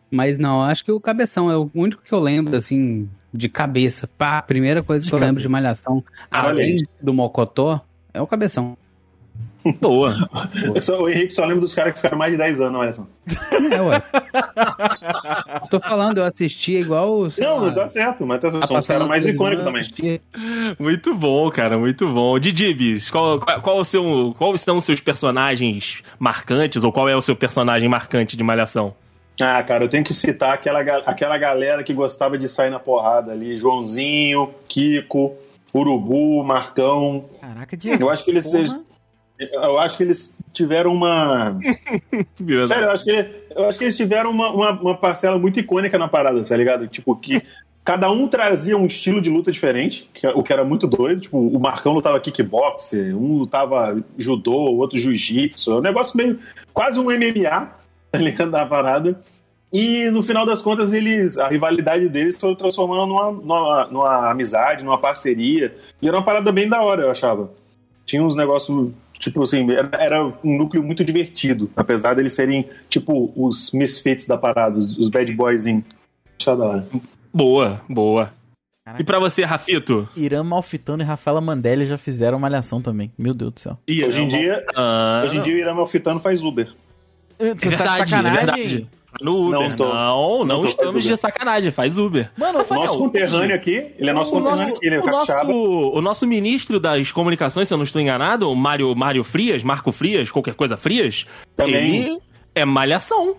Mas 0.10 0.38
não, 0.38 0.62
acho 0.62 0.84
que 0.84 0.92
o 0.92 1.00
Cabeção 1.00 1.50
é 1.50 1.56
o 1.56 1.72
único 1.74 2.04
que 2.04 2.12
eu 2.12 2.20
lembro, 2.20 2.56
assim, 2.56 3.08
de 3.34 3.48
cabeça. 3.48 4.10
Pá, 4.18 4.42
primeira 4.42 4.84
coisa 4.84 5.08
que 5.08 5.14
eu 5.14 5.20
lembro 5.20 5.42
de 5.42 5.48
Malhação, 5.48 6.04
além 6.30 6.76
do 7.02 7.14
Mocotó, 7.14 7.80
é 8.14 8.22
o 8.22 8.28
Cabeção. 8.28 8.78
Boa. 9.80 10.14
Só, 10.80 11.02
o 11.02 11.10
Henrique 11.10 11.34
só 11.34 11.46
lembra 11.46 11.62
dos 11.62 11.76
caras 11.76 11.94
que 11.94 12.00
ficaram 12.00 12.18
mais 12.18 12.32
de 12.32 12.38
10 12.38 12.62
anos, 12.62 12.80
olha 12.80 12.94
só. 12.94 13.08
É, 13.72 13.82
ué. 13.82 14.02
Tô 15.70 15.80
falando, 15.80 16.18
eu 16.18 16.26
assistia 16.26 16.80
igual. 16.80 17.28
Não, 17.38 17.58
lá, 17.60 17.66
não 17.68 17.74
tá 17.74 17.90
certo, 17.90 18.26
mas 18.26 18.42
tá, 18.42 18.50
são 18.66 18.80
os 18.80 18.88
caras 18.88 19.08
mais 19.08 19.26
icônicos 19.26 19.64
também. 19.64 20.22
Muito 20.80 21.14
bom, 21.14 21.50
cara, 21.52 21.78
muito 21.78 22.08
bom. 22.08 22.40
Didibis, 22.40 23.10
qual, 23.10 23.40
qual, 23.40 23.62
qual, 23.62 23.78
o 23.80 23.86
seu, 23.86 24.36
qual 24.38 24.58
são 24.58 24.78
os 24.78 24.84
seus 24.84 25.00
personagens 25.00 26.02
marcantes, 26.18 26.84
ou 26.84 26.92
qual 26.92 27.08
é 27.08 27.16
o 27.16 27.22
seu 27.22 27.36
personagem 27.36 27.88
marcante 27.88 28.36
de 28.36 28.44
Malhação? 28.44 28.96
Ah, 29.40 29.64
cara, 29.64 29.84
eu 29.86 29.90
tenho 29.90 30.04
que 30.04 30.14
citar 30.14 30.54
aquela, 30.54 30.82
aquela 30.82 31.38
galera 31.38 31.84
que 31.84 31.94
gostava 31.94 32.38
de 32.38 32.48
sair 32.48 32.70
na 32.70 32.80
porrada 32.80 33.32
ali. 33.32 33.58
Joãozinho, 33.58 34.52
Kiko, 34.68 35.36
Urubu, 35.74 36.44
Marcão. 36.44 37.26
Caraca, 37.40 37.78
Diego. 37.78 38.04
Eu 38.04 38.10
acho 38.10 38.24
que 38.26 38.32
eles, 38.32 38.52
Eu 39.52 39.80
acho 39.80 39.98
que 39.98 40.04
eles 40.04 40.38
tiveram 40.54 40.94
uma. 40.94 41.58
Sério, 42.68 42.86
eu 42.86 42.92
acho 42.92 43.04
que, 43.04 43.26
eu 43.56 43.66
acho 43.70 43.78
que 43.78 43.84
eles 43.86 43.98
tiveram 43.98 44.30
uma, 44.32 44.50
uma, 44.52 44.72
uma 44.72 44.98
parcela 44.98 45.38
muito 45.40 45.60
icônica 45.60 45.98
na 45.98 46.08
parada, 46.08 46.42
tá 46.44 46.56
ligado? 46.58 46.88
Tipo, 46.88 47.16
que 47.16 47.42
cada 47.84 48.12
um 48.12 48.28
trazia 48.28 48.78
um 48.78 48.86
estilo 48.86 49.20
de 49.22 49.30
luta 49.30 49.52
diferente, 49.52 50.08
que- 50.14 50.28
o 50.28 50.44
que 50.44 50.54
era 50.54 50.64
muito 50.64 50.86
doido. 50.88 51.22
Tipo, 51.22 51.38
o 51.40 51.60
Marcão 51.60 51.94
lutava 51.94 52.20
kickboxer, 52.20 53.16
um 53.18 53.40
lutava 53.40 53.98
judô, 54.18 54.54
o 54.54 54.78
outro 54.78 55.00
jiu-jitsu. 55.00 55.72
É 55.72 55.76
um 55.76 55.82
negócio 55.82 56.16
meio. 56.18 56.38
quase 56.74 57.00
um 57.00 57.06
MMA, 57.12 57.72
tá 58.12 58.20
ligado? 58.20 58.52
Da 58.52 58.66
parada. 58.66 59.20
E 59.74 60.10
no 60.10 60.22
final 60.22 60.46
das 60.46 60.62
contas, 60.62 60.92
eles. 60.92 61.38
A 61.38 61.48
rivalidade 61.48 62.10
deles 62.10 62.38
foi 62.38 62.54
transformando 62.56 63.08
numa, 63.08 63.32
numa, 63.32 63.88
numa 63.88 64.30
amizade, 64.30 64.84
numa 64.84 64.98
parceria. 64.98 65.74
E 66.02 66.08
era 66.08 66.18
uma 66.18 66.26
parada 66.26 66.52
bem 66.52 66.68
da 66.68 66.82
hora, 66.82 67.04
eu 67.04 67.12
achava. 67.12 67.50
Tinha 68.06 68.22
uns 68.22 68.36
negócios. 68.36 68.92
Tipo 69.22 69.44
assim, 69.44 69.72
era, 69.72 69.90
era 69.94 70.26
um 70.44 70.58
núcleo 70.58 70.84
muito 70.84 71.04
divertido. 71.04 71.70
Apesar 71.76 72.16
deles 72.16 72.34
serem, 72.34 72.68
tipo, 72.90 73.32
os 73.36 73.72
misfits 73.72 74.26
da 74.28 74.36
parada, 74.38 74.78
os, 74.80 74.98
os 74.98 75.10
bad 75.10 75.32
boys 75.34 75.68
em. 75.68 75.86
Achava 76.40 76.58
da 76.64 76.66
hora. 76.70 76.88
Boa, 77.32 77.82
boa. 77.88 78.34
Caraca. 78.84 79.00
E 79.02 79.06
pra 79.06 79.20
você, 79.20 79.44
Rafito? 79.46 80.10
Irã 80.18 80.44
Malfitano 80.44 81.04
e 81.04 81.06
Rafaela 81.06 81.40
Mandelli 81.40 81.86
já 81.86 82.00
fizeram 82.00 82.40
uma 82.40 82.48
alhação 82.48 82.82
também. 82.82 83.12
Meu 83.16 83.34
Deus 83.36 83.54
do 83.54 83.60
céu. 83.60 83.78
Ih, 83.88 84.04
Hoje 84.04 84.24
em 84.24 84.28
dia, 84.28 84.66
Ah, 84.76 85.22
hoje 85.24 85.38
em 85.38 85.42
dia 85.42 85.54
o 85.54 85.58
Irã 85.58 85.76
Malfitano 85.76 86.20
faz 86.20 86.44
Uber. 86.44 86.68
Você 87.38 87.46
é 87.46 87.54
tá 87.54 87.54
de 87.54 87.68
verdade, 87.70 88.02
é 88.02 88.08
sacanagem? 88.08 88.38
verdade. 88.38 88.88
No 89.20 89.48
Uber. 89.48 89.52
Não 89.52 89.60
Não, 89.62 89.66
estou. 89.68 89.94
não, 89.94 90.46
Não 90.46 90.66
estamos 90.66 91.04
Uber. 91.06 91.16
de 91.16 91.18
sacanagem. 91.18 91.72
Faz 91.72 91.98
Uber. 91.98 92.32
Mano, 92.38 92.60
Rafael, 92.60 92.82
nosso 92.82 92.98
conterrâneo 92.98 93.56
aqui, 93.56 93.92
ele 93.98 94.10
é 94.10 94.14
nosso 94.14 94.32
o 94.32 94.38
conterrâneo 94.40 94.64
nosso, 94.66 94.78
aqui, 94.78 94.86
ele 94.88 94.96
é 94.96 95.00
o 95.00 95.04
o, 95.04 95.08
nosso, 95.08 95.28
capixaba. 95.28 95.54
o 95.54 96.02
nosso 96.02 96.28
ministro 96.28 96.80
das 96.80 97.12
comunicações, 97.12 97.68
se 97.68 97.74
eu 97.74 97.78
não 97.78 97.84
estou 97.84 98.02
enganado, 98.02 98.50
o 98.50 98.56
Mário, 98.56 98.96
Mário 98.96 99.24
Frias, 99.24 99.64
Marco 99.64 99.92
Frias, 99.92 100.32
qualquer 100.32 100.56
coisa 100.56 100.78
Frias, 100.78 101.26
Também. 101.56 101.76
ele 102.06 102.20
é 102.56 102.64
malhação. 102.66 103.36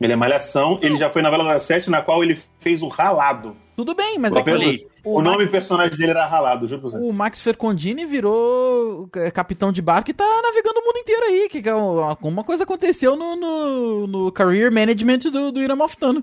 Ele 0.00 0.12
é 0.12 0.16
malhação, 0.16 0.80
ele 0.82 0.96
já 0.96 1.08
foi 1.08 1.22
na 1.22 1.30
Vela 1.30 1.44
das 1.44 1.62
Sete, 1.62 1.88
na 1.88 2.02
qual 2.02 2.24
ele 2.24 2.36
fez 2.58 2.82
o 2.82 2.88
ralado. 2.88 3.56
Tudo 3.74 3.94
bem, 3.94 4.18
mas 4.18 4.36
é 4.36 4.42
que 4.42 4.50
falei, 4.50 4.86
o, 5.02 5.18
O, 5.18 5.22
nome 5.22 5.38
Max, 5.38 5.52
personagem 5.52 5.96
dele 5.96 6.10
era 6.10 6.26
ralado, 6.26 6.68
juro 6.68 6.82
pra 6.82 6.90
você. 6.90 6.98
o 6.98 7.12
Max 7.12 7.40
Fercondini 7.40 8.04
virou 8.04 9.08
é, 9.16 9.30
capitão 9.30 9.72
de 9.72 9.80
barco 9.80 10.10
e 10.10 10.14
tá 10.14 10.24
navegando 10.42 10.78
o 10.80 10.84
mundo 10.84 10.98
inteiro 10.98 11.22
aí. 11.24 11.48
Que, 11.48 11.62
que 11.62 11.68
é 11.68 11.74
um- 11.74 12.00
alguma 12.00 12.44
coisa 12.44 12.64
aconteceu 12.64 13.16
no, 13.16 13.34
no, 13.34 14.06
no 14.06 14.32
career 14.32 14.70
management 14.70 15.18
do, 15.30 15.50
do 15.52 15.62
Irã 15.62 15.74
Malfitano. 15.74 16.22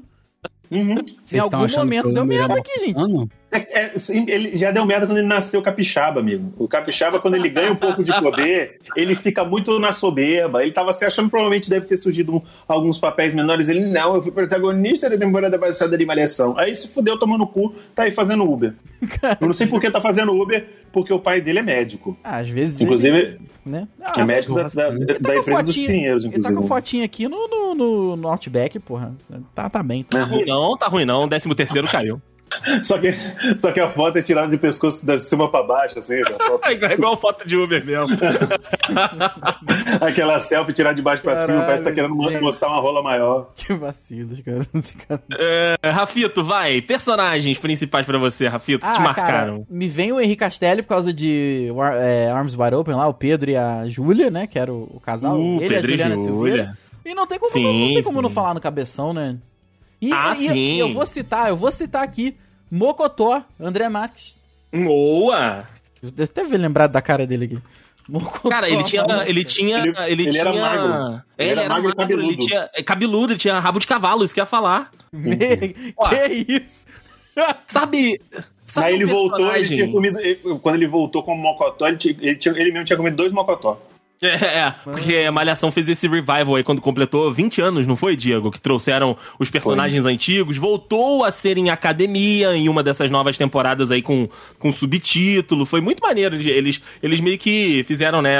Uhum. 0.70 1.04
Em 1.34 1.39
algum 1.39 1.68
momento 1.68 2.12
deu 2.14 2.26
merda 2.26 2.54
aqui, 2.56 2.80
gente. 2.80 3.30
É, 3.52 3.80
é, 3.82 3.89
sim, 3.97 4.26
ele 4.28 4.56
já 4.56 4.70
deu 4.72 4.86
merda 4.86 5.08
quando 5.08 5.18
ele 5.18 5.28
nasceu 5.28 5.60
capixaba, 5.62 6.20
amigo. 6.20 6.54
O 6.58 6.68
capixaba, 6.68 7.20
quando 7.20 7.34
ele 7.36 7.50
ganha 7.50 7.72
um 7.72 7.76
pouco 7.76 8.04
de 8.04 8.12
poder, 8.20 8.78
ele 8.95 9.16
fica 9.16 9.43
muito 9.43 9.80
na 9.80 9.91
soberba. 9.91 10.62
Ele 10.62 10.72
tava 10.72 10.93
se 10.93 11.04
achando, 11.04 11.30
provavelmente 11.30 11.68
deve 11.70 11.88
ter 11.88 11.97
surgido 11.97 12.36
um- 12.36 12.41
alguns 12.68 13.00
papéis 13.00 13.34
menores. 13.34 13.68
Ele, 13.68 13.80
não, 13.88 14.16
eu 14.16 14.22
fui 14.22 14.32
protagonista 14.32 15.10
da 15.10 15.18
temporada 15.18 15.58
passada 15.58 15.97
de 15.97 16.06
Malhação. 16.06 16.54
Aí 16.58 16.76
se 16.76 16.88
fudeu 16.89 17.18
tomando 17.18 17.43
o 17.43 17.47
cu, 17.47 17.74
tá 17.95 18.04
aí 18.04 18.12
fazendo 18.12 18.43
Uber. 18.50 18.74
Eu 19.41 19.47
não 19.47 19.54
sei 19.54 19.66
por 19.66 19.82
que 19.82 19.89
tá 19.89 20.00
fazendo 20.00 20.32
Uber, 20.32 20.68
porque 20.91 21.12
o 21.12 21.20
pai 21.20 21.41
dele 21.41 21.60
é 21.60 21.64
médico. 21.64 22.16
Ah, 22.24 22.38
às 22.38 22.50
vezes. 22.50 22.80
Inclusive, 22.80 23.18
ele, 23.18 23.39
né? 23.66 23.88
Ah, 24.00 24.14
é 24.16 24.24
médico 24.26 24.54
da, 24.56 24.64
da, 24.64 24.70
tá 24.70 24.89
da 25.20 25.36
empresa 25.38 25.64
dos 25.64 25.76
Pinheiros, 25.76 26.24
Ele 26.26 26.34
tá 26.34 26.38
inclusive. 26.39 26.62
com 26.62 26.68
fotinho 26.68 27.04
aqui 27.04 27.28
no, 27.28 27.47
no, 27.47 27.74
no, 27.76 28.16
no 28.16 28.28
Outback, 28.28 28.78
porra. 28.80 29.16
Tá, 29.56 29.70
tá 29.70 29.82
bem. 29.82 30.04
Tá. 30.04 30.20
Tá 30.20 30.24
ruim 30.26 30.45
não, 30.45 30.78
tá 30.78 30.88
ruim 30.88 31.06
não. 31.06 31.28
Décimo 31.28 31.56
terceiro 31.56 31.88
caiu. 31.88 32.22
Só 32.84 32.97
que, 32.97 33.14
só 33.60 33.72
que 33.72 33.80
a 33.80 33.89
foto 33.89 34.18
é 34.18 34.22
tirada 34.22 34.47
de 34.50 34.58
pescoço 34.58 35.06
da 35.06 35.18
cima 35.18 35.50
pra 35.50 35.64
baixo, 35.64 36.00
assim. 36.00 36.20
a 36.22 36.26
foto- 36.47 36.66
É 36.68 36.74
igual, 36.74 36.91
igual 36.91 37.18
foto 37.18 37.47
de 37.47 37.56
Uber 37.56 37.86
mesmo. 37.86 38.18
Aquela 40.02 40.39
selfie 40.39 40.74
tirada 40.74 40.95
de 40.95 41.02
baixo 41.02 41.22
pra 41.24 41.36
cima, 41.36 41.47
Caralho, 41.47 41.66
parece 41.66 41.84
que 41.84 41.89
tá 41.89 41.95
querendo 41.95 42.22
gente. 42.30 42.41
mostrar 42.41 42.68
uma 42.70 42.80
rola 42.80 43.02
maior. 43.02 43.52
Que 43.56 43.74
vacilo, 43.74 44.36
cara. 44.43 45.22
É, 45.38 45.89
Rafito, 45.89 46.43
vai. 46.43 46.82
Personagens 46.82 47.58
principais 47.58 48.06
pra 48.06 48.18
você, 48.18 48.47
Rafito, 48.47 48.86
que 48.86 48.91
te 48.93 49.00
Ah, 49.00 49.02
marcaram. 49.04 49.30
cara, 49.60 49.62
me 49.70 49.88
vem 49.88 50.12
o 50.12 50.20
Henrique 50.20 50.38
Castelli 50.39 50.82
por 50.82 50.89
causa 50.89 51.14
de 51.14 51.70
War- 51.74 51.95
é, 51.95 52.30
Arms 52.30 52.56
Wide 52.56 52.76
Open 52.76 52.95
lá, 52.95 53.08
o 53.08 53.14
Pedro 53.14 53.50
e 53.52 53.56
a 53.58 53.88
Júlia, 53.88 54.30
né? 54.30 54.47
Que 54.47 54.58
era 54.60 54.72
o, 54.74 54.84
o 54.95 55.00
casal. 55.00 55.38
Uh, 55.38 55.62
ele 55.62 55.64
e 55.64 55.66
a 55.66 55.70
Pedro 55.70 55.91
e 55.91 55.97
Juliana 55.97 56.16
Júlia. 56.16 56.32
Silveira. 56.34 56.78
E 57.06 57.14
não 57.16 57.26
tem 57.26 57.39
como, 57.39 57.52
Sim, 57.52 57.64
não, 57.64 57.74
não 57.74 57.93
tem 57.93 58.04
como 58.04 58.18
sim. 58.18 58.22
não 58.24 58.30
falar 58.30 58.54
no 58.54 58.60
cabeção, 58.62 59.14
né? 59.14 59.38
E, 60.02 60.12
Ah, 60.14 60.34
e- 60.38 60.47
sim. 60.47 60.76
eu 60.80 60.93
vou 60.93 61.06
citar, 61.06 61.50
eu 61.50 61.56
vou 61.56 61.72
citar 61.72 62.04
aqui 62.04 62.36
Mocotó, 62.72 63.43
André 63.60 63.89
Marques. 63.89 64.36
Boa! 64.72 65.68
Você 66.02 66.32
deve 66.34 66.56
lembrar 66.58 66.88
da 66.88 67.02
cara 67.02 67.26
dele 67.28 67.45
aqui. 67.45 67.60
Mocotó. 68.08 68.50
Cara, 68.50 68.70
ele 68.70 68.84
tinha. 68.84 69.04
Ele 69.28 69.43
tinha. 69.43 69.78
Ele- 69.80 69.89
Ele, 69.89 70.24
ele 70.24 70.32
tinha. 70.32 70.41
era 70.41 70.54
magro. 70.54 70.93
Ele 71.38 71.50
Ele 71.50 71.52
era 71.52 71.62
era 71.62 71.70
magro 71.74 71.91
e 71.91 71.95
magro, 71.97 72.14
ele 72.14 72.22
cabeludo. 72.22 72.45
tinha. 72.45 72.70
é, 72.74 72.84
Cabeludo, 72.84 73.34
ele 73.34 73.39
tinha 73.39 73.60
rabo 73.60 73.80
de 73.80 73.86
cavalo, 73.88 74.24
isso 74.24 74.34
que 74.34 74.39
eu 74.39 74.43
ia 74.43 74.47
falar. 74.47 74.91
Que 75.12 76.45
isso? 76.47 76.86
Sabe. 77.68 78.20
sabe 78.66 78.88
Aí 78.88 78.95
ele 78.95 79.06
voltou, 79.06 79.56
ele 79.56 79.68
tinha 79.68 79.91
comido. 79.91 80.20
ele- 80.20 80.39
Quando 80.62 80.76
ele 80.76 80.88
voltou 80.88 81.24
como 81.24 81.41
mocotó, 81.41 81.88
ele, 81.88 81.97
tinha- 81.97 82.16
ele, 82.20 82.36
tinha- 82.36 82.54
ele 82.56 82.72
mesmo 82.72 82.86
tinha 82.86 82.97
comido 82.97 83.16
dois 83.16 83.32
mocotó. 83.32 83.80
É, 84.30 84.59
é, 84.59 84.76
porque 84.84 85.15
a 85.15 85.32
Malhação 85.32 85.72
fez 85.72 85.88
esse 85.88 86.07
revival 86.07 86.55
aí 86.55 86.63
quando 86.63 86.82
completou 86.82 87.32
20 87.34 87.61
anos, 87.61 87.88
não 87.88 87.95
foi, 87.95 88.15
Diego? 88.17 88.51
Que 88.51 88.59
trouxeram 88.59 89.15
os 89.39 89.49
personagens 89.49 90.05
antigos, 90.05 90.57
voltou 90.57 91.24
a 91.24 91.32
ser 91.32 91.57
em 91.57 91.70
academia 91.70 92.53
em 92.55 92.67
uma 92.67 92.84
dessas 92.84 93.09
novas 93.09 93.38
temporadas 93.38 93.91
aí 93.91 94.01
com, 94.01 94.28
com 94.57 94.74
subtítulo. 94.74 95.65
Foi 95.65 95.80
muito 95.80 96.01
maneiro. 96.01 96.36
Eles, 96.36 96.82
eles 97.01 97.20
meio 97.22 97.38
que 97.38 97.84
fizeram 97.86 98.22
né, 98.22 98.36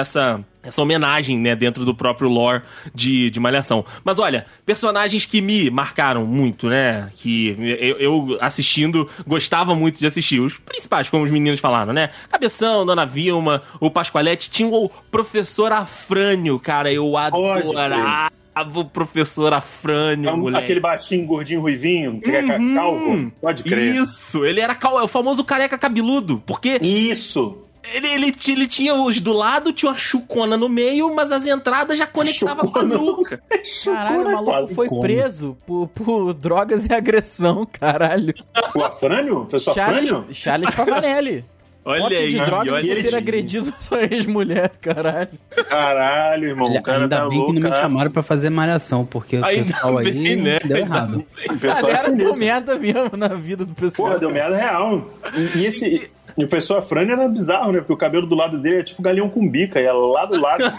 essa, 0.62 0.82
homenagem 0.82 1.38
né, 1.39 1.55
dentro 1.55 1.86
do 1.86 1.95
próprio 1.95 2.28
lore 2.30 2.62
de, 2.93 3.30
de 3.30 3.39
Malhação. 3.39 3.86
Mas 4.03 4.20
olha, 4.20 4.45
personagens 4.66 5.26
que 5.26 5.41
me 5.41 5.70
marcaram 5.70 6.26
muito, 6.26 6.68
né? 6.68 7.10
Que 7.16 7.55
eu, 7.80 7.97
eu 7.97 8.38
assistindo 8.41 9.10
gostava 9.26 9.74
muito 9.74 9.99
de 9.99 10.07
assistir. 10.07 10.39
Os 10.39 10.57
principais, 10.57 11.10
como 11.10 11.24
os 11.24 11.32
meninos 11.32 11.60
falaram, 11.60 11.93
né? 11.93 12.10
Cabeção, 12.30 12.86
Dona 12.86 13.05
Vilma, 13.05 13.62
o 13.80 13.89
Pascoalete. 13.89 14.49
Tinha 14.49 14.68
o 14.70 14.89
professor 15.10 15.72
Afrânio, 15.72 16.60
cara. 16.60 16.91
Eu 16.91 17.16
adorava 17.18 18.30
o 18.76 18.84
professor 18.86 19.53
Afrânio, 19.53 20.30
É 20.30 20.34
um- 20.34 20.38
moleque. 20.38 20.64
aquele 20.66 20.80
baixinho, 20.82 21.26
gordinho, 21.26 21.62
ruivinho, 21.62 22.20
que 22.20 22.30
é 22.30 22.41
Uhum. 22.57 22.76
calvo. 22.76 23.32
Pode 23.41 23.64
crer. 23.64 23.95
Isso, 23.95 24.45
ele 24.45 24.60
era 24.60 24.76
cal- 24.76 24.99
é 24.99 25.03
o 25.03 25.07
famoso 25.07 25.43
careca 25.43 25.78
cabeludo, 25.78 26.43
porque 26.45 26.78
Isso. 26.82 27.64
Ele, 27.93 28.07
ele, 28.07 28.36
ele 28.47 28.67
tinha 28.67 28.93
os 28.93 29.19
do 29.19 29.34
lado, 29.34 29.71
tinha 29.73 29.91
uma 29.91 29.97
chucona 29.97 30.57
no 30.57 30.67
meio, 30.69 31.13
mas 31.13 31.32
as 31.32 31.45
entradas 31.45 31.97
já 31.97 32.05
conectavam 32.05 32.67
com 32.67 32.80
a 32.80 32.84
nuca. 32.84 33.41
Caralho, 33.86 34.27
o 34.27 34.32
maluco 34.32 34.75
foi 34.75 34.88
como. 34.88 35.01
preso 35.01 35.57
por, 35.65 35.88
por 35.88 36.34
drogas 36.34 36.86
e 36.86 36.93
agressão, 36.93 37.65
caralho. 37.65 38.34
O 38.75 38.84
Afrânio? 38.84 39.47
Foi 39.49 39.59
só 39.59 39.73
Charles, 39.73 40.11
Afrânio? 40.11 40.34
Charles 40.34 40.75
Pavanelli. 40.75 41.45
Olha 41.86 42.01
Pote 42.01 42.15
aí, 42.15 42.30
de 42.30 42.36
drogas 42.36 42.73
olha 42.73 42.84
por 42.84 42.97
ele 42.97 43.03
ter 43.09 43.15
agredido 43.15 43.73
sua 43.80 44.03
ex-mulher, 44.03 44.69
caralho. 44.82 45.30
Caralho, 45.67 46.49
irmão. 46.49 46.71
O 46.71 46.84
cara 46.84 47.03
Ainda 47.03 47.15
tá 47.15 47.21
bem 47.23 47.32
que 47.32 47.38
louco. 47.38 47.53
não 47.53 47.69
me 47.69 47.75
chamaram 47.75 48.11
pra 48.11 48.21
fazer 48.21 48.49
malhação, 48.49 49.05
porque 49.05 49.38
o 49.38 49.45
Ainda 49.45 49.73
pessoal 49.73 49.97
aí 49.97 50.11
bem, 50.11 50.36
né? 50.36 50.59
deu 50.63 50.77
errado. 50.77 51.25
O 51.49 51.57
pessoal 51.57 51.91
é 51.91 52.11
deu 52.11 52.36
merda 52.36 52.75
mesmo 52.77 53.17
na 53.17 53.30
vida 53.30 53.65
do 53.65 53.73
pessoal. 53.73 54.09
Porra, 54.09 54.19
deu 54.19 54.30
merda 54.30 54.57
real. 54.57 55.09
E, 55.34 55.59
e 55.59 55.65
esse. 55.65 56.11
E 56.39 56.43
o 56.45 56.47
pessoal 56.47 56.79
Afrânio 56.79 57.11
era 57.13 57.27
bizarro, 57.27 57.71
né? 57.73 57.79
Porque 57.79 57.91
o 57.91 57.97
cabelo 57.97 58.25
do 58.25 58.33
lado 58.33 58.57
dele 58.57 58.77
é 58.79 58.83
tipo 58.83 59.01
galinhão 59.01 59.29
com 59.29 59.45
bica, 59.47 59.79
ia 59.81 59.91
lá 59.91 60.25
do 60.25 60.39
lado. 60.39 60.63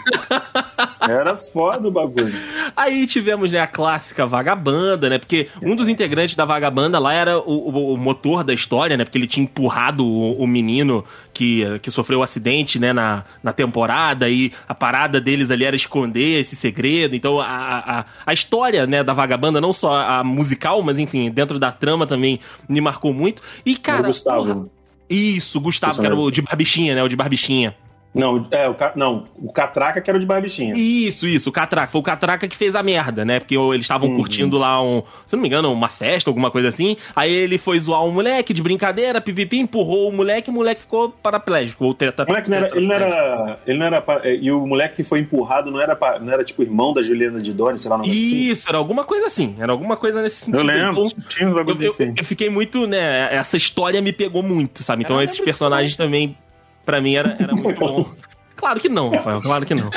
Era 1.01 1.35
foda 1.35 1.87
o 1.87 1.91
bagulho. 1.91 2.33
Aí 2.75 3.05
tivemos, 3.07 3.51
né, 3.51 3.59
a 3.59 3.67
clássica 3.67 4.25
vagabanda, 4.25 5.09
né? 5.09 5.17
Porque 5.17 5.49
um 5.61 5.75
dos 5.75 5.87
integrantes 5.87 6.35
da 6.35 6.45
vagabanda 6.45 6.99
lá 6.99 7.13
era 7.13 7.39
o, 7.39 7.43
o- 7.69 7.93
o 7.93 7.97
motor 7.97 8.43
da 8.43 8.53
história, 8.53 8.95
né? 8.97 9.03
Porque 9.03 9.17
ele 9.17 9.27
tinha 9.27 9.43
empurrado 9.43 10.05
o, 10.05 10.33
o 10.43 10.47
menino 10.47 11.03
que, 11.33 11.79
que 11.79 11.89
sofreu 11.91 12.19
o 12.19 12.23
acidente, 12.23 12.79
né, 12.79 12.93
na, 12.93 13.23
na 13.43 13.51
temporada, 13.53 14.29
e 14.29 14.51
a 14.67 14.75
parada 14.75 15.19
deles 15.19 15.49
ali 15.51 15.65
era 15.65 15.75
esconder 15.75 16.39
esse 16.41 16.55
segredo. 16.55 17.15
Então 17.15 17.39
a, 17.39 17.45
a, 17.99 18.05
a 18.25 18.33
história, 18.33 18.85
né, 18.87 19.03
da 19.03 19.13
vagabanda, 19.13 19.59
não 19.59 19.73
só 19.73 19.95
a 20.01 20.23
musical, 20.23 20.81
mas 20.83 20.99
enfim, 20.99 21.29
dentro 21.31 21.57
da 21.59 21.71
trama 21.71 22.05
também 22.07 22.39
me 22.69 22.79
marcou 22.81 23.13
muito. 23.13 23.41
E, 23.65 23.75
cara. 23.75 24.07
Gustavo. 24.07 24.45
porra, 24.45 24.80
isso, 25.13 25.59
Gustavo, 25.59 25.99
que 25.99 26.05
era 26.05 26.15
o 26.15 26.31
de 26.31 26.41
barbichinha, 26.41 26.95
né? 26.95 27.03
O 27.03 27.07
de 27.07 27.15
barbichinha. 27.15 27.75
Não, 28.13 28.45
é, 28.51 28.67
o, 28.69 28.75
não, 28.95 29.25
o 29.37 29.53
Catraca 29.53 30.01
que 30.01 30.09
era 30.09 30.17
o 30.17 30.19
de 30.19 30.25
barbichinha. 30.25 30.73
Isso, 30.75 31.25
isso, 31.25 31.47
o 31.49 31.51
Catraca. 31.51 31.89
Foi 31.91 32.01
o 32.01 32.03
Catraca 32.03 32.45
que 32.45 32.57
fez 32.57 32.75
a 32.75 32.83
merda, 32.83 33.23
né? 33.23 33.39
Porque 33.39 33.55
eles 33.57 33.81
estavam 33.81 34.09
Uhum. 34.09 34.17
curtindo 34.17 34.57
lá 34.57 34.83
um, 34.83 35.01
se 35.25 35.33
não 35.35 35.41
me 35.41 35.47
engano, 35.47 35.71
uma 35.71 35.87
festa, 35.87 36.29
alguma 36.29 36.51
coisa 36.51 36.67
assim. 36.67 36.97
Aí 37.15 37.31
ele 37.33 37.57
foi 37.57 37.79
zoar 37.79 38.03
um 38.03 38.11
moleque 38.11 38.53
de 38.53 38.61
brincadeira, 38.61 39.21
pipipi, 39.21 39.59
empurrou 39.59 40.09
o 40.09 40.11
moleque 40.13 40.49
e 40.49 40.51
o 40.51 40.53
moleque 40.53 40.81
ficou 40.81 41.09
paraplégico. 41.09 41.85
Ou 41.85 41.93
tetra, 41.93 42.25
O 42.25 42.27
moleque 42.27 42.49
não 42.49 42.57
era, 42.57 42.67
ele 42.77 42.85
não 42.87 42.95
era. 42.95 43.59
Ele 43.65 43.79
não 43.79 43.85
era. 43.85 44.01
pa- 44.01 44.21
E 44.27 44.51
o 44.51 44.67
moleque 44.67 44.97
que 44.97 45.03
foi 45.05 45.19
empurrado 45.19 45.71
não 45.71 45.79
era, 45.79 45.97
não 46.19 46.33
era 46.33 46.43
tipo 46.43 46.61
irmão 46.63 46.93
da 46.93 47.01
Juliana 47.01 47.39
de 47.39 47.53
Doni, 47.53 47.79
sei 47.79 47.89
lá, 47.89 47.97
não 47.97 48.03
Isso, 48.03 48.67
era 48.67 48.77
alguma 48.77 49.05
coisa 49.05 49.27
assim. 49.27 49.55
Era 49.57 49.71
alguma 49.71 49.95
coisa 49.95 50.21
nesse 50.21 50.51
Eu 50.51 50.59
sentido. 50.59 50.67
lembro. 50.67 51.07
Então, 51.07 51.57
eu, 51.69 51.81
eu- 51.81 51.91
assim. 51.91 52.13
eu 52.17 52.25
fiquei 52.25 52.49
muito, 52.49 52.85
né? 52.85 53.33
Essa 53.33 53.55
história 53.55 54.01
me 54.01 54.11
pegou 54.11 54.43
muito, 54.43 54.83
sabe? 54.83 55.03
Então 55.03 55.15
eu 55.15 55.23
esses 55.23 55.39
personagens 55.39 55.95
também, 55.95 56.35
pra 56.85 57.01
mim, 57.01 57.15
era, 57.15 57.35
era 57.39 57.53
muito 57.55 57.79
bom. 57.79 58.09
Claro 58.55 58.79
que 58.79 58.89
não, 58.89 59.09
Rafael, 59.09 59.41
claro 59.41 59.65
que 59.65 59.73
não. 59.73 59.89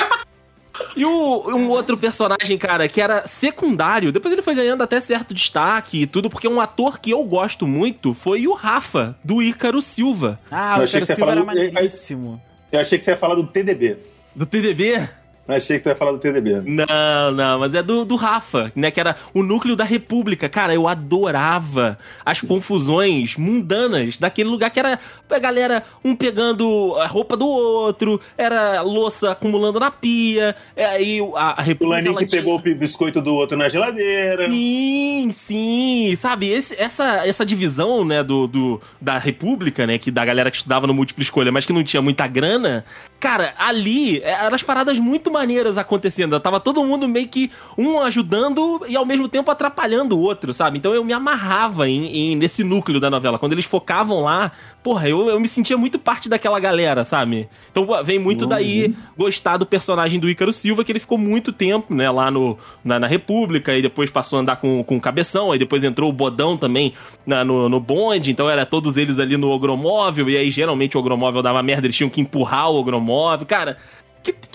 E 0.97 1.05
o, 1.05 1.49
um 1.55 1.69
outro 1.69 1.97
personagem, 1.97 2.57
cara, 2.57 2.87
que 2.89 2.99
era 2.99 3.25
secundário, 3.27 4.11
depois 4.11 4.33
ele 4.33 4.41
foi 4.41 4.55
ganhando 4.55 4.83
até 4.83 4.99
certo 4.99 5.33
destaque 5.33 6.01
e 6.01 6.07
tudo, 6.07 6.29
porque 6.29 6.47
um 6.47 6.59
ator 6.59 6.99
que 6.99 7.11
eu 7.11 7.23
gosto 7.23 7.65
muito 7.65 8.13
foi 8.13 8.45
o 8.47 8.53
Rafa, 8.53 9.15
do 9.23 9.41
Ícaro 9.41 9.81
Silva. 9.81 10.39
Ah, 10.51 10.75
Eu 10.77 10.81
o 10.81 10.83
achei 10.83 10.99
que 10.99 11.05
Ícaro 11.05 11.17
Silva 11.17 11.31
era 11.31 11.41
do- 11.41 11.47
maneiríssimo. 11.47 12.41
Eu 12.71 12.79
achei 12.81 12.97
que 12.97 13.03
você 13.05 13.11
ia 13.11 13.17
falar 13.17 13.35
do 13.35 13.47
TDB. 13.47 13.97
Do 14.35 14.45
TDB? 14.45 15.07
Eu 15.47 15.55
achei 15.55 15.77
que 15.77 15.83
tu 15.83 15.89
ia 15.89 15.95
falar 15.95 16.11
do 16.11 16.17
TDB. 16.17 16.61
Não, 16.65 17.31
não, 17.31 17.59
mas 17.59 17.73
é 17.75 17.83
do, 17.83 18.03
do 18.03 18.15
Rafa, 18.15 18.71
né? 18.75 18.89
Que 18.89 18.99
era 18.99 19.15
o 19.33 19.43
núcleo 19.43 19.75
da 19.75 19.83
República. 19.83 20.49
Cara, 20.49 20.73
eu 20.73 20.87
adorava 20.87 21.97
as 22.25 22.41
confusões 22.41 23.35
mundanas 23.37 24.17
daquele 24.17 24.49
lugar 24.49 24.69
que 24.71 24.79
era 24.79 24.99
a 25.29 25.39
galera, 25.39 25.83
um 26.03 26.15
pegando 26.15 26.95
a 26.97 27.05
roupa 27.07 27.37
do 27.37 27.47
outro, 27.47 28.19
era 28.37 28.81
louça 28.81 29.31
acumulando 29.31 29.79
na 29.79 29.91
pia, 29.91 30.55
é, 30.75 30.85
aí 30.85 31.19
a, 31.35 31.59
a 31.59 31.61
O 31.61 31.63
República. 31.63 32.09
Ela 32.09 32.19
que 32.19 32.27
pegou 32.27 32.55
o 32.55 32.59
biscoito 32.75 33.21
do 33.21 33.33
outro 33.35 33.55
na 33.57 33.69
geladeira. 33.69 34.49
Sim, 34.49 35.31
sim, 35.33 36.13
sabe, 36.17 36.49
esse- 36.49 36.75
essa, 36.79 37.25
essa 37.27 37.45
divisão, 37.45 38.03
né, 38.03 38.23
do, 38.23 38.47
do- 38.47 38.81
da 38.99 39.17
República, 39.17 39.85
né, 39.85 39.97
que 39.97 40.09
da 40.11 40.23
galera 40.25 40.49
que 40.49 40.57
estudava 40.57 40.87
no 40.87 40.93
múltipla 40.93 41.21
escolha, 41.23 41.51
mas 41.51 41.65
que 41.65 41.73
não 41.73 41.83
tinha 41.83 42.01
muita 42.01 42.25
grana, 42.27 42.83
cara, 43.19 43.53
ali 43.57 44.19
é, 44.19 44.31
eram 44.31 44.55
as 44.55 44.63
paradas 44.63 44.97
muito 44.99 45.31
maneiras 45.35 45.77
acontecendo, 45.77 46.39
tava 46.39 46.59
todo 46.59 46.83
mundo 46.83 47.07
meio 47.07 47.27
que 47.27 47.51
um 47.77 47.99
ajudando 47.99 48.81
e 48.87 48.95
ao 48.95 49.05
mesmo 49.05 49.27
tempo 49.27 49.51
atrapalhando 49.51 50.17
o 50.17 50.21
outro, 50.21 50.53
sabe, 50.53 50.77
então 50.77 50.93
eu 50.95 51.03
me 51.03 51.11
amarrava 51.13 51.87
em, 51.89 52.05
em- 52.31 52.35
nesse 52.35 52.63
núcleo 52.63 52.99
da 52.99 53.09
novela, 53.09 53.37
quando 53.37 53.51
eles 53.51 53.65
focavam 53.65 54.21
lá, 54.23 54.51
porra, 54.81 55.09
eu, 55.09 55.27
eu 55.29 55.39
me 55.39 55.47
sentia 55.47 55.77
muito 55.77 55.99
parte 55.99 56.29
daquela 56.29 56.59
galera, 56.59 57.03
sabe, 57.03 57.49
então 57.71 57.85
vem 58.03 58.17
muito 58.17 58.45
daí 58.45 58.95
gostar 59.17 59.57
do 59.57 59.65
personagem 59.65 60.19
do 60.19 60.29
Ícaro 60.29 60.53
Silva, 60.53 60.83
que 60.83 60.91
ele 60.91 60.99
ficou 60.99 61.17
muito 61.17 61.51
tempo, 61.51 61.93
né, 61.93 62.09
lá 62.09 62.31
no, 62.31 62.57
na, 62.83 62.99
na 62.99 63.07
República, 63.07 63.75
e 63.75 63.81
depois 63.81 64.09
passou 64.09 64.37
a 64.39 64.41
andar 64.41 64.55
com, 64.57 64.83
com 64.83 64.95
o 64.97 65.01
Cabeção, 65.01 65.51
aí 65.51 65.59
depois 65.59 65.83
entrou 65.83 66.09
o 66.09 66.13
Bodão 66.13 66.55
também 66.55 66.93
na- 67.25 67.43
no, 67.43 67.67
no 67.67 67.79
bonde, 67.79 68.31
então 68.31 68.49
era 68.49 68.65
todos 68.65 68.95
eles 68.97 69.19
ali 69.19 69.35
no 69.37 69.49
Ogromóvel, 69.49 70.29
e 70.29 70.37
aí 70.37 70.49
geralmente 70.49 70.95
o 70.95 70.99
Ogromóvel 70.99 71.41
dava 71.41 71.61
merda, 71.61 71.87
eles 71.87 71.95
tinham 71.97 72.09
que 72.09 72.21
empurrar 72.21 72.69
o 72.71 72.75
Ogromóvel, 72.75 73.45
cara... 73.45 73.77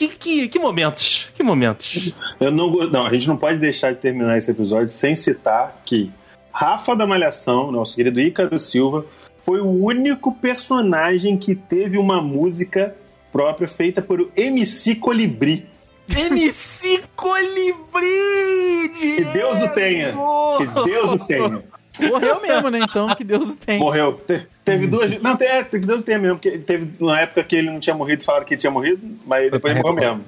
Que, 0.01 0.09
que, 0.09 0.49
que, 0.49 0.59
momentos, 0.59 1.29
que 1.35 1.43
momentos. 1.43 2.15
Eu 2.41 2.51
não, 2.51 2.71
não, 2.89 3.05
a 3.05 3.13
gente 3.13 3.29
não 3.29 3.37
pode 3.37 3.59
deixar 3.59 3.93
de 3.93 3.99
terminar 3.99 4.39
esse 4.39 4.51
episódio 4.51 4.89
sem 4.89 5.15
citar 5.15 5.83
que 5.85 6.11
Rafa 6.51 6.97
da 6.97 7.07
Malhação, 7.07 7.71
nosso 7.71 7.97
querido 7.97 8.19
Ícaro 8.19 8.59
Silva, 8.59 9.05
foi 9.43 9.61
o 9.61 9.69
único 9.69 10.33
personagem 10.33 11.37
que 11.37 11.55
teve 11.55 11.99
uma 11.99 12.23
música 12.23 12.97
própria 13.31 13.69
feita 13.69 14.01
por 14.01 14.31
MC 14.35 14.95
Colibri. 14.95 15.67
MC 16.09 17.03
Colibri! 17.15 18.89
Que 18.99 19.25
Deus 19.35 19.61
o 19.61 19.69
tenha. 19.69 20.15
Que 20.57 20.85
Deus 20.91 21.13
o 21.13 21.19
tenha. 21.19 21.63
Morreu 21.99 22.41
mesmo, 22.41 22.69
né? 22.71 22.81
Então, 22.83 23.15
que 23.15 23.25
Deus 23.25 23.49
o 23.49 23.57
tenha. 23.57 23.79
Morreu. 23.79 24.13
Te- 24.27 24.47
teve 24.65 24.87
duas. 24.87 25.21
Não, 25.21 25.37
te- 25.37 25.45
é, 25.45 25.65
que 25.65 25.79
Deus 25.79 26.03
o 26.03 26.05
tenha 26.05 26.19
mesmo. 26.19 26.37
Porque 26.39 26.59
teve 26.59 26.91
uma 27.01 27.19
época 27.21 27.43
que 27.45 27.57
ele 27.57 27.71
não 27.71 27.81
tinha 27.81 27.95
morrido, 27.95 28.25
falaram 28.25 28.45
que 28.47 28.55
ele 28.55 28.61
tinha 28.61 28.71
morrido, 28.71 29.01
mas 29.27 29.51
depois 29.51 29.75
ele 29.75 29.83
morreu 29.83 29.95
mesmo. 30.17 30.25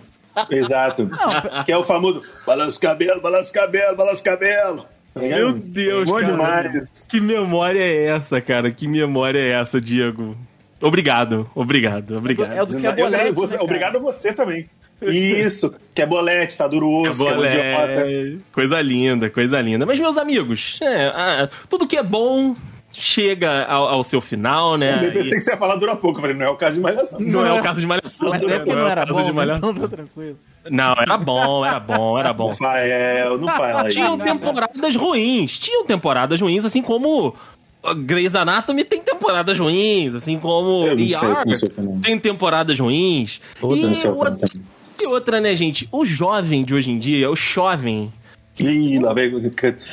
Exato. 0.50 1.10
Que 1.64 1.72
é 1.72 1.76
o 1.76 1.84
famoso 1.84 2.22
balança 2.46 2.78
o 2.78 2.80
cabelo, 2.80 3.20
balança 3.20 3.50
o 3.50 3.52
cabelo, 3.52 3.96
balança 3.96 4.20
o 4.20 4.24
cabelo. 4.24 4.86
Ligado? 5.14 5.38
Meu 5.38 5.52
Deus, 5.52 6.04
Bom 6.06 6.14
cara. 6.20 6.26
demais. 6.68 6.88
Que 7.08 7.20
memória 7.20 7.80
é 7.80 8.04
essa, 8.06 8.40
cara? 8.40 8.70
Que 8.70 8.88
memória 8.88 9.38
é 9.38 9.50
essa, 9.60 9.78
Diego? 9.80 10.34
Obrigado, 10.80 11.48
obrigado, 11.54 12.16
obrigado. 12.16 12.52
É 12.52 12.62
o 12.62 12.66
do 12.66 12.78
que 12.80 12.86
é 12.86 12.90
Eu- 12.90 12.94
bolete, 12.96 13.32
você- 13.32 13.56
né, 13.56 13.62
obrigado 13.62 13.96
a 13.96 14.00
você 14.00 14.32
também. 14.32 14.66
Isso, 15.10 15.74
que 15.94 16.02
é 16.02 16.06
bolete, 16.06 16.56
tá 16.56 16.66
duro 16.66 16.86
o 16.86 17.02
osso, 17.02 17.24
que 17.24 17.30
é 17.30 17.34
um 17.36 17.44
idiota. 17.44 18.00
Bolé. 18.00 18.36
Coisa 18.52 18.80
linda, 18.80 19.30
coisa 19.30 19.60
linda. 19.60 19.84
Mas, 19.86 19.98
meus 19.98 20.16
amigos, 20.16 20.78
é, 20.82 21.06
ah, 21.06 21.48
tudo 21.68 21.86
que 21.86 21.96
é 21.96 22.02
bom 22.02 22.54
chega 22.92 23.64
ao, 23.64 23.88
ao 23.88 24.04
seu 24.04 24.20
final, 24.20 24.76
né? 24.76 25.00
Eu 25.06 25.12
pensei 25.12 25.32
E 25.32 25.34
que 25.36 25.40
você 25.40 25.52
ia 25.52 25.56
falar 25.56 25.76
dura 25.76 25.96
pouco, 25.96 26.18
eu 26.18 26.20
falei, 26.20 26.36
não 26.36 26.46
é 26.46 26.50
o 26.50 26.56
caso 26.56 26.76
de 26.76 26.82
malhação. 26.82 27.18
não 27.20 27.46
é 27.46 27.52
o 27.52 27.62
caso 27.62 27.80
de 27.80 27.86
malhação. 27.86 28.28
Mas 28.28 28.42
né? 28.42 28.54
é 28.54 28.58
porque 28.58 28.70
Não 28.72 28.78
não 28.80 28.84
o 28.86 28.90
era 28.90 29.06
caso 29.06 29.18
de 29.18 29.26
bom, 29.30 29.32
Malhação. 29.34 29.70
então 29.70 29.88
tá 29.88 29.96
tranquilo. 29.96 30.38
Não, 30.70 30.94
era 30.96 31.16
bom, 31.16 31.64
era 31.64 31.80
bom, 31.80 32.18
era 32.18 32.32
bom. 32.32 32.48
Rafael, 32.50 33.38
não 33.38 33.48
fala 33.48 33.82
aí. 33.84 33.88
Tinham 33.90 34.18
temporadas 34.18 34.94
ruins, 34.94 35.58
tinham 35.58 35.84
temporadas 35.86 36.40
ruins, 36.40 36.64
assim 36.64 36.82
como 36.82 37.34
Grey's 38.04 38.34
Anatomy 38.34 38.84
tem 38.84 39.00
temporadas 39.00 39.58
ruins, 39.58 40.14
assim 40.14 40.38
como 40.38 40.86
não 40.86 40.92
ER 40.92 41.44
não 41.78 42.00
tem 42.00 42.18
temporadas 42.18 42.78
ruins. 42.78 43.40
E 43.60 43.82
no 43.82 43.96
e 45.04 45.06
outra, 45.12 45.40
né, 45.40 45.54
gente? 45.54 45.88
O 45.92 46.04
jovem 46.04 46.64
de 46.64 46.74
hoje 46.74 46.90
em 46.90 46.98
dia, 46.98 47.30
o 47.30 47.36
jovem, 47.36 48.12
Ih, 48.60 48.98
lá 48.98 49.14
veio. 49.14 49.50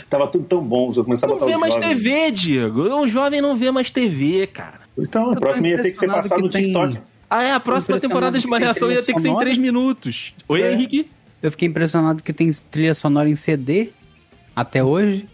Tava 0.10 0.28
tudo 0.28 0.44
tão 0.46 0.62
bom. 0.62 0.92
Eu 0.96 1.04
começar 1.04 1.28
a 1.28 1.30
não 1.30 1.38
botar 1.40 1.52
vê 1.52 1.58
mais 1.58 1.74
jovens. 1.76 1.88
TV, 1.98 2.32
Diego. 2.32 2.82
O 3.02 3.08
jovem 3.08 3.40
não 3.42 3.56
vê 3.56 3.72
mais 3.72 3.90
TV, 3.90 4.48
cara. 4.48 4.80
Então, 4.98 5.32
a 5.32 5.36
próxima 5.36 5.70
ia 5.70 5.82
ter 5.82 5.92
que 5.92 5.98
ser 5.98 6.08
passada 6.08 6.42
no 6.42 6.50
tem- 6.50 6.64
TikTok. 6.64 7.00
Ah, 7.30 7.44
é, 7.44 7.52
a 7.54 7.60
próxima 7.60 8.00
temporada 8.00 8.38
de 8.38 8.46
Malhação 8.48 8.92
ia 8.92 9.02
ter 9.04 9.14
que 9.14 9.20
ser 9.22 9.28
em 9.28 9.32
sonora. 9.32 9.46
3 9.46 9.58
minutos. 9.58 10.34
Oi, 10.48 10.62
É. 10.62 10.74
Henrique? 10.74 11.10
Eu 11.42 11.52
fiquei 11.52 11.68
impressionado 11.70 12.22
que 12.22 12.34
tem 12.34 12.52
trilha 12.70 12.94
sonora 12.94 13.30
em 13.30 13.36
CD 13.36 13.92
até 14.56 14.84
hoje. 14.84 15.26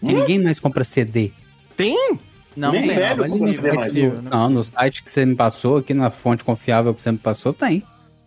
Que 0.00 0.12
ninguém 0.12 0.38
mais 0.42 0.58
compra 0.60 0.84
CD. 0.84 1.32
Tem? 1.76 2.18
Não, 2.56 2.70
Nem 2.72 2.86
não, 2.86 2.94
não 2.94 3.02
é 3.02 3.14
ver 3.14 3.74
mais. 3.74 3.88
possível, 3.88 4.22
não 4.22 4.30
é 4.30 4.34
Não, 4.36 4.48
no 4.50 4.62
site 4.62 5.02
que 5.02 5.10
você 5.10 5.26
me 5.26 5.34
passou, 5.34 5.78
aqui 5.78 5.92
na 5.92 6.10
fonte 6.10 6.44
confiável 6.44 6.94
que 6.94 7.00
você 7.00 7.10
me 7.10 7.18
passou, 7.18 7.52
tem. 7.52 7.82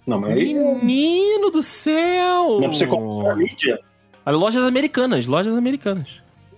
Não, 0.08 0.20
mas 0.22 0.32
aí. 0.32 0.54
Não 0.54 0.76
Menino 0.82 1.52
do 1.52 1.62
céu! 1.62 2.58
é 2.60 2.62
pra 2.62 2.72
você 2.72 2.88
comprar 2.88 3.34
a 3.34 3.36
mídia. 3.36 3.80
Lojas 4.26 4.64
americanas, 4.64 5.26
lojas 5.26 5.56
americanas. 5.56 6.08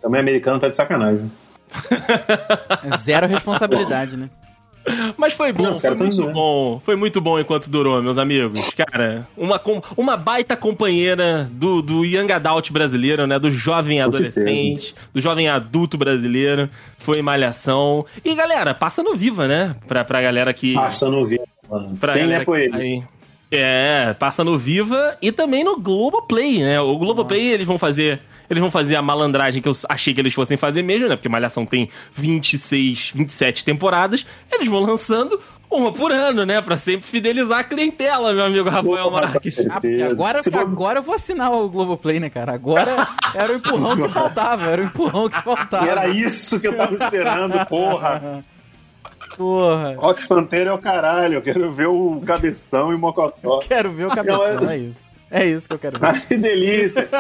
Também 0.02 0.22
americano 0.22 0.60
tá 0.60 0.70
de 0.70 0.76
sacanagem. 0.76 1.30
É 2.92 2.98
Zero 2.98 3.28
responsabilidade, 3.28 4.16
né? 4.18 4.30
Mas 5.18 5.34
foi 5.34 5.52
bom, 5.54 5.64
Não, 5.64 5.76
foi 5.76 5.90
muito 5.96 6.16
zoando. 6.16 6.34
bom. 6.34 6.80
Foi 6.84 6.96
muito 6.96 7.22
bom 7.22 7.40
enquanto 7.40 7.70
durou, 7.70 8.02
meus 8.02 8.18
amigos. 8.18 8.72
Cara, 8.72 9.28
uma, 9.38 9.62
uma 9.96 10.18
baita 10.18 10.56
companheira 10.56 11.48
do, 11.52 11.82
do 11.82 12.04
young 12.06 12.32
adult 12.32 12.72
brasileiro, 12.72 13.28
né? 13.28 13.38
Do 13.38 13.52
jovem 13.52 14.00
Com 14.00 14.06
adolescente, 14.06 14.96
do 15.14 15.22
jovem 15.22 15.48
adulto 15.48 15.96
brasileiro. 15.98 16.70
Foi 16.98 17.22
malhação. 17.22 18.04
E 18.26 18.34
galera, 18.34 18.74
passa 18.74 19.04
no 19.04 19.16
Viva, 19.16 19.48
né? 19.48 19.76
Pra, 19.88 20.04
pra 20.04 20.22
galera 20.22 20.52
que. 20.54 20.74
Passando 20.74 21.18
o 21.18 21.26
vídeo, 21.26 21.46
mano. 21.70 21.96
pra 21.98 22.14
Tem 22.14 22.24
galera 22.24 22.40
né, 22.40 22.46
com 22.46 22.56
ele. 22.56 22.76
aí. 22.76 23.04
É, 23.52 24.14
passa 24.20 24.44
no 24.44 24.58
Viva 24.58 25.18
e 25.22 25.32
também 25.32 25.64
no 25.64 25.80
Globoplay, 25.80 26.62
né? 26.62 26.80
O 26.80 26.98
Globoplay 26.98 27.48
eles 27.48 27.66
vão 27.66 27.80
fazer. 27.80 28.22
Eles 28.48 28.62
vão 28.62 28.72
fazer 28.72 28.96
a 28.96 29.02
malandragem 29.02 29.62
que 29.62 29.68
eu 29.68 29.74
achei 29.88 30.12
que 30.14 30.20
eles 30.20 30.34
fossem 30.34 30.58
fazer 30.58 30.82
mesmo, 30.82 31.08
né? 31.08 31.16
Porque 31.16 31.30
Malhação 31.30 31.66
tem 31.66 31.90
26, 32.14 33.12
27 33.14 33.64
temporadas. 33.64 34.26
Eles 34.52 34.68
vão 34.68 34.80
lançando 34.80 35.40
uma 35.70 35.92
por 35.92 36.12
ano, 36.12 36.46
né? 36.46 36.60
Pra 36.62 36.76
sempre 36.76 37.08
fidelizar 37.08 37.60
a 37.60 37.64
clientela, 37.64 38.34
meu 38.34 38.46
amigo 38.46 38.70
Rafael 38.70 39.12
Marques. 39.12 39.60
Ah, 39.70 39.80
porque 39.80 40.02
agora, 40.02 40.40
agora 40.56 41.00
eu 41.00 41.04
vou 41.04 41.14
assinar 41.14 41.52
o 41.52 41.70
Globoplay, 41.70 42.20
né, 42.20 42.30
cara? 42.30 42.54
Agora 42.54 43.08
era 43.36 43.54
o 43.54 43.58
empurrão 43.58 43.96
que 43.96 44.10
faltava, 44.10 44.66
era 44.66 44.82
o 44.82 44.86
empurrão 44.86 45.30
que 45.30 45.42
faltava. 45.44 45.86
E 45.86 45.90
era 45.90 46.08
isso 46.08 46.60
que 46.60 46.68
eu 46.68 46.76
tava 46.76 46.94
esperando, 46.94 47.66
porra. 47.68 48.44
Porra. 49.40 49.96
Rock 49.98 50.22
Santeiro 50.22 50.70
é 50.70 50.74
o 50.74 50.78
caralho. 50.78 51.36
Eu 51.36 51.42
quero 51.42 51.72
ver 51.72 51.88
o 51.88 52.22
Cabeção 52.26 52.92
e 52.92 52.96
o 52.96 53.00
Mocotó. 53.00 53.60
Quero 53.60 53.90
ver 53.90 54.08
o 54.08 54.10
cabeção, 54.14 54.70
é- 54.70 54.76
é 54.76 54.78
isso. 54.78 55.00
É 55.32 55.46
isso 55.46 55.66
que 55.66 55.74
eu 55.76 55.80
quero 55.80 55.98
ver. 55.98 56.08
Ai, 56.08 56.20
que 56.28 56.36
delícia. 56.38 57.08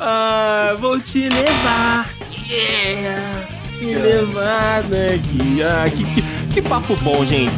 Ah, 0.00 0.74
vou 0.80 1.00
te 1.00 1.28
levar. 1.28 2.08
Yeah! 2.50 3.46
Me 3.80 3.94
levar 3.94 4.82
daqui. 4.82 5.62
Ah, 5.62 5.84
que, 5.88 6.04
que, 6.04 6.54
que 6.54 6.62
papo 6.68 6.96
bom, 6.96 7.24
gente. 7.24 7.52